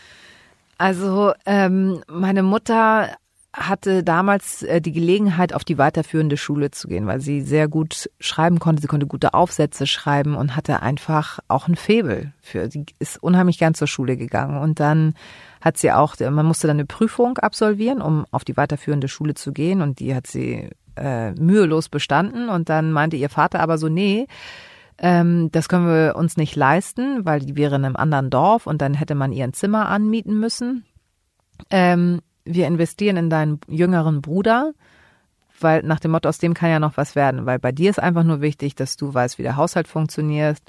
Also 0.80 1.34
ähm, 1.46 2.02
meine 2.08 2.42
Mutter 2.42 3.10
hatte 3.52 4.02
damals 4.02 4.64
äh, 4.64 4.80
die 4.80 4.94
Gelegenheit, 4.94 5.54
auf 5.54 5.66
die 5.66 5.78
weiterführende 5.78 6.38
Schule 6.38 6.72
zu 6.72 6.88
gehen, 6.88 7.06
weil 7.06 7.20
sie 7.20 7.42
sehr 7.42 7.68
gut 7.68 8.10
schreiben 8.22 8.60
konnte. 8.60 8.82
Sie 8.82 8.88
konnte 8.88 9.06
gute 9.06 9.34
Aufsätze 9.34 9.86
schreiben 9.86 10.36
und 10.36 10.56
hatte 10.56 10.82
einfach 10.82 11.40
auch 11.50 11.68
ein 11.68 11.76
Febel 11.76 12.32
für. 12.42 12.72
Sie 12.72 12.86
ist 12.98 13.22
unheimlich 13.22 13.58
gern 13.58 13.74
zur 13.74 13.88
Schule 13.88 14.16
gegangen 14.16 14.58
und 14.58 14.80
dann 14.80 15.16
hat 15.60 15.78
sie 15.78 15.92
auch, 15.92 16.16
man 16.18 16.46
musste 16.46 16.68
dann 16.68 16.78
eine 16.78 16.86
Prüfung 16.86 17.38
absolvieren, 17.40 18.02
um 18.02 18.26
auf 18.32 18.46
die 18.46 18.56
weiterführende 18.56 19.10
Schule 19.10 19.34
zu 19.34 19.52
gehen 19.52 19.82
und 19.82 20.00
die 20.00 20.16
hat 20.16 20.28
sie 20.28 20.70
äh, 20.96 21.32
mühelos 21.32 21.90
bestanden 21.90 22.48
und 22.48 22.70
dann 22.70 22.94
meinte 22.94 23.18
ihr 23.18 23.30
Vater 23.30 23.60
aber 23.60 23.78
so, 23.78 23.90
nee, 23.90 24.28
ähm, 25.02 25.50
das 25.52 25.70
können 25.70 25.88
wir 25.88 26.16
uns 26.16 26.36
nicht 26.36 26.56
leisten, 26.56 27.26
weil 27.26 27.40
die 27.40 27.56
wäre 27.56 27.76
in 27.76 27.86
einem 27.86 27.96
anderen 27.96 28.30
Dorf 28.30 28.68
und 28.68 28.82
dann 28.82 28.94
hätte 28.94 29.16
man 29.16 29.32
ihren 29.32 29.54
Zimmer 29.54 29.88
anmieten 29.88 30.40
müssen. 30.40 30.86
Ähm, 31.70 32.22
wir 32.44 32.68
investieren 32.68 33.16
in 33.16 33.30
deinen 33.30 33.62
jüngeren 33.68 34.22
Bruder, 34.22 34.74
weil 35.60 35.84
nach 35.84 36.00
dem 36.00 36.12
Motto, 36.12 36.28
aus 36.28 36.38
dem 36.38 36.54
kann 36.54 36.70
ja 36.70 36.80
noch 36.80 36.98
was 36.98 37.16
werden, 37.16 37.46
weil 37.46 37.60
bei 37.60 37.72
dir 37.72 37.90
ist 37.90 38.00
einfach 38.00 38.24
nur 38.24 38.42
wichtig, 38.42 38.76
dass 38.76 38.98
du 38.98 39.14
weißt, 39.14 39.38
wie 39.38 39.44
der 39.44 39.56
Haushalt 39.56 39.88
funktioniert 39.88 40.60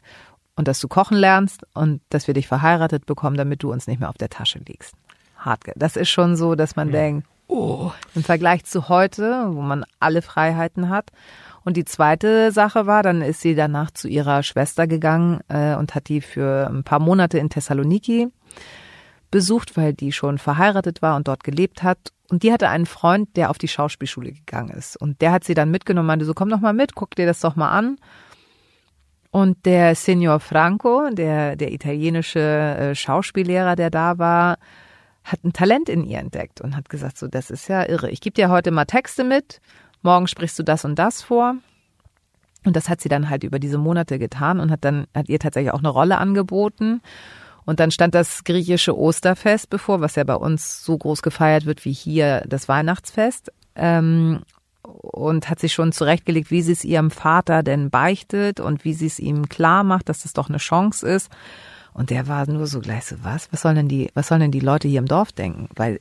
und 0.55 0.69
dass 0.69 0.81
du 0.81 0.89
kochen 0.89 1.17
lernst 1.17 1.67
und 1.75 2.01
dass 2.11 2.27
wir 2.27 2.35
dich 2.35 2.47
verheiratet 2.47 3.07
bekommen, 3.07 3.37
damit 3.37 3.63
du 3.63 3.73
uns 3.73 3.87
nicht 3.87 3.99
mehr 3.99 4.11
auf 4.11 4.19
der 4.19 4.31
Tasche 4.31 4.61
liegst. 4.61 4.95
Hart. 5.37 5.65
Das 5.75 5.97
ist 5.97 6.11
schon 6.11 6.37
so, 6.37 6.55
dass 6.55 6.77
man 6.77 6.89
ja. 6.89 7.01
denkt, 7.01 7.27
oh, 7.49 7.91
im 8.15 8.23
Vergleich 8.23 8.65
zu 8.65 8.89
heute, 8.89 9.49
wo 9.49 9.63
man 9.63 9.85
alle 9.99 10.23
Freiheiten 10.23 10.89
hat 10.89 11.11
und 11.65 11.77
die 11.77 11.85
zweite 11.85 12.53
Sache 12.53 12.87
war, 12.87 13.03
dann 13.03 13.23
ist 13.23 13.41
sie 13.41 13.55
danach 13.55 13.91
zu 13.91 14.09
ihrer 14.09 14.43
Schwester 14.43 14.87
gegangen 14.87 15.41
äh, 15.49 15.75
und 15.75 15.95
hat 15.95 16.09
die 16.09 16.21
für 16.21 16.69
ein 16.69 16.85
paar 16.85 17.01
Monate 17.01 17.39
in 17.39 17.51
Thessaloniki 17.51 18.29
besucht, 19.31 19.77
weil 19.77 19.93
die 19.93 20.13
schon 20.13 20.39
verheiratet 20.39 21.03
war 21.03 21.17
und 21.17 21.29
dort 21.29 21.45
gelebt 21.45 21.83
hat. 21.83 22.13
Und 22.29 22.43
die 22.43 22.53
hatte 22.53 22.69
einen 22.69 22.87
Freund, 22.87 23.37
der 23.37 23.51
auf 23.51 23.59
die 23.59 23.69
Schauspielschule 23.69 24.33
gegangen 24.33 24.71
ist. 24.71 24.97
Und 24.97 25.21
der 25.21 25.33
hat 25.33 25.45
sie 25.45 25.55
dann 25.55 25.71
mitgenommen, 25.71 26.07
meinte 26.07 26.25
so, 26.25 26.35
komm 26.35 26.49
doch 26.49 26.61
mal 26.61 26.73
mit, 26.73 26.95
guck 26.95 27.15
dir 27.15 27.27
das 27.27 27.41
doch 27.41 27.57
mal 27.57 27.71
an. 27.71 27.97
Und 29.31 29.65
der 29.67 29.95
Signor 29.95 30.41
Franco, 30.41 31.11
der, 31.11 31.55
der 31.57 31.73
italienische 31.73 32.41
äh, 32.41 32.95
Schauspiellehrer, 32.95 33.77
der 33.77 33.91
da 33.91 34.19
war, 34.19 34.59
hat 35.23 35.45
ein 35.45 35.53
Talent 35.53 35.89
in 35.89 36.05
ihr 36.05 36.19
entdeckt 36.19 36.61
und 36.61 36.77
hat 36.77 36.89
gesagt, 36.89 37.19
so, 37.19 37.29
das 37.29 37.51
ist 37.51 37.69
ja 37.69 37.89
irre. 37.89 38.11
Ich 38.11 38.21
gebe 38.21 38.35
dir 38.35 38.49
heute 38.49 38.71
mal 38.71 38.87
Texte 38.87 39.23
mit 39.23 39.61
morgen 40.03 40.27
sprichst 40.27 40.59
du 40.59 40.63
das 40.63 40.85
und 40.85 40.99
das 40.99 41.23
vor. 41.23 41.57
Und 42.65 42.77
das 42.77 42.89
hat 42.89 43.01
sie 43.01 43.09
dann 43.09 43.31
halt 43.31 43.45
über 43.45 43.59
diese 43.59 43.79
Monate 43.79 44.19
getan 44.19 44.61
und 44.61 44.71
hat 44.71 44.85
dann, 44.85 45.07
hat 45.15 45.29
ihr 45.29 45.39
tatsächlich 45.39 45.73
auch 45.73 45.79
eine 45.79 45.89
Rolle 45.89 46.19
angeboten. 46.19 47.01
Und 47.65 47.81
dann 47.81 47.91
stand 47.91 48.15
das 48.15 48.45
griechische 48.45 48.99
Osterfest 48.99 49.71
bevor, 49.71 50.01
was 50.01 50.17
ja 50.17 50.25
bei 50.25 50.35
uns 50.35 50.85
so 50.85 50.97
groß 50.97 51.23
gefeiert 51.23 51.67
wird 51.67 51.85
wie 51.85 51.93
hier 51.93 52.43
das 52.47 52.69
Weihnachtsfest. 52.69 53.53
Ähm, 53.77 54.41
und 54.83 55.49
hat 55.49 55.61
sich 55.61 55.73
schon 55.73 55.93
zurechtgelegt, 55.93 56.51
wie 56.51 56.63
sie 56.63 56.73
es 56.73 56.85
ihrem 56.85 57.11
Vater 57.11 57.63
denn 57.63 57.91
beichtet 57.91 58.61
und 58.61 58.85
wie 58.85 58.95
sie 58.95 59.07
es 59.07 59.19
ihm 59.19 59.49
klar 59.49 59.85
macht, 59.85 60.09
dass 60.09 60.21
das 60.23 60.33
doch 60.33 60.49
eine 60.49 60.59
Chance 60.59 61.07
ist. 61.07 61.31
Und 61.93 62.11
der 62.11 62.29
war 62.29 62.49
nur 62.49 62.67
so 62.67 62.81
gleich 62.81 63.05
so, 63.05 63.17
was? 63.23 63.53
Was 63.53 63.63
sollen 63.63 63.77
denn 63.77 63.89
die, 63.89 64.11
was 64.15 64.29
sollen 64.29 64.41
denn 64.41 64.53
die 64.53 64.61
Leute 64.61 64.89
hier 64.89 65.01
im 65.01 65.07
Dorf 65.07 65.33
denken? 65.33 65.69
Weil 65.75 66.01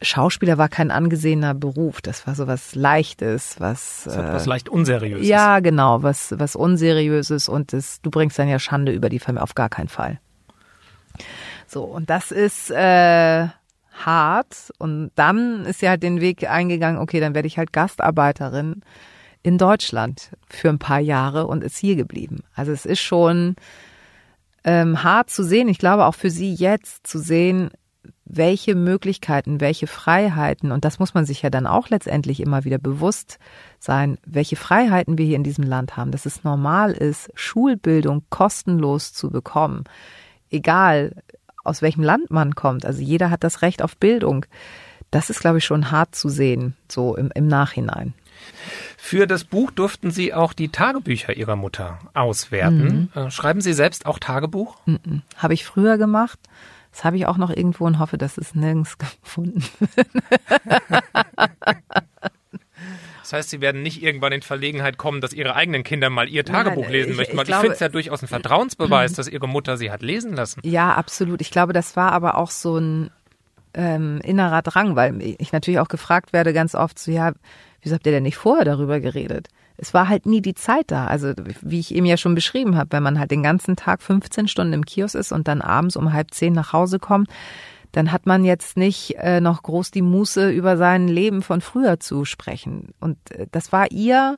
Schauspieler 0.00 0.58
war 0.58 0.68
kein 0.68 0.90
angesehener 0.90 1.54
Beruf. 1.54 2.00
Das 2.00 2.26
war 2.26 2.34
so 2.34 2.46
was 2.46 2.74
Leichtes, 2.74 3.56
was. 3.58 4.04
Das 4.04 4.16
äh, 4.16 4.32
was 4.32 4.46
leicht 4.46 4.68
Unseriöses. 4.68 5.26
Ja, 5.26 5.60
genau, 5.60 6.02
was, 6.02 6.34
was 6.38 6.56
Unseriöses 6.56 7.48
und 7.48 7.72
das, 7.72 8.00
du 8.00 8.10
bringst 8.10 8.38
dann 8.38 8.48
ja 8.48 8.58
Schande 8.58 8.92
über 8.92 9.08
die 9.08 9.18
Familie 9.18 9.42
auf 9.42 9.54
gar 9.54 9.68
keinen 9.68 9.88
Fall. 9.88 10.20
So, 11.66 11.84
und 11.84 12.10
das 12.10 12.30
ist 12.30 12.70
äh, 12.70 13.48
hart. 13.92 14.72
Und 14.78 15.10
dann 15.14 15.64
ist 15.64 15.80
sie 15.80 15.88
halt 15.88 16.02
den 16.02 16.20
Weg 16.20 16.48
eingegangen, 16.48 17.00
okay, 17.00 17.20
dann 17.20 17.34
werde 17.34 17.48
ich 17.48 17.58
halt 17.58 17.72
Gastarbeiterin 17.72 18.82
in 19.42 19.58
Deutschland 19.58 20.30
für 20.48 20.68
ein 20.68 20.78
paar 20.78 21.00
Jahre 21.00 21.46
und 21.46 21.64
ist 21.64 21.76
hier 21.76 21.96
geblieben. 21.96 22.44
Also 22.54 22.72
es 22.72 22.86
ist 22.86 23.00
schon 23.00 23.56
ähm, 24.64 25.02
hart 25.02 25.30
zu 25.30 25.42
sehen. 25.42 25.68
Ich 25.68 25.78
glaube 25.78 26.04
auch 26.06 26.14
für 26.14 26.30
sie 26.30 26.54
jetzt 26.54 27.06
zu 27.06 27.18
sehen, 27.18 27.70
welche 28.34 28.74
Möglichkeiten, 28.74 29.60
welche 29.60 29.86
Freiheiten, 29.86 30.72
und 30.72 30.86
das 30.86 30.98
muss 30.98 31.12
man 31.12 31.26
sich 31.26 31.42
ja 31.42 31.50
dann 31.50 31.66
auch 31.66 31.90
letztendlich 31.90 32.40
immer 32.40 32.64
wieder 32.64 32.78
bewusst 32.78 33.38
sein, 33.78 34.16
welche 34.24 34.56
Freiheiten 34.56 35.18
wir 35.18 35.26
hier 35.26 35.36
in 35.36 35.44
diesem 35.44 35.64
Land 35.64 35.98
haben, 35.98 36.12
dass 36.12 36.24
es 36.24 36.42
normal 36.42 36.92
ist, 36.92 37.30
Schulbildung 37.34 38.24
kostenlos 38.30 39.12
zu 39.12 39.30
bekommen. 39.30 39.84
Egal, 40.50 41.22
aus 41.62 41.82
welchem 41.82 42.02
Land 42.02 42.30
man 42.30 42.54
kommt. 42.54 42.86
Also 42.86 43.02
jeder 43.02 43.30
hat 43.30 43.44
das 43.44 43.60
Recht 43.60 43.82
auf 43.82 43.98
Bildung. 43.98 44.46
Das 45.10 45.28
ist, 45.28 45.40
glaube 45.40 45.58
ich, 45.58 45.64
schon 45.64 45.90
hart 45.90 46.14
zu 46.14 46.30
sehen, 46.30 46.74
so 46.88 47.14
im, 47.16 47.30
im 47.34 47.46
Nachhinein. 47.46 48.14
Für 48.96 49.26
das 49.26 49.44
Buch 49.44 49.70
durften 49.70 50.10
Sie 50.10 50.32
auch 50.32 50.54
die 50.54 50.70
Tagebücher 50.70 51.36
Ihrer 51.36 51.54
Mutter 51.54 51.98
auswerten. 52.14 53.10
Mhm. 53.14 53.20
Äh, 53.20 53.30
schreiben 53.30 53.60
Sie 53.60 53.74
selbst 53.74 54.06
auch 54.06 54.18
Tagebuch? 54.18 54.78
Mhm. 54.86 55.20
Habe 55.36 55.52
ich 55.52 55.66
früher 55.66 55.98
gemacht. 55.98 56.38
Das 56.92 57.04
habe 57.04 57.16
ich 57.16 57.26
auch 57.26 57.38
noch 57.38 57.50
irgendwo 57.50 57.86
und 57.86 57.98
hoffe, 57.98 58.18
dass 58.18 58.38
es 58.38 58.54
nirgends 58.54 58.96
gefunden 59.22 59.64
wird. 59.80 60.08
Das 63.22 63.32
heißt, 63.32 63.50
Sie 63.50 63.60
werden 63.62 63.82
nicht 63.82 64.02
irgendwann 64.02 64.32
in 64.32 64.42
Verlegenheit 64.42 64.98
kommen, 64.98 65.22
dass 65.22 65.32
Ihre 65.32 65.54
eigenen 65.54 65.84
Kinder 65.84 66.10
mal 66.10 66.28
Ihr 66.28 66.44
Tagebuch 66.44 66.82
Nein, 66.82 66.92
lesen 66.92 67.10
ich, 67.12 67.16
möchten. 67.16 67.38
Ich, 67.38 67.48
ich 67.48 67.54
finde 67.54 67.72
es 67.72 67.80
ja 67.80 67.88
durchaus 67.88 68.22
ein 68.22 68.28
Vertrauensbeweis, 68.28 69.12
dass 69.14 69.26
Ihre 69.26 69.48
Mutter 69.48 69.78
Sie 69.78 69.90
hat 69.90 70.02
lesen 70.02 70.34
lassen. 70.34 70.60
Ja, 70.64 70.92
absolut. 70.94 71.40
Ich 71.40 71.50
glaube, 71.50 71.72
das 71.72 71.96
war 71.96 72.12
aber 72.12 72.36
auch 72.36 72.50
so 72.50 72.76
ein 72.76 73.10
ähm, 73.74 74.20
innerer 74.22 74.60
Drang, 74.60 74.96
weil 74.96 75.22
ich 75.22 75.52
natürlich 75.52 75.80
auch 75.80 75.88
gefragt 75.88 76.32
werde 76.32 76.52
ganz 76.52 76.74
oft 76.74 76.98
so, 76.98 77.10
ja, 77.10 77.32
wieso 77.80 77.94
habt 77.94 78.06
ihr 78.06 78.12
denn 78.12 78.22
nicht 78.22 78.36
vorher 78.36 78.66
darüber 78.66 79.00
geredet? 79.00 79.48
Es 79.82 79.92
war 79.92 80.08
halt 80.08 80.26
nie 80.26 80.40
die 80.40 80.54
Zeit 80.54 80.92
da. 80.92 81.08
Also 81.08 81.32
wie 81.60 81.80
ich 81.80 81.92
eben 81.92 82.06
ja 82.06 82.16
schon 82.16 82.36
beschrieben 82.36 82.76
habe, 82.76 82.92
wenn 82.92 83.02
man 83.02 83.18
halt 83.18 83.32
den 83.32 83.42
ganzen 83.42 83.74
Tag 83.74 84.00
15 84.00 84.46
Stunden 84.46 84.74
im 84.74 84.86
Kiosk 84.86 85.16
ist 85.16 85.32
und 85.32 85.48
dann 85.48 85.60
abends 85.60 85.96
um 85.96 86.12
halb 86.12 86.32
zehn 86.32 86.52
nach 86.52 86.72
Hause 86.72 87.00
kommt, 87.00 87.28
dann 87.90 88.12
hat 88.12 88.24
man 88.24 88.44
jetzt 88.44 88.76
nicht 88.76 89.16
äh, 89.16 89.40
noch 89.40 89.64
groß 89.64 89.90
die 89.90 90.02
Muße, 90.02 90.50
über 90.52 90.76
sein 90.76 91.08
Leben 91.08 91.42
von 91.42 91.60
früher 91.60 91.98
zu 91.98 92.24
sprechen. 92.24 92.94
Und 93.00 93.18
äh, 93.32 93.48
das 93.50 93.72
war 93.72 93.90
ihr, 93.90 94.36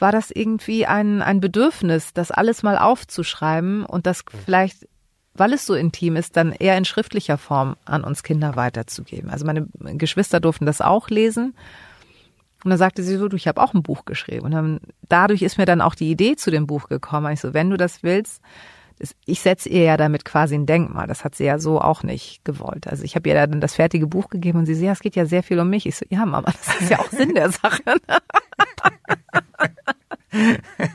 war 0.00 0.10
das 0.10 0.32
irgendwie 0.32 0.84
ein, 0.84 1.22
ein 1.22 1.40
Bedürfnis, 1.40 2.12
das 2.12 2.32
alles 2.32 2.64
mal 2.64 2.76
aufzuschreiben 2.76 3.86
und 3.86 4.04
das 4.04 4.24
vielleicht, 4.44 4.88
weil 5.34 5.52
es 5.52 5.64
so 5.64 5.74
intim 5.74 6.16
ist, 6.16 6.36
dann 6.36 6.50
eher 6.50 6.76
in 6.76 6.84
schriftlicher 6.84 7.38
Form 7.38 7.76
an 7.84 8.02
uns 8.02 8.24
Kinder 8.24 8.56
weiterzugeben. 8.56 9.30
Also 9.30 9.46
meine 9.46 9.68
Geschwister 9.96 10.40
durften 10.40 10.66
das 10.66 10.80
auch 10.80 11.08
lesen. 11.08 11.54
Und 12.64 12.70
dann 12.70 12.78
sagte 12.78 13.02
sie 13.02 13.16
so, 13.16 13.28
du, 13.28 13.36
ich 13.36 13.46
habe 13.46 13.62
auch 13.62 13.74
ein 13.74 13.82
Buch 13.82 14.06
geschrieben. 14.06 14.46
Und 14.46 14.52
dann, 14.52 14.80
dadurch 15.08 15.42
ist 15.42 15.58
mir 15.58 15.66
dann 15.66 15.82
auch 15.82 15.94
die 15.94 16.10
Idee 16.10 16.34
zu 16.34 16.50
dem 16.50 16.66
Buch 16.66 16.88
gekommen. 16.88 17.32
Ich 17.32 17.40
so, 17.40 17.54
wenn 17.54 17.70
du 17.70 17.76
das 17.76 18.02
willst, 18.02 18.40
ich 19.26 19.40
setze 19.40 19.68
ihr 19.68 19.82
ja 19.82 19.96
damit 19.96 20.24
quasi 20.24 20.54
ein 20.54 20.66
Denkmal. 20.66 21.06
Das 21.06 21.24
hat 21.24 21.34
sie 21.34 21.44
ja 21.44 21.58
so 21.58 21.80
auch 21.80 22.02
nicht 22.02 22.44
gewollt. 22.44 22.86
Also 22.86 23.04
ich 23.04 23.16
habe 23.16 23.28
ihr 23.28 23.34
dann 23.34 23.60
das 23.60 23.74
fertige 23.74 24.06
Buch 24.06 24.30
gegeben 24.30 24.60
und 24.60 24.66
sie 24.66 24.74
so, 24.74 24.84
ja, 24.84 24.92
es 24.92 25.00
geht 25.00 25.16
ja 25.16 25.26
sehr 25.26 25.42
viel 25.42 25.60
um 25.60 25.68
mich. 25.68 25.86
Ich 25.86 25.96
so, 25.96 26.06
ja, 26.08 26.24
Mama, 26.24 26.42
das 26.42 26.80
ist 26.80 26.90
ja 26.90 27.00
auch 27.00 27.10
Sinn 27.10 27.34
der 27.34 27.50
Sache. 27.50 27.82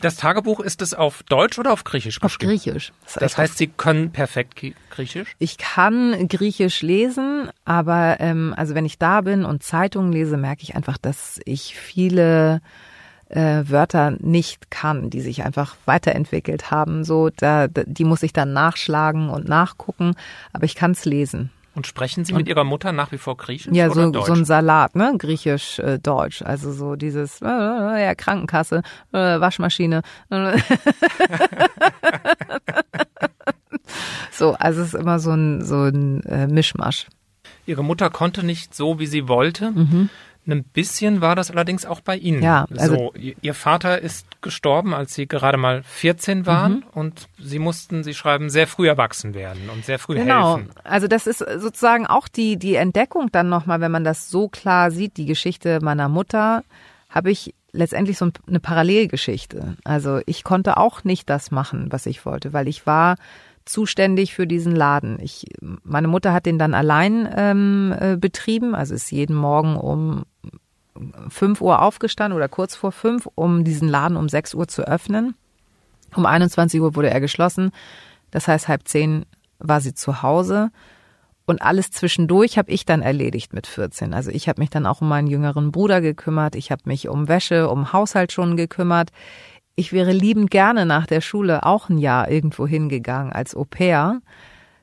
Das 0.00 0.16
Tagebuch 0.16 0.60
ist 0.60 0.82
es 0.82 0.94
auf 0.94 1.22
Deutsch 1.24 1.58
oder 1.58 1.72
auf 1.72 1.84
Griechisch 1.84 2.20
geschrieben? 2.20 2.52
Auf 2.52 2.62
Griechisch. 2.62 2.92
Das, 3.04 3.14
das 3.14 3.38
heißt, 3.38 3.58
Sie 3.58 3.68
können 3.68 4.10
perfekt 4.10 4.60
Griechisch? 4.90 5.34
Ich 5.38 5.58
kann 5.58 6.28
Griechisch 6.28 6.82
lesen, 6.82 7.50
aber 7.64 8.16
ähm, 8.20 8.54
also 8.56 8.74
wenn 8.74 8.84
ich 8.84 8.98
da 8.98 9.20
bin 9.20 9.44
und 9.44 9.62
Zeitungen 9.62 10.12
lese, 10.12 10.36
merke 10.36 10.62
ich 10.62 10.74
einfach, 10.74 10.98
dass 10.98 11.40
ich 11.44 11.76
viele 11.76 12.60
äh, 13.28 13.62
Wörter 13.66 14.12
nicht 14.18 14.70
kann, 14.70 15.10
die 15.10 15.20
sich 15.20 15.44
einfach 15.44 15.76
weiterentwickelt 15.84 16.70
haben. 16.70 17.04
So, 17.04 17.30
da, 17.30 17.68
die 17.68 18.04
muss 18.04 18.22
ich 18.22 18.32
dann 18.32 18.52
nachschlagen 18.52 19.28
und 19.30 19.48
nachgucken, 19.48 20.14
aber 20.52 20.64
ich 20.64 20.74
kann 20.74 20.92
es 20.92 21.04
lesen. 21.04 21.50
Und 21.78 21.86
sprechen 21.86 22.24
Sie 22.24 22.32
mit 22.32 22.48
Ihrer 22.48 22.64
Mutter 22.64 22.90
nach 22.90 23.12
wie 23.12 23.18
vor 23.18 23.36
Griechisch? 23.36 23.72
Ja, 23.72 23.88
so, 23.88 24.12
so 24.12 24.32
ein 24.32 24.44
Salat, 24.44 24.96
ne? 24.96 25.14
Griechisch-Deutsch. 25.16 26.40
Äh, 26.40 26.44
also 26.44 26.72
so 26.72 26.96
dieses, 26.96 27.40
äh, 27.40 27.44
ja, 27.46 28.16
Krankenkasse, 28.16 28.82
äh, 29.12 29.38
Waschmaschine. 29.38 30.02
so, 34.32 34.54
also 34.54 34.82
es 34.82 34.88
ist 34.88 34.94
immer 34.94 35.20
so 35.20 35.30
ein, 35.30 35.64
so 35.64 35.84
ein 35.84 36.24
äh, 36.24 36.48
Mischmasch. 36.48 37.06
Ihre 37.64 37.84
Mutter 37.84 38.10
konnte 38.10 38.44
nicht 38.44 38.74
so, 38.74 38.98
wie 38.98 39.06
sie 39.06 39.28
wollte. 39.28 39.70
Mhm. 39.70 40.10
Ein 40.48 40.64
bisschen 40.64 41.20
war 41.20 41.36
das 41.36 41.50
allerdings 41.50 41.84
auch 41.84 42.00
bei 42.00 42.16
Ihnen. 42.16 42.42
Ja, 42.42 42.66
also 42.76 42.94
so, 42.94 43.14
Ihr 43.14 43.54
Vater 43.54 44.00
ist 44.00 44.26
gestorben, 44.42 44.94
als 44.94 45.14
Sie 45.14 45.26
gerade 45.26 45.58
mal 45.58 45.82
14 45.82 46.46
waren 46.46 46.72
mhm. 46.72 46.84
und 46.94 47.28
Sie 47.38 47.58
mussten, 47.58 48.02
Sie 48.02 48.14
schreiben, 48.14 48.48
sehr 48.48 48.66
früh 48.66 48.88
erwachsen 48.88 49.34
werden 49.34 49.68
und 49.70 49.84
sehr 49.84 49.98
früh 49.98 50.14
genau. 50.14 50.56
helfen. 50.56 50.70
Genau, 50.74 50.80
also 50.84 51.08
das 51.08 51.26
ist 51.26 51.38
sozusagen 51.38 52.06
auch 52.06 52.28
die, 52.28 52.56
die 52.56 52.76
Entdeckung 52.76 53.30
dann 53.30 53.48
nochmal, 53.48 53.80
wenn 53.80 53.92
man 53.92 54.04
das 54.04 54.30
so 54.30 54.48
klar 54.48 54.90
sieht, 54.90 55.16
die 55.16 55.26
Geschichte 55.26 55.80
meiner 55.82 56.08
Mutter, 56.08 56.64
habe 57.10 57.30
ich 57.30 57.54
letztendlich 57.72 58.18
so 58.18 58.30
eine 58.46 58.60
Parallelgeschichte. 58.60 59.76
Also 59.84 60.20
ich 60.26 60.44
konnte 60.44 60.76
auch 60.76 61.04
nicht 61.04 61.28
das 61.28 61.50
machen, 61.50 61.88
was 61.90 62.06
ich 62.06 62.24
wollte, 62.24 62.52
weil 62.52 62.68
ich 62.68 62.86
war 62.86 63.16
zuständig 63.68 64.34
für 64.34 64.46
diesen 64.46 64.74
Laden. 64.74 65.18
Ich, 65.20 65.46
meine 65.82 66.08
Mutter 66.08 66.32
hat 66.32 66.46
den 66.46 66.58
dann 66.58 66.74
allein 66.74 67.28
ähm, 67.36 67.94
äh, 67.98 68.16
betrieben, 68.16 68.74
also 68.74 68.94
ist 68.94 69.10
jeden 69.10 69.36
Morgen 69.36 69.76
um 69.76 70.24
5 71.28 71.60
Uhr 71.60 71.82
aufgestanden 71.82 72.36
oder 72.36 72.48
kurz 72.48 72.74
vor 72.74 72.92
5, 72.92 73.28
um 73.34 73.64
diesen 73.64 73.88
Laden 73.88 74.16
um 74.16 74.28
6 74.28 74.54
Uhr 74.54 74.68
zu 74.68 74.82
öffnen. 74.82 75.34
Um 76.16 76.26
21 76.26 76.80
Uhr 76.80 76.96
wurde 76.96 77.10
er 77.10 77.20
geschlossen. 77.20 77.70
Das 78.30 78.48
heißt, 78.48 78.68
halb 78.68 78.88
zehn 78.88 79.26
war 79.58 79.80
sie 79.80 79.94
zu 79.94 80.22
Hause. 80.22 80.70
Und 81.46 81.62
alles 81.62 81.90
zwischendurch 81.90 82.58
habe 82.58 82.70
ich 82.70 82.84
dann 82.84 83.00
erledigt 83.00 83.54
mit 83.54 83.66
14. 83.66 84.12
Also 84.12 84.30
ich 84.30 84.48
habe 84.48 84.60
mich 84.60 84.68
dann 84.70 84.84
auch 84.84 85.00
um 85.00 85.08
meinen 85.08 85.28
jüngeren 85.28 85.72
Bruder 85.72 86.00
gekümmert. 86.00 86.54
Ich 86.54 86.70
habe 86.70 86.82
mich 86.84 87.08
um 87.08 87.26
Wäsche, 87.26 87.70
um 87.70 87.92
Haushalt 87.92 88.32
schon 88.32 88.56
gekümmert. 88.56 89.10
Ich 89.78 89.92
wäre 89.92 90.10
liebend 90.10 90.50
gerne 90.50 90.86
nach 90.86 91.06
der 91.06 91.20
Schule 91.20 91.64
auch 91.64 91.88
ein 91.88 91.98
Jahr 91.98 92.28
irgendwo 92.28 92.66
hingegangen 92.66 93.32
als 93.32 93.54
Au 93.54 93.62
pair. 93.64 94.20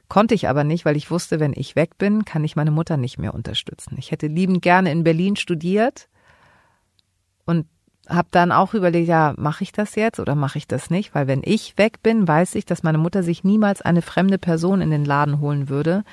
Konnte 0.07 0.35
ich 0.35 0.47
aber 0.47 0.63
nicht, 0.63 0.85
weil 0.85 0.95
ich 0.95 1.11
wusste, 1.11 1.41
wenn 1.41 1.51
ich 1.53 1.75
weg 1.75 1.97
bin, 1.97 2.23
kann 2.23 2.45
ich 2.45 2.55
meine 2.55 2.71
Mutter 2.71 2.95
nicht 2.95 3.17
mehr 3.17 3.33
unterstützen. 3.33 3.97
Ich 3.97 4.11
hätte 4.11 4.27
liebend 4.27 4.61
gerne 4.61 4.93
in 4.93 5.03
Berlin 5.03 5.35
studiert 5.35 6.07
und 7.45 7.67
habe 8.07 8.29
dann 8.31 8.53
auch 8.53 8.73
überlegt, 8.73 9.09
ja, 9.09 9.33
mache 9.35 9.65
ich 9.65 9.73
das 9.73 9.95
jetzt 9.95 10.21
oder 10.21 10.33
mache 10.33 10.59
ich 10.59 10.65
das 10.65 10.89
nicht? 10.89 11.13
Weil 11.13 11.27
wenn 11.27 11.41
ich 11.43 11.77
weg 11.77 12.01
bin, 12.01 12.25
weiß 12.25 12.55
ich, 12.55 12.63
dass 12.63 12.81
meine 12.81 12.97
Mutter 12.97 13.21
sich 13.21 13.43
niemals 13.43 13.81
eine 13.81 14.01
fremde 14.01 14.37
Person 14.37 14.79
in 14.79 14.91
den 14.91 15.03
Laden 15.03 15.41
holen 15.41 15.67
würde, 15.67 16.05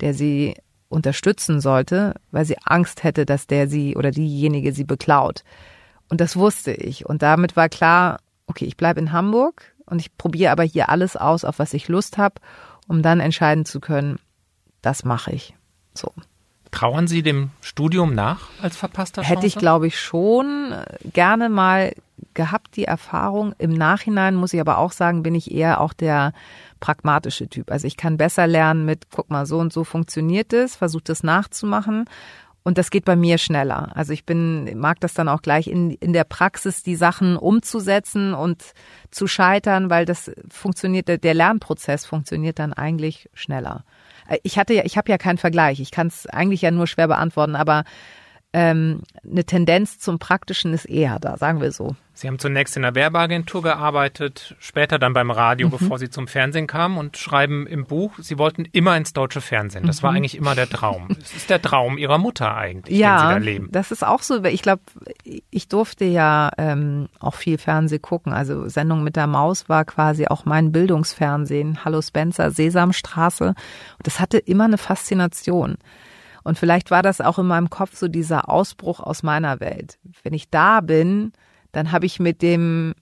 der 0.00 0.12
sie 0.12 0.56
unterstützen 0.88 1.60
sollte, 1.60 2.14
weil 2.32 2.46
sie 2.46 2.58
Angst 2.64 3.04
hätte, 3.04 3.26
dass 3.26 3.46
der 3.46 3.68
sie 3.68 3.94
oder 3.94 4.10
diejenige 4.10 4.72
sie 4.72 4.82
beklaut. 4.82 5.44
Und 6.08 6.20
das 6.20 6.36
wusste 6.36 6.72
ich. 6.72 7.06
Und 7.06 7.22
damit 7.22 7.56
war 7.56 7.68
klar, 7.68 8.18
okay, 8.46 8.64
ich 8.64 8.76
bleibe 8.76 9.00
in 9.00 9.12
Hamburg 9.12 9.74
und 9.86 10.00
ich 10.00 10.16
probiere 10.16 10.52
aber 10.52 10.62
hier 10.62 10.88
alles 10.88 11.16
aus, 11.16 11.44
auf 11.44 11.58
was 11.58 11.74
ich 11.74 11.88
Lust 11.88 12.18
habe, 12.18 12.36
um 12.86 13.02
dann 13.02 13.20
entscheiden 13.20 13.64
zu 13.64 13.80
können, 13.80 14.18
das 14.82 15.04
mache 15.04 15.32
ich. 15.32 15.54
So. 15.94 16.12
Trauern 16.70 17.06
Sie 17.06 17.22
dem 17.22 17.50
Studium 17.60 18.14
nach 18.14 18.48
als 18.60 18.76
verpasster 18.76 19.22
Chance? 19.22 19.36
Hätte 19.36 19.46
ich, 19.46 19.56
glaube 19.56 19.86
ich, 19.86 20.00
schon 20.00 20.74
gerne 21.12 21.48
mal 21.48 21.94
gehabt, 22.34 22.76
die 22.76 22.84
Erfahrung. 22.84 23.54
Im 23.58 23.72
Nachhinein 23.72 24.34
muss 24.34 24.52
ich 24.52 24.60
aber 24.60 24.78
auch 24.78 24.92
sagen, 24.92 25.22
bin 25.22 25.34
ich 25.34 25.52
eher 25.52 25.80
auch 25.80 25.92
der 25.92 26.32
pragmatische 26.80 27.48
Typ. 27.48 27.70
Also 27.70 27.86
ich 27.86 27.96
kann 27.96 28.16
besser 28.16 28.46
lernen 28.46 28.84
mit, 28.84 29.04
guck 29.10 29.30
mal, 29.30 29.46
so 29.46 29.58
und 29.58 29.72
so 29.72 29.84
funktioniert 29.84 30.52
es, 30.52 30.76
versuche 30.76 31.04
das 31.04 31.22
nachzumachen 31.22 32.06
und 32.64 32.78
das 32.78 32.90
geht 32.90 33.04
bei 33.04 33.14
mir 33.14 33.36
schneller. 33.36 33.90
Also 33.94 34.12
ich 34.12 34.24
bin, 34.24 34.78
mag 34.78 34.98
das 35.00 35.12
dann 35.12 35.28
auch 35.28 35.42
gleich 35.42 35.68
in, 35.68 35.90
in 35.90 36.14
der 36.14 36.24
Praxis, 36.24 36.82
die 36.82 36.96
Sachen 36.96 37.36
umzusetzen 37.36 38.32
und 38.32 38.72
zu 39.10 39.26
scheitern, 39.26 39.90
weil 39.90 40.06
das 40.06 40.32
funktioniert, 40.50 41.08
der 41.08 41.34
Lernprozess 41.34 42.06
funktioniert 42.06 42.58
dann 42.58 42.72
eigentlich 42.72 43.28
schneller. 43.34 43.84
Äh, 44.28 44.38
ich 44.42 44.58
hatte 44.58 44.72
ja, 44.72 44.84
ich 44.84 44.96
habe 44.96 45.10
ja 45.10 45.18
keinen 45.18 45.38
Vergleich. 45.38 45.78
Ich 45.78 45.90
kann 45.90 46.06
es 46.06 46.26
eigentlich 46.26 46.62
ja 46.62 46.70
nur 46.70 46.86
schwer 46.86 47.06
beantworten, 47.06 47.54
aber 47.54 47.84
ähm, 48.54 49.02
eine 49.28 49.44
Tendenz 49.44 49.98
zum 49.98 50.20
Praktischen 50.20 50.72
ist 50.72 50.84
eher 50.84 51.18
da, 51.18 51.36
sagen 51.36 51.60
wir 51.60 51.72
so. 51.72 51.96
Sie 52.16 52.28
haben 52.28 52.38
zunächst 52.38 52.76
in 52.76 52.82
der 52.82 52.94
Werbeagentur 52.94 53.60
gearbeitet, 53.60 54.54
später 54.60 55.00
dann 55.00 55.12
beim 55.12 55.32
Radio, 55.32 55.66
mhm. 55.66 55.72
bevor 55.72 55.98
Sie 55.98 56.08
zum 56.08 56.28
Fernsehen 56.28 56.68
kamen 56.68 56.96
und 56.96 57.16
schreiben 57.16 57.66
im 57.66 57.84
Buch, 57.84 58.12
Sie 58.18 58.38
wollten 58.38 58.66
immer 58.70 58.96
ins 58.96 59.12
deutsche 59.12 59.40
Fernsehen. 59.40 59.84
Das 59.84 60.00
mhm. 60.00 60.02
war 60.04 60.12
eigentlich 60.12 60.36
immer 60.36 60.54
der 60.54 60.68
Traum. 60.68 61.08
Es 61.20 61.34
ist 61.34 61.50
der 61.50 61.60
Traum 61.60 61.98
Ihrer 61.98 62.18
Mutter 62.18 62.56
eigentlich, 62.56 62.96
ja, 62.96 63.16
den 63.16 63.28
Sie 63.28 63.34
da 63.34 63.38
leben. 63.38 63.68
das 63.72 63.90
ist 63.90 64.06
auch 64.06 64.22
so. 64.22 64.44
Ich 64.44 64.62
glaube, 64.62 64.82
ich 65.24 65.66
durfte 65.66 66.04
ja 66.04 66.50
ähm, 66.56 67.08
auch 67.18 67.34
viel 67.34 67.58
Fernsehen 67.58 68.02
gucken. 68.02 68.32
Also 68.32 68.68
Sendung 68.68 69.02
mit 69.02 69.16
der 69.16 69.26
Maus 69.26 69.68
war 69.68 69.84
quasi 69.84 70.28
auch 70.28 70.44
mein 70.44 70.70
Bildungsfernsehen. 70.70 71.84
Hallo 71.84 72.00
Spencer, 72.00 72.52
Sesamstraße. 72.52 73.48
Und 73.48 73.56
das 74.04 74.20
hatte 74.20 74.38
immer 74.38 74.64
eine 74.64 74.78
Faszination. 74.78 75.78
Und 76.44 76.58
vielleicht 76.58 76.90
war 76.90 77.02
das 77.02 77.20
auch 77.20 77.38
in 77.38 77.46
meinem 77.46 77.70
Kopf 77.70 77.96
so 77.96 78.06
dieser 78.06 78.48
Ausbruch 78.48 79.00
aus 79.00 79.22
meiner 79.22 79.60
Welt. 79.60 79.98
Wenn 80.22 80.34
ich 80.34 80.50
da 80.50 80.80
bin, 80.80 81.32
dann 81.72 81.90
habe 81.90 82.06
ich 82.06 82.20
mit 82.20 82.42
dem 82.42 82.94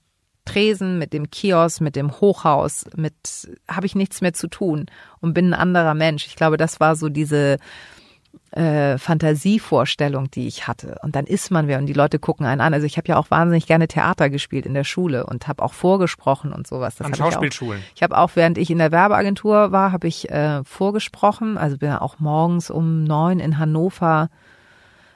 Tresen, 0.44 0.98
mit 0.98 1.12
dem 1.12 1.30
Kiosk, 1.30 1.80
mit 1.80 1.94
dem 1.94 2.20
Hochhaus, 2.20 2.86
mit 2.96 3.48
habe 3.68 3.86
ich 3.86 3.94
nichts 3.94 4.20
mehr 4.20 4.32
zu 4.32 4.48
tun 4.48 4.86
und 5.20 5.34
bin 5.34 5.50
ein 5.50 5.60
anderer 5.60 5.94
Mensch. 5.94 6.26
Ich 6.26 6.36
glaube, 6.36 6.56
das 6.56 6.80
war 6.80 6.96
so 6.96 7.08
diese 7.08 7.58
äh, 8.52 8.98
Fantasievorstellung, 8.98 10.30
die 10.30 10.46
ich 10.46 10.66
hatte. 10.68 10.98
Und 11.02 11.16
dann 11.16 11.24
ist 11.26 11.50
man 11.50 11.68
wer 11.68 11.78
und 11.78 11.86
die 11.86 11.92
Leute 11.92 12.18
gucken 12.18 12.46
einen 12.46 12.60
an. 12.60 12.74
Also 12.74 12.86
ich 12.86 12.98
habe 12.98 13.08
ja 13.08 13.16
auch 13.16 13.30
wahnsinnig 13.30 13.66
gerne 13.66 13.88
Theater 13.88 14.30
gespielt 14.30 14.66
in 14.66 14.74
der 14.74 14.84
Schule 14.84 15.26
und 15.26 15.48
habe 15.48 15.62
auch 15.62 15.72
vorgesprochen 15.72 16.52
und 16.52 16.66
sowas. 16.66 16.96
Das 16.96 17.06
an 17.06 17.14
Schauspielschulen. 17.14 17.82
Ich, 17.94 18.02
habe 18.02 18.16
auch, 18.16 18.32
während 18.34 18.58
ich 18.58 18.70
in 18.70 18.78
der 18.78 18.92
Werbeagentur 18.92 19.72
war, 19.72 19.92
habe 19.92 20.06
ich 20.06 20.30
äh, 20.30 20.62
vorgesprochen. 20.64 21.56
Also 21.56 21.78
bin 21.78 21.88
ja 21.88 22.00
auch 22.02 22.18
morgens 22.18 22.70
um 22.70 23.04
neun 23.04 23.40
in 23.40 23.58
Hannover 23.58 24.28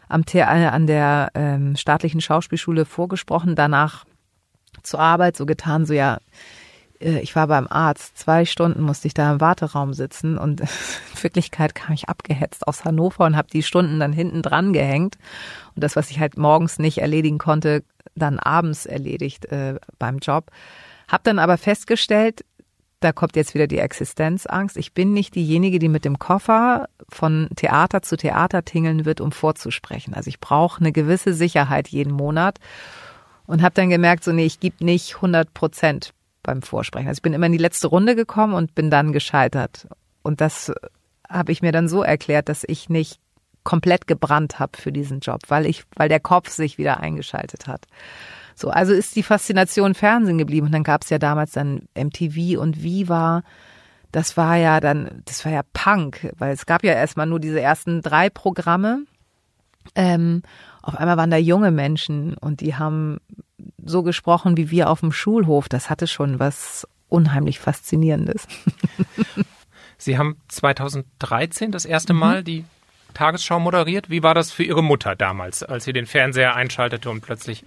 am 0.08 0.22
The 0.26 0.42
an 0.42 0.86
der 0.86 1.30
ähm, 1.34 1.76
staatlichen 1.76 2.20
Schauspielschule 2.20 2.84
vorgesprochen, 2.84 3.56
danach 3.56 4.04
zur 4.82 5.00
Arbeit 5.00 5.36
so 5.36 5.46
getan, 5.46 5.84
so 5.84 5.94
ja, 5.94 6.16
äh, 6.16 6.18
ich 7.00 7.36
war 7.36 7.46
beim 7.46 7.66
Arzt, 7.68 8.18
zwei 8.18 8.44
Stunden 8.44 8.82
musste 8.82 9.08
ich 9.08 9.14
da 9.14 9.32
im 9.32 9.40
Warteraum 9.40 9.92
sitzen 9.92 10.38
und 10.38 10.60
in 10.60 10.68
Wirklichkeit 11.22 11.74
kam 11.74 11.94
ich 11.94 12.08
abgehetzt 12.08 12.66
aus 12.66 12.84
Hannover 12.84 13.24
und 13.24 13.36
habe 13.36 13.48
die 13.52 13.62
Stunden 13.62 14.00
dann 14.00 14.12
hinten 14.12 14.42
dran 14.42 14.72
gehängt 14.72 15.18
und 15.74 15.84
das, 15.84 15.96
was 15.96 16.10
ich 16.10 16.20
halt 16.20 16.38
morgens 16.38 16.78
nicht 16.78 16.98
erledigen 16.98 17.38
konnte, 17.38 17.82
dann 18.14 18.38
abends 18.38 18.86
erledigt 18.86 19.46
äh, 19.46 19.76
beim 19.98 20.18
Job. 20.18 20.50
Hab 21.08 21.24
dann 21.24 21.38
aber 21.38 21.58
festgestellt, 21.58 22.44
da 23.00 23.12
kommt 23.12 23.36
jetzt 23.36 23.54
wieder 23.54 23.66
die 23.66 23.78
Existenzangst. 23.78 24.76
Ich 24.76 24.94
bin 24.94 25.12
nicht 25.12 25.34
diejenige, 25.34 25.78
die 25.78 25.88
mit 25.88 26.04
dem 26.04 26.18
Koffer 26.18 26.88
von 27.08 27.48
Theater 27.54 28.02
zu 28.02 28.16
Theater 28.16 28.64
tingeln 28.64 29.04
wird, 29.04 29.20
um 29.20 29.32
vorzusprechen. 29.32 30.14
Also 30.14 30.28
ich 30.28 30.40
brauche 30.40 30.80
eine 30.80 30.92
gewisse 30.92 31.34
Sicherheit 31.34 31.88
jeden 31.88 32.12
Monat 32.12 32.58
und 33.46 33.62
habe 33.62 33.74
dann 33.74 33.90
gemerkt, 33.90 34.24
so 34.24 34.32
nee, 34.32 34.46
ich 34.46 34.60
gebe 34.60 34.84
nicht 34.84 35.16
100 35.16 35.52
Prozent 35.52 36.14
beim 36.46 36.62
Vorsprechen. 36.62 37.08
Also 37.08 37.18
ich 37.18 37.22
bin 37.22 37.34
immer 37.34 37.46
in 37.46 37.52
die 37.52 37.58
letzte 37.58 37.88
Runde 37.88 38.16
gekommen 38.16 38.54
und 38.54 38.74
bin 38.74 38.90
dann 38.90 39.12
gescheitert. 39.12 39.86
Und 40.22 40.40
das 40.40 40.72
habe 41.28 41.52
ich 41.52 41.60
mir 41.60 41.72
dann 41.72 41.88
so 41.88 42.02
erklärt, 42.02 42.48
dass 42.48 42.64
ich 42.66 42.88
nicht 42.88 43.20
komplett 43.64 44.06
gebrannt 44.06 44.60
habe 44.60 44.78
für 44.78 44.92
diesen 44.92 45.20
Job, 45.20 45.40
weil 45.48 45.66
ich, 45.66 45.82
weil 45.96 46.08
der 46.08 46.20
Kopf 46.20 46.50
sich 46.50 46.78
wieder 46.78 47.00
eingeschaltet 47.00 47.66
hat. 47.66 47.86
So, 48.54 48.70
also 48.70 48.94
ist 48.94 49.16
die 49.16 49.24
Faszination 49.24 49.94
Fernsehen 49.94 50.38
geblieben. 50.38 50.66
Und 50.66 50.72
dann 50.72 50.84
gab 50.84 51.02
es 51.02 51.10
ja 51.10 51.18
damals 51.18 51.52
dann 51.52 51.88
MTV 51.94 52.58
und 52.58 52.82
Viva. 52.82 53.42
Das 54.12 54.36
war 54.36 54.56
ja 54.56 54.80
dann, 54.80 55.22
das 55.26 55.44
war 55.44 55.52
ja 55.52 55.62
Punk, 55.74 56.32
weil 56.38 56.54
es 56.54 56.64
gab 56.64 56.84
ja 56.84 56.92
erstmal 56.92 57.26
nur 57.26 57.40
diese 57.40 57.60
ersten 57.60 58.00
drei 58.00 58.30
Programme. 58.30 59.00
Ähm, 59.94 60.42
auf 60.86 60.94
einmal 60.96 61.16
waren 61.16 61.30
da 61.30 61.36
junge 61.36 61.72
Menschen 61.72 62.34
und 62.34 62.60
die 62.60 62.76
haben 62.76 63.18
so 63.84 64.02
gesprochen 64.02 64.56
wie 64.56 64.70
wir 64.70 64.88
auf 64.88 65.00
dem 65.00 65.12
Schulhof. 65.12 65.68
Das 65.68 65.90
hatte 65.90 66.06
schon 66.06 66.38
was 66.38 66.86
unheimlich 67.08 67.58
Faszinierendes. 67.58 68.46
Sie 69.98 70.18
haben 70.18 70.36
2013 70.48 71.72
das 71.72 71.84
erste 71.84 72.12
mhm. 72.12 72.18
Mal 72.20 72.44
die 72.44 72.64
Tagesschau 73.14 73.58
moderiert. 73.58 74.10
Wie 74.10 74.22
war 74.22 74.34
das 74.34 74.52
für 74.52 74.62
Ihre 74.62 74.82
Mutter 74.82 75.16
damals, 75.16 75.62
als 75.62 75.84
sie 75.84 75.92
den 75.92 76.06
Fernseher 76.06 76.54
einschaltete 76.54 77.10
und 77.10 77.22
plötzlich 77.22 77.64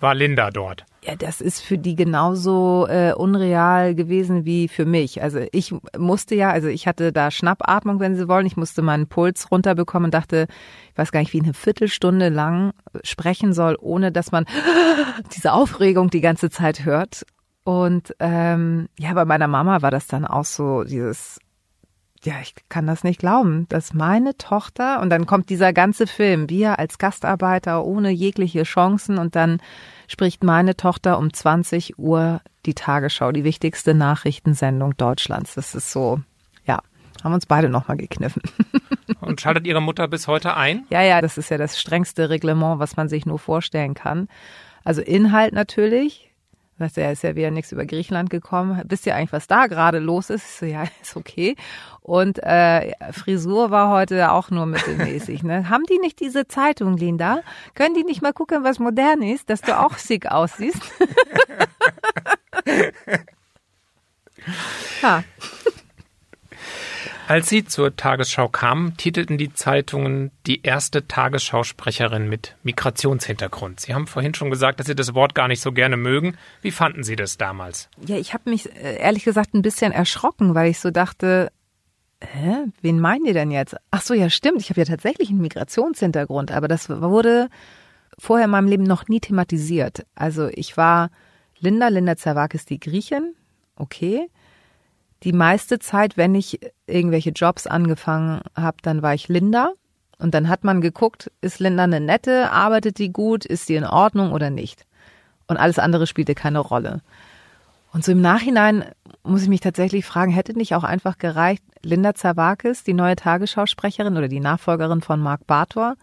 war 0.00 0.14
Linda 0.14 0.50
dort. 0.50 0.84
Ja, 1.04 1.14
das 1.14 1.40
ist 1.40 1.60
für 1.60 1.78
die 1.78 1.94
genauso 1.94 2.86
äh, 2.88 3.12
unreal 3.12 3.94
gewesen 3.94 4.44
wie 4.44 4.66
für 4.66 4.84
mich. 4.84 5.22
Also 5.22 5.40
ich 5.52 5.74
musste 5.96 6.34
ja, 6.34 6.50
also 6.50 6.68
ich 6.68 6.86
hatte 6.86 7.12
da 7.12 7.30
Schnappatmung, 7.30 8.00
wenn 8.00 8.16
Sie 8.16 8.28
wollen. 8.28 8.46
Ich 8.46 8.56
musste 8.56 8.82
meinen 8.82 9.06
Puls 9.06 9.50
runterbekommen 9.50 10.06
und 10.06 10.14
dachte, 10.14 10.48
ich 10.92 10.98
weiß 10.98 11.12
gar 11.12 11.20
nicht, 11.20 11.32
wie 11.32 11.42
eine 11.42 11.54
Viertelstunde 11.54 12.28
lang 12.28 12.72
sprechen 13.04 13.52
soll, 13.52 13.76
ohne 13.80 14.10
dass 14.10 14.32
man 14.32 14.46
diese 15.36 15.52
Aufregung 15.52 16.10
die 16.10 16.20
ganze 16.20 16.50
Zeit 16.50 16.84
hört. 16.84 17.24
Und 17.62 18.14
ähm, 18.20 18.88
ja, 18.98 19.12
bei 19.14 19.24
meiner 19.24 19.48
Mama 19.48 19.82
war 19.82 19.90
das 19.90 20.06
dann 20.06 20.24
auch 20.24 20.44
so 20.44 20.84
dieses 20.84 21.38
ja, 22.26 22.34
ich 22.42 22.54
kann 22.68 22.86
das 22.86 23.04
nicht 23.04 23.20
glauben, 23.20 23.66
dass 23.68 23.94
meine 23.94 24.36
Tochter, 24.36 25.00
und 25.00 25.10
dann 25.10 25.26
kommt 25.26 25.48
dieser 25.48 25.72
ganze 25.72 26.06
Film, 26.06 26.50
wir 26.50 26.78
als 26.78 26.98
Gastarbeiter 26.98 27.84
ohne 27.84 28.10
jegliche 28.10 28.64
Chancen, 28.64 29.18
und 29.18 29.36
dann 29.36 29.60
spricht 30.08 30.44
meine 30.44 30.76
Tochter 30.76 31.18
um 31.18 31.32
20 31.32 31.98
Uhr 31.98 32.40
die 32.66 32.74
Tagesschau, 32.74 33.32
die 33.32 33.44
wichtigste 33.44 33.94
Nachrichtensendung 33.94 34.96
Deutschlands. 34.96 35.54
Das 35.54 35.74
ist 35.74 35.90
so, 35.90 36.20
ja, 36.66 36.80
haben 37.22 37.32
uns 37.32 37.46
beide 37.46 37.68
nochmal 37.68 37.96
gekniffen. 37.96 38.42
Und 39.20 39.40
schaltet 39.40 39.66
Ihre 39.66 39.80
Mutter 39.80 40.08
bis 40.08 40.28
heute 40.28 40.56
ein? 40.56 40.84
Ja, 40.90 41.02
ja, 41.02 41.20
das 41.20 41.38
ist 41.38 41.48
ja 41.48 41.58
das 41.58 41.80
strengste 41.80 42.28
Reglement, 42.28 42.78
was 42.78 42.96
man 42.96 43.08
sich 43.08 43.24
nur 43.24 43.38
vorstellen 43.38 43.94
kann. 43.94 44.28
Also 44.84 45.00
Inhalt 45.00 45.52
natürlich, 45.52 46.25
Du, 46.78 47.00
er 47.00 47.12
ist 47.12 47.22
ja 47.22 47.34
wieder 47.34 47.50
nichts 47.50 47.72
über 47.72 47.86
Griechenland 47.86 48.28
gekommen. 48.28 48.82
Wisst 48.86 49.06
ihr 49.06 49.14
eigentlich, 49.14 49.32
was 49.32 49.46
da 49.46 49.66
gerade 49.66 49.98
los 49.98 50.28
ist? 50.28 50.44
Ich 50.44 50.56
so, 50.56 50.66
ja, 50.66 50.84
ist 51.02 51.16
okay. 51.16 51.56
Und 52.02 52.38
äh, 52.42 52.92
Frisur 53.12 53.70
war 53.70 53.90
heute 53.90 54.30
auch 54.30 54.50
nur 54.50 54.66
mittelmäßig. 54.66 55.42
Ne? 55.42 55.70
Haben 55.70 55.84
die 55.84 55.98
nicht 55.98 56.20
diese 56.20 56.46
Zeitung, 56.46 56.96
Linda? 56.96 57.40
Können 57.74 57.94
die 57.94 58.04
nicht 58.04 58.20
mal 58.22 58.32
gucken, 58.32 58.62
was 58.62 58.78
modern 58.78 59.22
ist, 59.22 59.48
dass 59.48 59.62
du 59.62 59.78
auch 59.78 59.96
sick 59.96 60.26
aussiehst? 60.26 60.82
ja. 65.02 65.24
Als 67.28 67.48
Sie 67.48 67.64
zur 67.64 67.96
Tagesschau 67.96 68.46
kamen, 68.46 68.96
titelten 68.96 69.36
die 69.36 69.52
Zeitungen 69.52 70.30
die 70.46 70.62
erste 70.62 71.08
Tagesschausprecherin 71.08 72.28
mit 72.28 72.54
Migrationshintergrund. 72.62 73.80
Sie 73.80 73.94
haben 73.94 74.06
vorhin 74.06 74.32
schon 74.32 74.48
gesagt, 74.48 74.78
dass 74.78 74.86
Sie 74.86 74.94
das 74.94 75.12
Wort 75.12 75.34
gar 75.34 75.48
nicht 75.48 75.60
so 75.60 75.72
gerne 75.72 75.96
mögen. 75.96 76.36
Wie 76.62 76.70
fanden 76.70 77.02
Sie 77.02 77.16
das 77.16 77.36
damals? 77.36 77.88
Ja, 78.06 78.16
ich 78.16 78.32
habe 78.32 78.48
mich 78.48 78.72
äh, 78.76 78.98
ehrlich 78.98 79.24
gesagt 79.24 79.54
ein 79.54 79.62
bisschen 79.62 79.90
erschrocken, 79.90 80.54
weil 80.54 80.70
ich 80.70 80.78
so 80.78 80.92
dachte, 80.92 81.50
hä, 82.22 82.66
wen 82.80 83.00
meinen 83.00 83.24
die 83.24 83.32
denn 83.32 83.50
jetzt? 83.50 83.74
Ach 83.90 84.02
so, 84.02 84.14
ja, 84.14 84.30
stimmt. 84.30 84.60
Ich 84.60 84.70
habe 84.70 84.82
ja 84.82 84.86
tatsächlich 84.86 85.30
einen 85.30 85.40
Migrationshintergrund, 85.40 86.52
aber 86.52 86.68
das 86.68 86.88
wurde 86.88 87.48
vorher 88.20 88.44
in 88.44 88.52
meinem 88.52 88.68
Leben 88.68 88.84
noch 88.84 89.08
nie 89.08 89.18
thematisiert. 89.18 90.06
Also 90.14 90.46
ich 90.52 90.76
war 90.76 91.10
Linda, 91.58 91.88
Linda 91.88 92.16
Zerwakis, 92.16 92.66
die 92.66 92.78
Griechin, 92.78 93.34
okay 93.74 94.28
die 95.22 95.32
meiste 95.32 95.78
Zeit, 95.78 96.16
wenn 96.16 96.34
ich 96.34 96.60
irgendwelche 96.86 97.30
Jobs 97.30 97.66
angefangen 97.66 98.42
habe, 98.54 98.76
dann 98.82 99.02
war 99.02 99.14
ich 99.14 99.28
Linda. 99.28 99.72
Und 100.18 100.32
dann 100.34 100.48
hat 100.48 100.64
man 100.64 100.80
geguckt, 100.80 101.30
ist 101.42 101.58
Linda 101.60 101.84
eine 101.84 102.00
nette, 102.00 102.50
arbeitet 102.50 102.98
die 102.98 103.12
gut, 103.12 103.44
ist 103.44 103.68
die 103.68 103.74
in 103.74 103.84
Ordnung 103.84 104.32
oder 104.32 104.50
nicht. 104.50 104.86
Und 105.46 105.58
alles 105.58 105.78
andere 105.78 106.06
spielte 106.06 106.34
keine 106.34 106.58
Rolle. 106.58 107.02
Und 107.92 108.04
so 108.04 108.12
im 108.12 108.20
Nachhinein 108.20 108.84
muss 109.22 109.42
ich 109.42 109.48
mich 109.48 109.60
tatsächlich 109.60 110.04
fragen, 110.04 110.32
hätte 110.32 110.56
nicht 110.56 110.74
auch 110.74 110.84
einfach 110.84 111.18
gereicht, 111.18 111.62
Linda 111.82 112.14
Zawakis, 112.14 112.82
die 112.84 112.94
neue 112.94 113.16
Tagesschausprecherin 113.16 114.16
oder 114.16 114.28
die 114.28 114.40
Nachfolgerin 114.40 115.00
von 115.00 115.20
Marc 115.20 115.46
Bartor, 115.46 115.96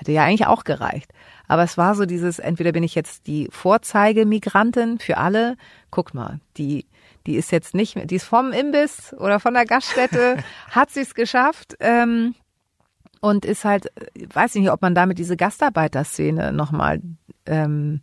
hätte 0.00 0.12
ja 0.12 0.24
eigentlich 0.24 0.46
auch 0.46 0.64
gereicht. 0.64 1.12
Aber 1.46 1.62
es 1.62 1.76
war 1.76 1.94
so 1.94 2.06
dieses, 2.06 2.38
entweder 2.38 2.72
bin 2.72 2.82
ich 2.82 2.94
jetzt 2.94 3.26
die 3.26 3.48
Vorzeigemigrantin 3.50 4.98
für 4.98 5.18
alle, 5.18 5.56
guck 5.90 6.14
mal, 6.14 6.40
die 6.56 6.86
die 7.26 7.36
ist 7.36 7.52
jetzt 7.52 7.74
nicht, 7.74 8.10
die 8.10 8.16
ist 8.16 8.24
vom 8.24 8.50
Imbiss 8.50 9.14
oder 9.18 9.40
von 9.40 9.52
der 9.52 9.66
Gaststätte, 9.66 10.38
hat 10.70 10.90
sie 10.90 11.00
es 11.00 11.14
geschafft. 11.14 11.76
Ähm, 11.78 12.34
und 13.20 13.44
ist 13.44 13.66
halt, 13.66 13.92
weiß 14.32 14.54
ich 14.54 14.62
nicht, 14.62 14.70
ob 14.70 14.80
man 14.80 14.94
damit 14.94 15.18
diese 15.18 15.36
Gastarbeiterszene 15.36 16.52
nochmal 16.52 17.02
ähm, 17.44 18.00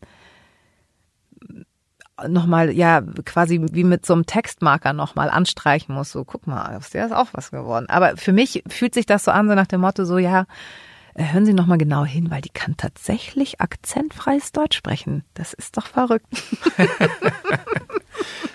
nochmal, 2.27 2.71
ja, 2.71 3.01
quasi 3.25 3.63
wie 3.71 3.83
mit 3.83 4.05
so 4.05 4.13
einem 4.13 4.25
Textmarker 4.25 4.93
nochmal 4.93 5.29
anstreichen 5.29 5.93
muss. 5.93 6.11
So, 6.11 6.23
guck 6.23 6.47
mal, 6.47 6.75
aus 6.75 6.89
der 6.89 7.05
ist 7.05 7.11
auch 7.11 7.29
was 7.33 7.51
geworden. 7.51 7.85
Aber 7.89 8.17
für 8.17 8.33
mich 8.33 8.63
fühlt 8.67 8.93
sich 8.93 9.05
das 9.05 9.23
so 9.23 9.31
an, 9.31 9.47
so 9.47 9.55
nach 9.55 9.67
dem 9.67 9.81
Motto, 9.81 10.05
so, 10.05 10.17
ja, 10.17 10.45
hören 11.17 11.45
Sie 11.45 11.53
nochmal 11.53 11.77
genau 11.77 12.05
hin, 12.05 12.29
weil 12.29 12.41
die 12.41 12.49
kann 12.49 12.77
tatsächlich 12.77 13.59
akzentfreies 13.59 14.51
Deutsch 14.51 14.77
sprechen. 14.77 15.23
Das 15.33 15.53
ist 15.53 15.77
doch 15.77 15.87
verrückt. 15.87 16.27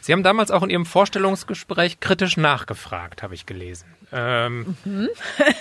Sie 0.01 0.13
haben 0.13 0.23
damals 0.23 0.51
auch 0.51 0.63
in 0.63 0.71
Ihrem 0.71 0.87
Vorstellungsgespräch 0.87 2.01
kritisch 2.01 2.37
nachgefragt, 2.37 3.23
habe 3.23 3.35
ich 3.35 3.47
gelesen. 3.47 3.87
Ähm, 4.13 4.77
mhm. 4.85 5.09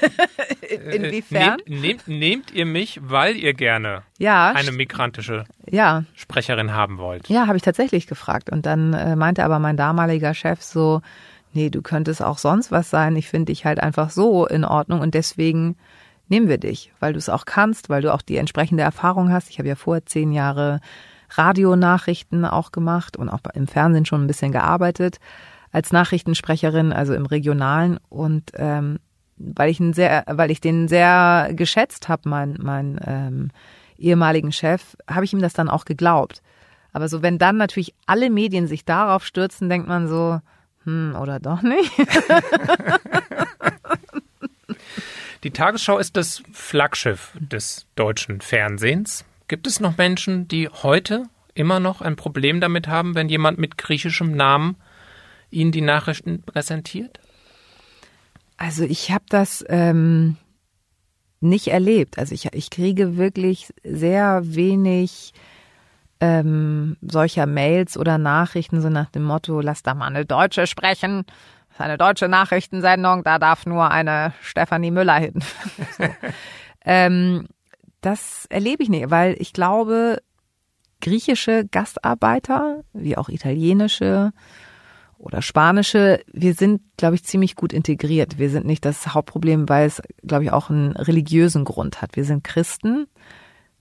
Inwiefern? 0.91 1.57
Nehmt, 1.67 1.81
nehmt, 1.81 2.07
nehmt, 2.07 2.51
ihr 2.51 2.65
mich, 2.65 2.99
weil 3.03 3.35
ihr 3.35 3.53
gerne 3.53 4.03
ja, 4.17 4.51
eine 4.51 4.71
migrantische 4.71 5.45
ja. 5.69 6.03
Sprecherin 6.15 6.73
haben 6.73 6.97
wollt? 6.97 7.29
Ja, 7.29 7.47
habe 7.47 7.57
ich 7.57 7.63
tatsächlich 7.63 8.07
gefragt. 8.07 8.49
Und 8.49 8.65
dann 8.65 8.93
äh, 8.93 9.15
meinte 9.15 9.43
aber 9.43 9.59
mein 9.59 9.77
damaliger 9.77 10.33
Chef 10.33 10.61
so, 10.61 11.01
nee, 11.53 11.69
du 11.69 11.81
könntest 11.81 12.21
auch 12.21 12.37
sonst 12.37 12.71
was 12.71 12.89
sein. 12.89 13.15
Ich 13.15 13.29
finde 13.29 13.51
dich 13.51 13.65
halt 13.65 13.79
einfach 13.79 14.09
so 14.09 14.45
in 14.45 14.65
Ordnung 14.65 15.01
und 15.01 15.13
deswegen 15.13 15.77
nehmen 16.31 16.47
wir 16.49 16.57
dich, 16.57 16.91
weil 16.99 17.13
du 17.13 17.19
es 17.19 17.29
auch 17.29 17.45
kannst, 17.45 17.89
weil 17.89 18.01
du 18.01 18.13
auch 18.13 18.21
die 18.21 18.37
entsprechende 18.37 18.83
Erfahrung 18.83 19.31
hast. 19.31 19.49
Ich 19.49 19.59
habe 19.59 19.69
ja 19.69 19.75
vorher 19.75 20.05
zehn 20.05 20.31
Jahre 20.31 20.79
Radionachrichten 21.29 22.45
auch 22.45 22.71
gemacht 22.71 23.17
und 23.17 23.29
auch 23.29 23.41
im 23.53 23.67
Fernsehen 23.67 24.05
schon 24.05 24.23
ein 24.23 24.27
bisschen 24.27 24.51
gearbeitet 24.51 25.17
als 25.71 25.91
Nachrichtensprecherin, 25.91 26.91
also 26.91 27.13
im 27.13 27.25
Regionalen 27.25 27.99
und 28.09 28.51
ähm, 28.55 28.99
weil 29.37 29.69
ich 29.69 29.79
einen 29.79 29.93
sehr, 29.93 30.23
weil 30.27 30.51
ich 30.51 30.61
den 30.61 30.87
sehr 30.87 31.51
geschätzt 31.53 32.09
habe, 32.09 32.29
mein, 32.29 32.57
mein 32.61 32.99
ähm, 33.05 33.49
ehemaligen 33.97 34.51
Chef, 34.51 34.97
habe 35.09 35.25
ich 35.25 35.33
ihm 35.33 35.41
das 35.41 35.53
dann 35.53 35.69
auch 35.69 35.85
geglaubt. 35.85 36.41
Aber 36.93 37.07
so, 37.07 37.21
wenn 37.21 37.37
dann 37.37 37.57
natürlich 37.57 37.95
alle 38.05 38.29
Medien 38.29 38.67
sich 38.67 38.85
darauf 38.85 39.25
stürzen, 39.25 39.69
denkt 39.69 39.87
man 39.87 40.07
so, 40.07 40.41
hm, 40.83 41.15
oder 41.19 41.39
doch 41.39 41.61
nicht. 41.61 41.91
Die 45.43 45.51
Tagesschau 45.51 45.97
ist 45.97 46.17
das 46.17 46.43
Flaggschiff 46.51 47.31
des 47.39 47.87
deutschen 47.95 48.41
Fernsehens. 48.41 49.25
Gibt 49.47 49.67
es 49.67 49.79
noch 49.79 49.97
Menschen, 49.97 50.47
die 50.47 50.69
heute 50.69 51.25
immer 51.53 51.79
noch 51.79 52.01
ein 52.01 52.15
Problem 52.15 52.61
damit 52.61 52.87
haben, 52.87 53.15
wenn 53.15 53.27
jemand 53.27 53.57
mit 53.57 53.77
griechischem 53.77 54.35
Namen 54.35 54.77
ihnen 55.49 55.71
die 55.71 55.81
Nachrichten 55.81 56.43
präsentiert? 56.43 57.19
Also 58.57 58.83
ich 58.83 59.11
habe 59.11 59.25
das, 59.29 59.65
ähm, 59.67 60.37
nicht 61.41 61.67
erlebt. 61.67 62.17
Also 62.17 62.33
ich, 62.33 62.53
ich 62.53 62.69
kriege 62.69 63.17
wirklich 63.17 63.73
sehr 63.83 64.41
wenig 64.43 65.33
ähm, 66.19 66.97
solcher 67.01 67.47
Mails 67.47 67.97
oder 67.97 68.17
Nachrichten 68.19 68.79
so 68.79 68.89
nach 68.89 69.09
dem 69.09 69.23
Motto, 69.23 69.59
lass 69.59 69.83
da 69.83 69.95
mal 69.95 70.05
eine 70.05 70.25
Deutsche 70.25 70.67
sprechen. 70.67 71.25
Eine 71.81 71.97
deutsche 71.97 72.27
Nachrichtensendung, 72.27 73.23
da 73.23 73.39
darf 73.39 73.65
nur 73.65 73.89
eine 73.91 74.33
Stefanie 74.41 74.91
Müller 74.91 75.15
hin. 75.15 75.43
ähm, 76.85 77.47
das 78.01 78.45
erlebe 78.49 78.83
ich 78.83 78.89
nicht, 78.89 79.09
weil 79.09 79.35
ich 79.39 79.53
glaube, 79.53 80.21
griechische 81.01 81.65
Gastarbeiter, 81.65 82.83
wie 82.93 83.17
auch 83.17 83.29
italienische 83.29 84.31
oder 85.17 85.41
spanische, 85.41 86.21
wir 86.31 86.55
sind, 86.55 86.81
glaube 86.97 87.15
ich, 87.15 87.23
ziemlich 87.23 87.55
gut 87.55 87.73
integriert. 87.73 88.39
Wir 88.39 88.49
sind 88.49 88.65
nicht 88.65 88.85
das 88.85 89.13
Hauptproblem, 89.13 89.69
weil 89.69 89.85
es, 89.85 90.01
glaube 90.25 90.45
ich, 90.45 90.51
auch 90.51 90.69
einen 90.69 90.93
religiösen 90.93 91.63
Grund 91.63 92.01
hat. 92.01 92.15
Wir 92.15 92.25
sind 92.25 92.43
Christen 92.43 93.07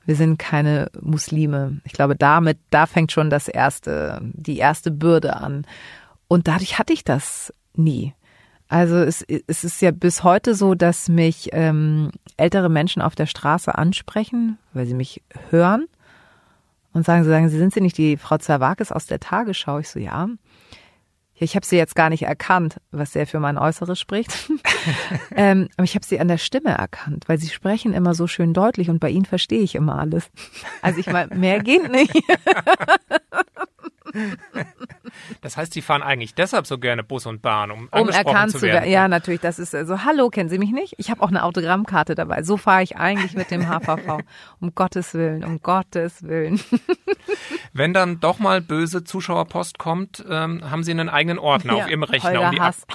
wir 0.05 0.17
sind 0.17 0.39
keine 0.39 0.91
Muslime. 1.01 1.81
Ich 1.85 1.93
glaube, 1.93 2.17
damit, 2.17 2.59
da 2.71 2.87
fängt 2.87 3.13
schon 3.13 3.31
das 3.31 3.49
erste, 3.49 4.19
die 4.23 4.59
erste 4.59 4.91
Bürde 4.91 5.37
an. 5.37 5.67
Und 6.27 6.49
dadurch 6.49 6.79
hatte 6.79 6.93
ich 6.93 7.05
das 7.05 7.55
nie. 7.75 8.15
Also 8.69 8.97
es, 8.97 9.23
es 9.23 9.65
ist 9.65 9.83
ja 9.83 9.91
bis 9.91 10.23
heute 10.23 10.55
so, 10.55 10.75
dass 10.75 11.09
mich 11.09 11.49
ähm, 11.53 12.13
ältere 12.37 12.69
Menschen 12.69 13.03
auf 13.03 13.17
der 13.17 13.27
Straße 13.27 13.77
ansprechen, 13.77 14.59
weil 14.73 14.87
sie 14.87 14.95
mich 14.95 15.23
hören 15.51 15.87
und 16.93 17.05
sagen, 17.05 17.25
sie 17.25 17.31
sagen, 17.31 17.49
Sie 17.49 17.59
sind 17.59 17.75
Sie 17.75 17.81
nicht 17.81 17.99
die 17.99 18.17
Frau 18.17 18.39
Zerwakis 18.39 18.93
aus 18.93 19.07
der 19.07 19.21
Tagesschau? 19.21 19.79
Ich 19.79 19.89
so, 19.89 19.99
ja. 19.99 20.29
Ich 21.43 21.57
habe 21.57 21.65
sie 21.65 21.77
jetzt 21.77 21.97
gar 21.97 22.11
nicht 22.11 22.25
erkannt, 22.25 22.77
was 22.91 23.15
sehr 23.15 23.27
für 23.27 23.41
mein 23.41 23.57
Äußeres 23.57 23.99
spricht. 23.99 24.31
ähm, 25.35 25.69
aber 25.77 25.85
ich 25.85 25.95
habe 25.95 26.05
sie 26.05 26.21
an 26.21 26.29
der 26.29 26.37
Stimme 26.37 26.71
erkannt, 26.71 27.25
weil 27.29 27.39
sie 27.39 27.49
sprechen 27.49 27.95
immer 27.95 28.15
so 28.15 28.27
schön 28.27 28.53
deutlich 28.53 28.91
und 28.91 29.01
bei 29.01 29.09
ihnen 29.09 29.25
verstehe 29.25 29.63
ich 29.63 29.75
immer 29.75 29.99
alles. 29.99 30.31
Also 30.83 31.01
ich 31.01 31.07
meine, 31.07 31.35
mehr 31.35 31.61
geht 31.61 31.91
nicht. 31.91 32.13
Das 35.43 35.57
heißt, 35.57 35.73
Sie 35.73 35.83
fahren 35.83 36.03
eigentlich 36.03 36.35
deshalb 36.35 36.67
so 36.67 36.79
gerne 36.79 37.03
Bus 37.03 37.27
und 37.27 37.43
Bahn, 37.43 37.71
um, 37.71 37.89
um 37.91 38.09
erkannt 38.09 38.53
zu 38.53 38.63
werden. 38.63 38.91
Ja, 38.91 39.09
natürlich. 39.09 39.41
Das 39.41 39.59
ist 39.59 39.73
so. 39.73 39.79
Also, 39.79 40.05
hallo, 40.05 40.29
kennen 40.31 40.49
Sie 40.49 40.59
mich 40.59 40.71
nicht? 40.73 40.95
Ich 40.99 41.11
habe 41.11 41.23
auch 41.23 41.29
eine 41.29 41.45
Autogrammkarte 41.45 42.15
dabei. 42.15 42.43
So 42.43 42.57
fahre 42.57 42.83
ich 42.83 42.97
eigentlich 42.97 43.35
mit 43.35 43.51
dem 43.51 43.69
HVV. 43.69 44.21
Um 44.61 44.75
Gottes 44.75 45.15
Willen, 45.15 45.45
um 45.45 45.61
Gottes 45.63 46.23
Willen. 46.23 46.61
Wenn 47.73 47.95
dann 47.95 48.21
doch 48.21 48.39
mal 48.39 48.61
böse 48.61 49.05
Zuschauerpost 49.05 49.79
kommt, 49.79 50.25
ähm, 50.29 50.71
haben 50.71 50.83
Sie 50.85 50.91
einen 50.91 51.09
eigenen 51.09 51.39
Ordner 51.39 51.77
ja, 51.77 51.85
auf 51.85 51.91
Ihrem 51.91 52.03
Rechner. 52.03 52.31
Holger 52.31 52.49
um 52.49 52.55
die 52.55 52.61
Hass. 52.61 52.87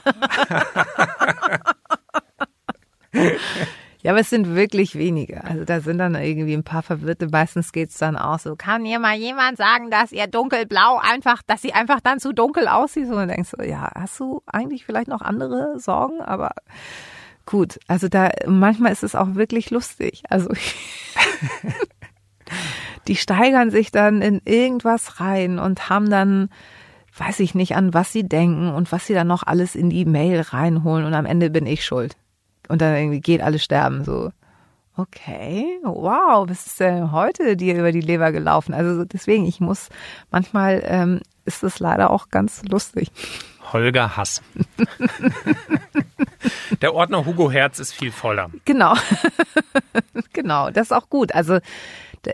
Ja, 4.06 4.12
aber 4.12 4.20
es 4.20 4.30
sind 4.30 4.54
wirklich 4.54 4.94
wenige. 5.00 5.44
Also 5.44 5.66
da 5.66 5.80
sind 5.82 5.98
dann 5.98 6.14
irgendwie 6.14 6.54
ein 6.54 6.64
paar 6.64 6.84
Verwirrte. 6.84 7.28
Meistens 7.32 7.72
geht's 7.72 7.98
dann 7.98 8.16
auch 8.16 8.38
so, 8.38 8.56
kann 8.56 8.84
mir 8.84 9.00
mal 9.00 9.16
jemand 9.16 9.58
sagen, 9.58 9.90
dass 9.90 10.12
ihr 10.12 10.28
dunkelblau 10.28 11.00
einfach, 11.02 11.42
dass 11.48 11.64
sie 11.64 11.74
einfach 11.74 12.02
dann 12.02 12.20
zu 12.20 12.32
dunkel 12.32 12.68
aussieht? 12.68 13.06
Und 13.06 13.16
dann 13.16 13.30
denkst 13.30 13.54
du, 13.58 13.68
ja, 13.68 13.90
hast 13.96 14.20
du 14.20 14.44
eigentlich 14.46 14.86
vielleicht 14.86 15.08
noch 15.08 15.24
andere 15.24 15.80
Sorgen? 15.80 16.22
Aber 16.22 16.52
gut, 17.48 17.80
also 17.88 18.08
da, 18.08 18.30
manchmal 18.46 18.92
ist 18.92 19.02
es 19.02 19.16
auch 19.16 19.34
wirklich 19.34 19.72
lustig. 19.72 20.22
Also 20.30 20.50
die 23.08 23.16
steigern 23.16 23.72
sich 23.72 23.90
dann 23.90 24.22
in 24.22 24.40
irgendwas 24.46 25.20
rein 25.20 25.58
und 25.58 25.90
haben 25.90 26.12
dann 26.12 26.50
weiß 27.18 27.40
ich 27.40 27.56
nicht, 27.56 27.76
an 27.76 27.96
was 27.96 28.12
sie 28.12 28.28
denken 28.28 28.70
und 28.70 28.92
was 28.92 29.08
sie 29.08 29.16
dann 29.16 29.26
noch 29.26 29.42
alles 29.42 29.74
in 29.74 29.90
die 29.90 30.06
Mail 30.06 30.42
reinholen 30.42 31.06
und 31.06 31.16
am 31.16 31.26
Ende 31.26 31.50
bin 31.50 31.66
ich 31.66 31.84
schuld 31.84 32.16
und 32.70 32.82
dann 32.82 32.96
irgendwie 32.96 33.22
geht 33.22 33.42
alles 33.42 33.64
sterben. 33.64 34.04
So, 34.04 34.32
okay, 34.98 35.80
wow, 35.84 36.48
was 36.48 36.66
ist 36.66 36.80
denn 36.80 37.12
heute 37.12 37.58
dir 37.58 37.78
über 37.78 37.92
die 37.92 38.02
Leber 38.02 38.32
gelaufen? 38.32 38.74
Also 38.74 39.06
deswegen, 39.06 39.46
ich 39.46 39.60
muss, 39.60 39.90
manchmal 40.32 40.82
ähm, 40.86 41.22
ist 41.46 41.64
es 41.64 41.80
leider 41.80 42.10
auch 42.10 42.30
ganz 42.30 42.64
lustig. 42.66 43.12
Holger 43.74 44.16
Hass. 44.16 44.42
Der 46.82 46.94
Ordner 46.94 47.26
Hugo 47.26 47.52
Herz 47.52 47.80
ist 47.80 47.94
viel 47.94 48.12
voller. 48.12 48.52
Genau. 48.66 48.94
genau, 50.34 50.70
das 50.70 50.88
ist 50.88 50.92
auch 50.92 51.10
gut. 51.10 51.34
Also 51.34 51.60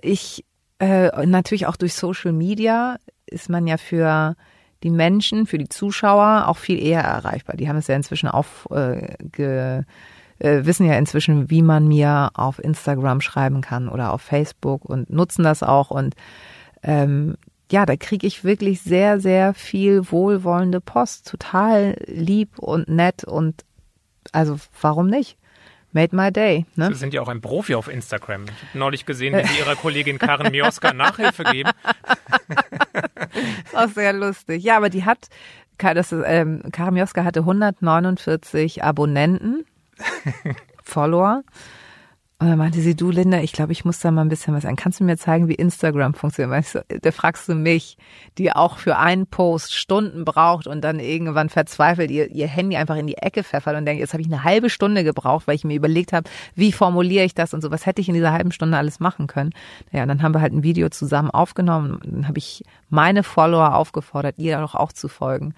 ich 0.01 0.43
äh, 0.79 1.25
natürlich 1.25 1.67
auch 1.67 1.77
durch 1.77 1.93
Social 1.93 2.33
Media 2.33 2.97
ist 3.25 3.49
man 3.49 3.67
ja 3.67 3.77
für 3.77 4.35
die 4.83 4.89
Menschen, 4.89 5.45
für 5.45 5.57
die 5.57 5.69
Zuschauer 5.69 6.47
auch 6.47 6.57
viel 6.57 6.81
eher 6.81 7.01
erreichbar. 7.01 7.55
Die 7.55 7.69
haben 7.69 7.77
es 7.77 7.87
ja 7.87 7.95
inzwischen 7.95 8.27
aufge 8.27 9.15
äh, 9.27 9.83
äh, 10.41 10.65
wissen 10.65 10.85
ja 10.85 10.97
inzwischen, 10.97 11.49
wie 11.49 11.61
man 11.61 11.87
mir 11.87 12.31
auf 12.33 12.59
Instagram 12.59 13.21
schreiben 13.21 13.61
kann 13.61 13.87
oder 13.87 14.11
auf 14.11 14.21
Facebook 14.21 14.85
und 14.85 15.09
nutzen 15.09 15.43
das 15.43 15.63
auch. 15.63 15.91
Und 15.91 16.15
ähm, 16.83 17.35
ja, 17.71 17.85
da 17.85 17.95
kriege 17.95 18.27
ich 18.27 18.43
wirklich 18.43 18.81
sehr, 18.81 19.19
sehr 19.19 19.53
viel 19.53 20.11
wohlwollende 20.11 20.81
Post. 20.81 21.29
Total 21.29 21.95
lieb 22.07 22.59
und 22.59 22.89
nett 22.89 23.23
und 23.23 23.63
also 24.31 24.57
warum 24.81 25.07
nicht? 25.07 25.37
Made 25.93 26.15
my 26.15 26.31
day. 26.31 26.65
Ne? 26.75 26.87
Sie 26.87 26.95
sind 26.95 27.13
ja 27.13 27.21
auch 27.21 27.27
ein 27.27 27.41
Profi 27.41 27.75
auf 27.75 27.89
Instagram. 27.89 28.45
Ich 28.45 28.49
habe 28.49 28.79
neulich 28.79 29.05
gesehen, 29.05 29.37
wie 29.37 29.45
Sie 29.45 29.59
Ihrer 29.59 29.75
Kollegin 29.75 30.19
Karin 30.19 30.51
Mioska 30.51 30.93
Nachhilfe 30.93 31.43
geben. 31.43 31.71
ist 33.65 33.75
auch 33.75 33.89
sehr 33.89 34.13
lustig. 34.13 34.63
Ja, 34.63 34.77
aber 34.77 34.89
die 34.89 35.03
hat, 35.03 35.27
das, 35.77 36.13
ähm, 36.13 36.63
Karin 36.71 36.93
Mioska 36.93 37.25
hatte 37.25 37.41
149 37.41 38.85
Abonnenten 38.85 39.65
Follower. 40.83 41.43
Und 42.41 42.47
dann 42.47 42.57
meinte 42.57 42.81
sie, 42.81 42.95
du 42.95 43.11
Linda, 43.11 43.39
ich 43.41 43.51
glaube, 43.51 43.71
ich 43.71 43.85
muss 43.85 43.99
da 43.99 44.09
mal 44.09 44.23
ein 44.23 44.29
bisschen 44.29 44.55
was 44.55 44.65
ein. 44.65 44.75
Kannst 44.75 44.99
du 44.99 45.03
mir 45.03 45.15
zeigen, 45.15 45.47
wie 45.47 45.53
Instagram 45.53 46.15
funktioniert? 46.15 46.49
Weißt 46.49 46.73
du, 46.73 46.99
da 46.99 47.11
fragst 47.11 47.47
du 47.47 47.53
mich, 47.53 47.99
die 48.39 48.51
auch 48.51 48.79
für 48.79 48.97
einen 48.97 49.27
Post 49.27 49.75
Stunden 49.75 50.25
braucht 50.25 50.65
und 50.65 50.81
dann 50.81 50.99
irgendwann 50.99 51.49
verzweifelt 51.49 52.09
ihr, 52.09 52.31
ihr 52.31 52.47
Handy 52.47 52.77
einfach 52.77 52.95
in 52.95 53.05
die 53.05 53.17
Ecke 53.17 53.43
pfeffert 53.43 53.77
und 53.77 53.85
denkt, 53.85 53.99
jetzt 53.99 54.13
habe 54.13 54.21
ich 54.21 54.27
eine 54.27 54.43
halbe 54.43 54.71
Stunde 54.71 55.03
gebraucht, 55.03 55.45
weil 55.45 55.53
ich 55.53 55.65
mir 55.65 55.75
überlegt 55.75 56.13
habe, 56.13 56.27
wie 56.55 56.71
formuliere 56.71 57.25
ich 57.25 57.35
das 57.35 57.53
und 57.53 57.61
so, 57.61 57.69
was 57.69 57.85
hätte 57.85 58.01
ich 58.01 58.07
in 58.07 58.15
dieser 58.15 58.31
halben 58.31 58.51
Stunde 58.51 58.75
alles 58.75 58.99
machen 58.99 59.27
können. 59.27 59.51
Ja, 59.91 60.01
und 60.01 60.07
dann 60.07 60.23
haben 60.23 60.33
wir 60.33 60.41
halt 60.41 60.53
ein 60.53 60.63
Video 60.63 60.89
zusammen 60.89 61.29
aufgenommen. 61.29 61.99
Dann 62.03 62.27
habe 62.27 62.39
ich 62.39 62.63
meine 62.89 63.21
Follower 63.21 63.75
aufgefordert, 63.75 64.39
ihr 64.39 64.57
doch 64.57 64.73
auch 64.73 64.93
zu 64.93 65.09
folgen. 65.09 65.53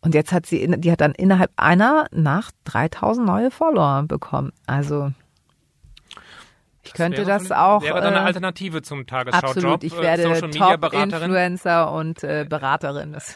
Und 0.00 0.14
jetzt 0.14 0.32
hat 0.32 0.46
sie, 0.46 0.66
die 0.78 0.92
hat 0.92 1.00
dann 1.00 1.12
innerhalb 1.12 1.50
einer 1.56 2.06
Nacht 2.12 2.54
3000 2.64 3.26
neue 3.26 3.50
Follower 3.50 4.04
bekommen. 4.04 4.52
Also 4.66 5.12
ich 6.82 6.94
könnte 6.94 7.24
das, 7.24 7.48
das 7.48 7.52
auch. 7.52 7.82
Wäre 7.82 8.00
dann 8.00 8.14
eine 8.14 8.22
äh, 8.24 8.26
Alternative 8.26 8.80
zum 8.82 9.06
Tagesschau-Job. 9.06 9.50
Absolut, 9.50 9.84
ich 9.84 9.92
äh, 9.94 10.02
werde 10.02 10.50
Top-Influencer 10.50 11.92
und 11.92 12.22
äh, 12.22 12.46
Beraterin. 12.48 13.16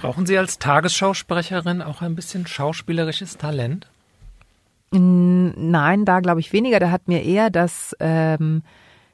Brauchen 0.00 0.26
Sie 0.26 0.36
als 0.36 0.58
Tagesschausprecherin 0.58 1.82
auch 1.82 2.02
ein 2.02 2.16
bisschen 2.16 2.46
schauspielerisches 2.46 3.36
Talent? 3.36 3.86
Nein, 4.90 6.04
da 6.04 6.20
glaube 6.20 6.40
ich 6.40 6.52
weniger. 6.52 6.80
Da 6.80 6.90
hat 6.90 7.06
mir 7.08 7.22
eher 7.22 7.50
das 7.50 7.96
ähm, 8.00 8.62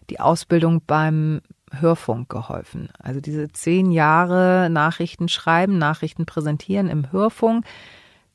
die 0.09 0.19
Ausbildung 0.19 0.83
beim 0.87 1.43
Hörfunk 1.73 2.29
geholfen. 2.29 2.89
Also 2.99 3.21
diese 3.21 3.49
zehn 3.53 3.91
Jahre 3.91 4.69
Nachrichten 4.71 5.29
schreiben, 5.29 5.79
Nachrichten 5.79 6.27
präsentieren 6.27 6.89
im 6.89 7.13
Hörfunk. 7.13 7.65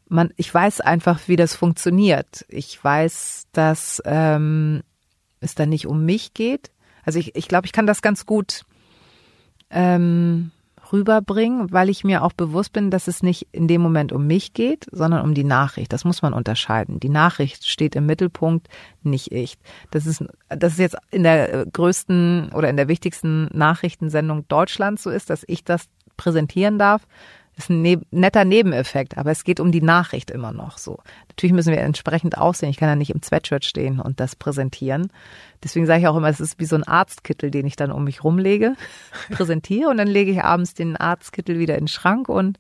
Man, 0.08 0.32
ich 0.36 0.54
weiß 0.54 0.82
einfach, 0.82 1.28
wie 1.28 1.36
das 1.36 1.56
funktioniert. 1.56 2.46
Ich 2.48 2.82
weiß, 2.84 3.48
dass 3.52 4.02
ähm, 4.06 4.84
es 5.40 5.56
da 5.56 5.66
nicht 5.66 5.88
um 5.88 6.06
mich 6.06 6.34
geht. 6.34 6.72
Also 7.04 7.20
ich, 7.20 7.36
ich 7.36 7.48
glaube, 7.48 7.66
ich 7.66 7.74
kann 7.74 7.88
das 7.88 8.02
ganz 8.02 8.26
gut 8.26 8.64
ähm, 9.70 10.52
rüberbringen, 10.94 11.72
weil 11.72 11.90
ich 11.90 12.04
mir 12.04 12.24
auch 12.24 12.34
bewusst 12.34 12.72
bin, 12.72 12.92
dass 12.92 13.08
es 13.08 13.24
nicht 13.24 13.48
in 13.52 13.68
dem 13.68 13.82
Moment 13.82 14.14
um 14.14 14.28
mich 14.28 14.54
geht, 14.54 14.86
sondern 14.92 15.24
um 15.24 15.34
die 15.34 15.44
Nachricht. 15.44 15.92
Das 15.92 16.06
muss 16.06 16.22
man 16.22 16.34
unterscheiden. 16.34 17.00
Die 17.00 17.10
Nachricht 17.10 17.66
steht 17.66 17.96
im 17.96 18.06
Mittelpunkt, 18.06 18.70
nicht 19.02 19.32
ich. 19.32 19.58
Das 19.92 20.06
ist, 20.06 20.24
das 20.50 20.74
ist 20.74 20.80
jetzt 20.80 20.98
in 21.12 21.24
der 21.24 21.66
größten 21.66 22.52
oder 22.54 22.70
in 22.70 22.78
der 22.78 22.88
wichtigsten 22.88 23.50
Nachrichtensendung 23.52 24.48
Deutschlands 24.48 25.04
so 25.04 25.10
ist, 25.10 25.32
dass 25.32 25.44
ich 25.48 25.64
das 25.64 25.90
präsentieren 26.16 26.78
darf. 26.78 27.08
Das 27.56 27.66
ist 27.66 27.70
ein 27.70 27.82
ne 27.82 28.02
netter 28.12 28.46
Nebeneffekt, 28.46 29.18
aber 29.18 29.32
es 29.32 29.44
geht 29.44 29.60
um 29.60 29.72
die 29.72 29.82
Nachricht 29.82 30.32
immer 30.32 30.52
noch 30.52 30.78
so. 30.78 31.00
Natürlich 31.30 31.54
müssen 31.54 31.72
wir 31.72 31.80
entsprechend 31.80 32.38
aussehen. 32.38 32.70
Ich 32.70 32.78
kann 32.78 32.90
ja 32.90 32.96
nicht 32.96 33.12
im 33.12 33.22
Sweatshirt 33.22 33.64
stehen 33.64 34.00
und 34.00 34.20
das 34.20 34.36
präsentieren. 34.36 35.12
Deswegen 35.64 35.86
sage 35.86 36.02
ich 36.02 36.08
auch 36.08 36.18
immer, 36.18 36.30
es 36.30 36.40
ist 36.40 36.60
wie 36.60 36.66
so 36.66 36.76
ein 36.76 36.84
Arztkittel, 36.84 37.52
den 37.52 37.68
ich 37.68 37.76
dann 37.76 37.92
um 37.92 38.04
mich 38.04 38.24
rumlege, 38.24 38.76
präsentiere 39.32 39.90
und 39.90 39.98
dann 39.98 40.08
lege 40.08 40.32
ich 40.32 40.44
abends 40.44 40.74
den 40.74 40.98
Arztkittel 40.98 41.60
wieder 41.60 41.76
in 41.76 41.86
den 41.86 41.88
Schrank 41.88 42.28
und 42.28 42.58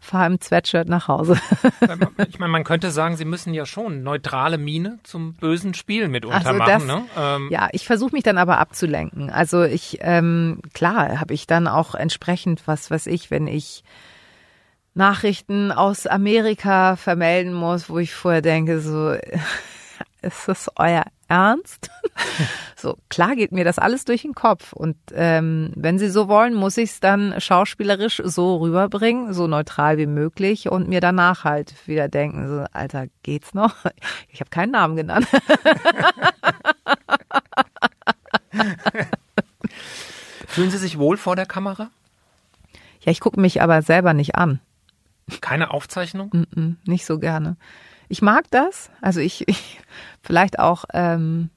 fahre 0.00 0.32
im 0.32 0.40
Sweatshirt 0.40 0.88
nach 0.88 1.08
Hause. 1.08 1.38
ich 2.28 2.38
meine, 2.38 2.50
man 2.50 2.64
könnte 2.64 2.90
sagen, 2.90 3.16
Sie 3.16 3.26
müssen 3.26 3.52
ja 3.52 3.66
schon 3.66 4.02
neutrale 4.02 4.56
Miene 4.56 4.98
zum 5.02 5.34
bösen 5.34 5.74
Spiel 5.74 6.08
mitunter 6.08 6.38
also 6.38 6.54
machen. 6.54 6.70
Das, 6.70 6.84
ne? 6.84 7.04
Ähm. 7.16 7.48
Ja, 7.50 7.68
ich 7.72 7.86
versuche 7.86 8.12
mich 8.12 8.22
dann 8.22 8.38
aber 8.38 8.58
abzulenken. 8.58 9.28
Also 9.28 9.62
ich, 9.62 9.98
ähm, 10.00 10.62
klar, 10.72 11.20
habe 11.20 11.34
ich 11.34 11.46
dann 11.46 11.68
auch 11.68 11.94
entsprechend 11.94 12.66
was, 12.66 12.90
was 12.90 13.06
ich, 13.06 13.30
wenn 13.30 13.46
ich 13.46 13.84
Nachrichten 14.94 15.72
aus 15.72 16.06
Amerika 16.06 16.96
vermelden 16.96 17.54
muss, 17.54 17.88
wo 17.88 17.98
ich 17.98 18.14
vorher 18.14 18.42
denke, 18.42 18.80
so, 18.80 19.12
ist 20.22 20.48
das 20.48 20.70
euer 20.76 21.04
Ernst? 21.28 21.90
so, 22.76 22.96
klar 23.08 23.36
geht 23.36 23.52
mir 23.52 23.64
das 23.64 23.78
alles 23.78 24.04
durch 24.04 24.22
den 24.22 24.34
Kopf. 24.34 24.72
Und 24.72 24.96
ähm, 25.12 25.72
wenn 25.76 25.98
Sie 25.98 26.10
so 26.10 26.26
wollen, 26.28 26.54
muss 26.54 26.76
ich 26.76 26.90
es 26.90 26.98
dann 27.00 27.40
schauspielerisch 27.40 28.20
so 28.24 28.56
rüberbringen, 28.56 29.32
so 29.32 29.46
neutral 29.46 29.96
wie 29.96 30.06
möglich 30.06 30.68
und 30.68 30.88
mir 30.88 31.00
danach 31.00 31.44
halt 31.44 31.72
wieder 31.86 32.08
denken, 32.08 32.48
so, 32.48 32.64
Alter, 32.72 33.06
geht's 33.22 33.54
noch? 33.54 33.76
Ich 34.28 34.40
habe 34.40 34.50
keinen 34.50 34.72
Namen 34.72 34.96
genannt. 34.96 35.28
Fühlen 40.48 40.70
Sie 40.70 40.78
sich 40.78 40.98
wohl 40.98 41.16
vor 41.16 41.36
der 41.36 41.46
Kamera? 41.46 41.90
Ja, 43.02 43.12
ich 43.12 43.20
gucke 43.20 43.40
mich 43.40 43.62
aber 43.62 43.82
selber 43.82 44.14
nicht 44.14 44.34
an. 44.34 44.60
Keine 45.40 45.70
Aufzeichnung? 45.70 46.30
Mm 46.32 46.42
-mm, 46.54 46.76
nicht 46.84 47.06
so 47.06 47.18
gerne. 47.18 47.56
Ich 48.08 48.22
mag 48.22 48.50
das. 48.50 48.90
Also 49.00 49.20
ich, 49.20 49.46
ich 49.48 49.80
vielleicht 50.22 50.58
auch, 50.58 50.84
ähm, 50.92 51.50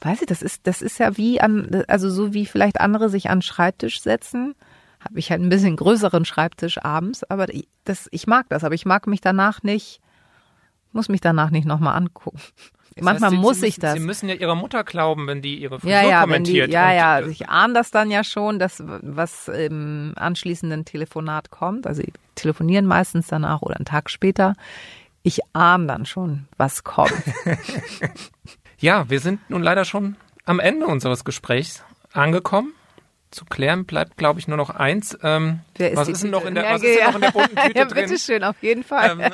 weiß 0.00 0.22
ich, 0.22 0.26
das 0.26 0.42
ist, 0.42 0.66
das 0.66 0.82
ist 0.82 0.98
ja 0.98 1.16
wie 1.16 1.40
an, 1.40 1.84
also 1.88 2.10
so 2.10 2.32
wie 2.34 2.46
vielleicht 2.46 2.80
andere 2.80 3.08
sich 3.08 3.30
an 3.30 3.42
Schreibtisch 3.42 4.00
setzen, 4.00 4.54
habe 5.00 5.18
ich 5.18 5.30
halt 5.30 5.40
ein 5.40 5.48
bisschen 5.48 5.76
größeren 5.76 6.24
Schreibtisch 6.24 6.78
abends, 6.78 7.24
aber 7.24 7.46
das, 7.84 8.08
ich 8.12 8.26
mag 8.26 8.48
das, 8.48 8.64
aber 8.64 8.74
ich 8.74 8.86
mag 8.86 9.06
mich 9.06 9.20
danach 9.20 9.62
nicht, 9.62 10.00
muss 10.92 11.08
mich 11.08 11.20
danach 11.20 11.50
nicht 11.50 11.66
nochmal 11.66 11.96
angucken. 11.96 12.40
Das 12.94 13.04
Manchmal 13.04 13.30
heißt, 13.30 13.40
Sie, 13.40 13.42
muss 13.42 13.60
Sie 13.60 13.66
ich 13.66 13.78
das. 13.78 13.94
Sie 13.94 14.00
müssen 14.00 14.28
ja 14.28 14.34
Ihrer 14.34 14.54
Mutter 14.54 14.84
glauben, 14.84 15.26
wenn 15.26 15.42
die 15.42 15.56
ihre 15.56 15.80
Frisur 15.80 15.90
ja, 15.90 16.02
ja, 16.02 16.20
kommentiert. 16.20 16.68
Die, 16.68 16.72
ja, 16.74 16.92
ja, 16.92 17.26
ich 17.26 17.48
ahne 17.48 17.74
das 17.74 17.90
dann 17.90 18.10
ja 18.10 18.24
schon, 18.24 18.58
dass 18.58 18.82
was 18.86 19.48
im 19.48 20.12
anschließenden 20.16 20.84
Telefonat 20.84 21.50
kommt. 21.50 21.86
Also 21.86 22.02
sie 22.02 22.12
telefonieren 22.34 22.86
meistens 22.86 23.28
danach 23.28 23.62
oder 23.62 23.76
einen 23.76 23.84
Tag 23.84 24.10
später. 24.10 24.54
Ich 25.22 25.40
ahne 25.52 25.86
dann 25.86 26.06
schon, 26.06 26.48
was 26.58 26.84
kommt. 26.84 27.12
ja, 28.78 29.08
wir 29.08 29.20
sind 29.20 29.48
nun 29.48 29.62
leider 29.62 29.84
schon 29.84 30.16
am 30.44 30.60
Ende 30.60 30.86
unseres 30.86 31.24
Gesprächs 31.24 31.84
angekommen 32.12 32.74
zu 33.32 33.46
klären 33.46 33.84
bleibt, 33.86 34.16
glaube 34.16 34.38
ich, 34.38 34.46
nur 34.46 34.56
noch 34.56 34.70
eins. 34.70 35.18
Ähm, 35.22 35.60
was 35.94 36.08
ist 36.08 36.22
denn 36.22 36.30
noch 36.30 36.44
in 36.44 36.54
der, 36.54 36.64
was 36.64 36.82
ist 36.82 36.98
denn 36.98 37.06
noch 37.06 37.14
in 37.14 37.20
der 37.22 37.30
bunten 37.30 37.56
Tüte 37.66 37.78
ja, 37.78 37.84
drin? 37.86 38.06
Bitteschön, 38.06 38.44
auf 38.44 38.62
jeden 38.62 38.84
Fall. 38.84 39.18
Ähm, 39.18 39.32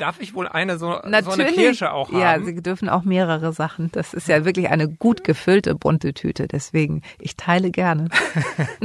Darf 0.00 0.18
ich 0.18 0.32
wohl 0.32 0.48
eine 0.48 0.78
so, 0.78 0.98
so 1.02 1.30
eine 1.30 1.52
Kirsche 1.52 1.92
auch 1.92 2.10
haben? 2.10 2.18
Ja, 2.18 2.40
Sie 2.40 2.62
dürfen 2.62 2.88
auch 2.88 3.02
mehrere 3.02 3.52
Sachen. 3.52 3.92
Das 3.92 4.14
ist 4.14 4.28
ja 4.28 4.46
wirklich 4.46 4.70
eine 4.70 4.88
gut 4.88 5.24
gefüllte 5.24 5.74
bunte 5.74 6.14
Tüte. 6.14 6.48
Deswegen, 6.48 7.02
ich 7.18 7.36
teile 7.36 7.70
gerne. 7.70 8.08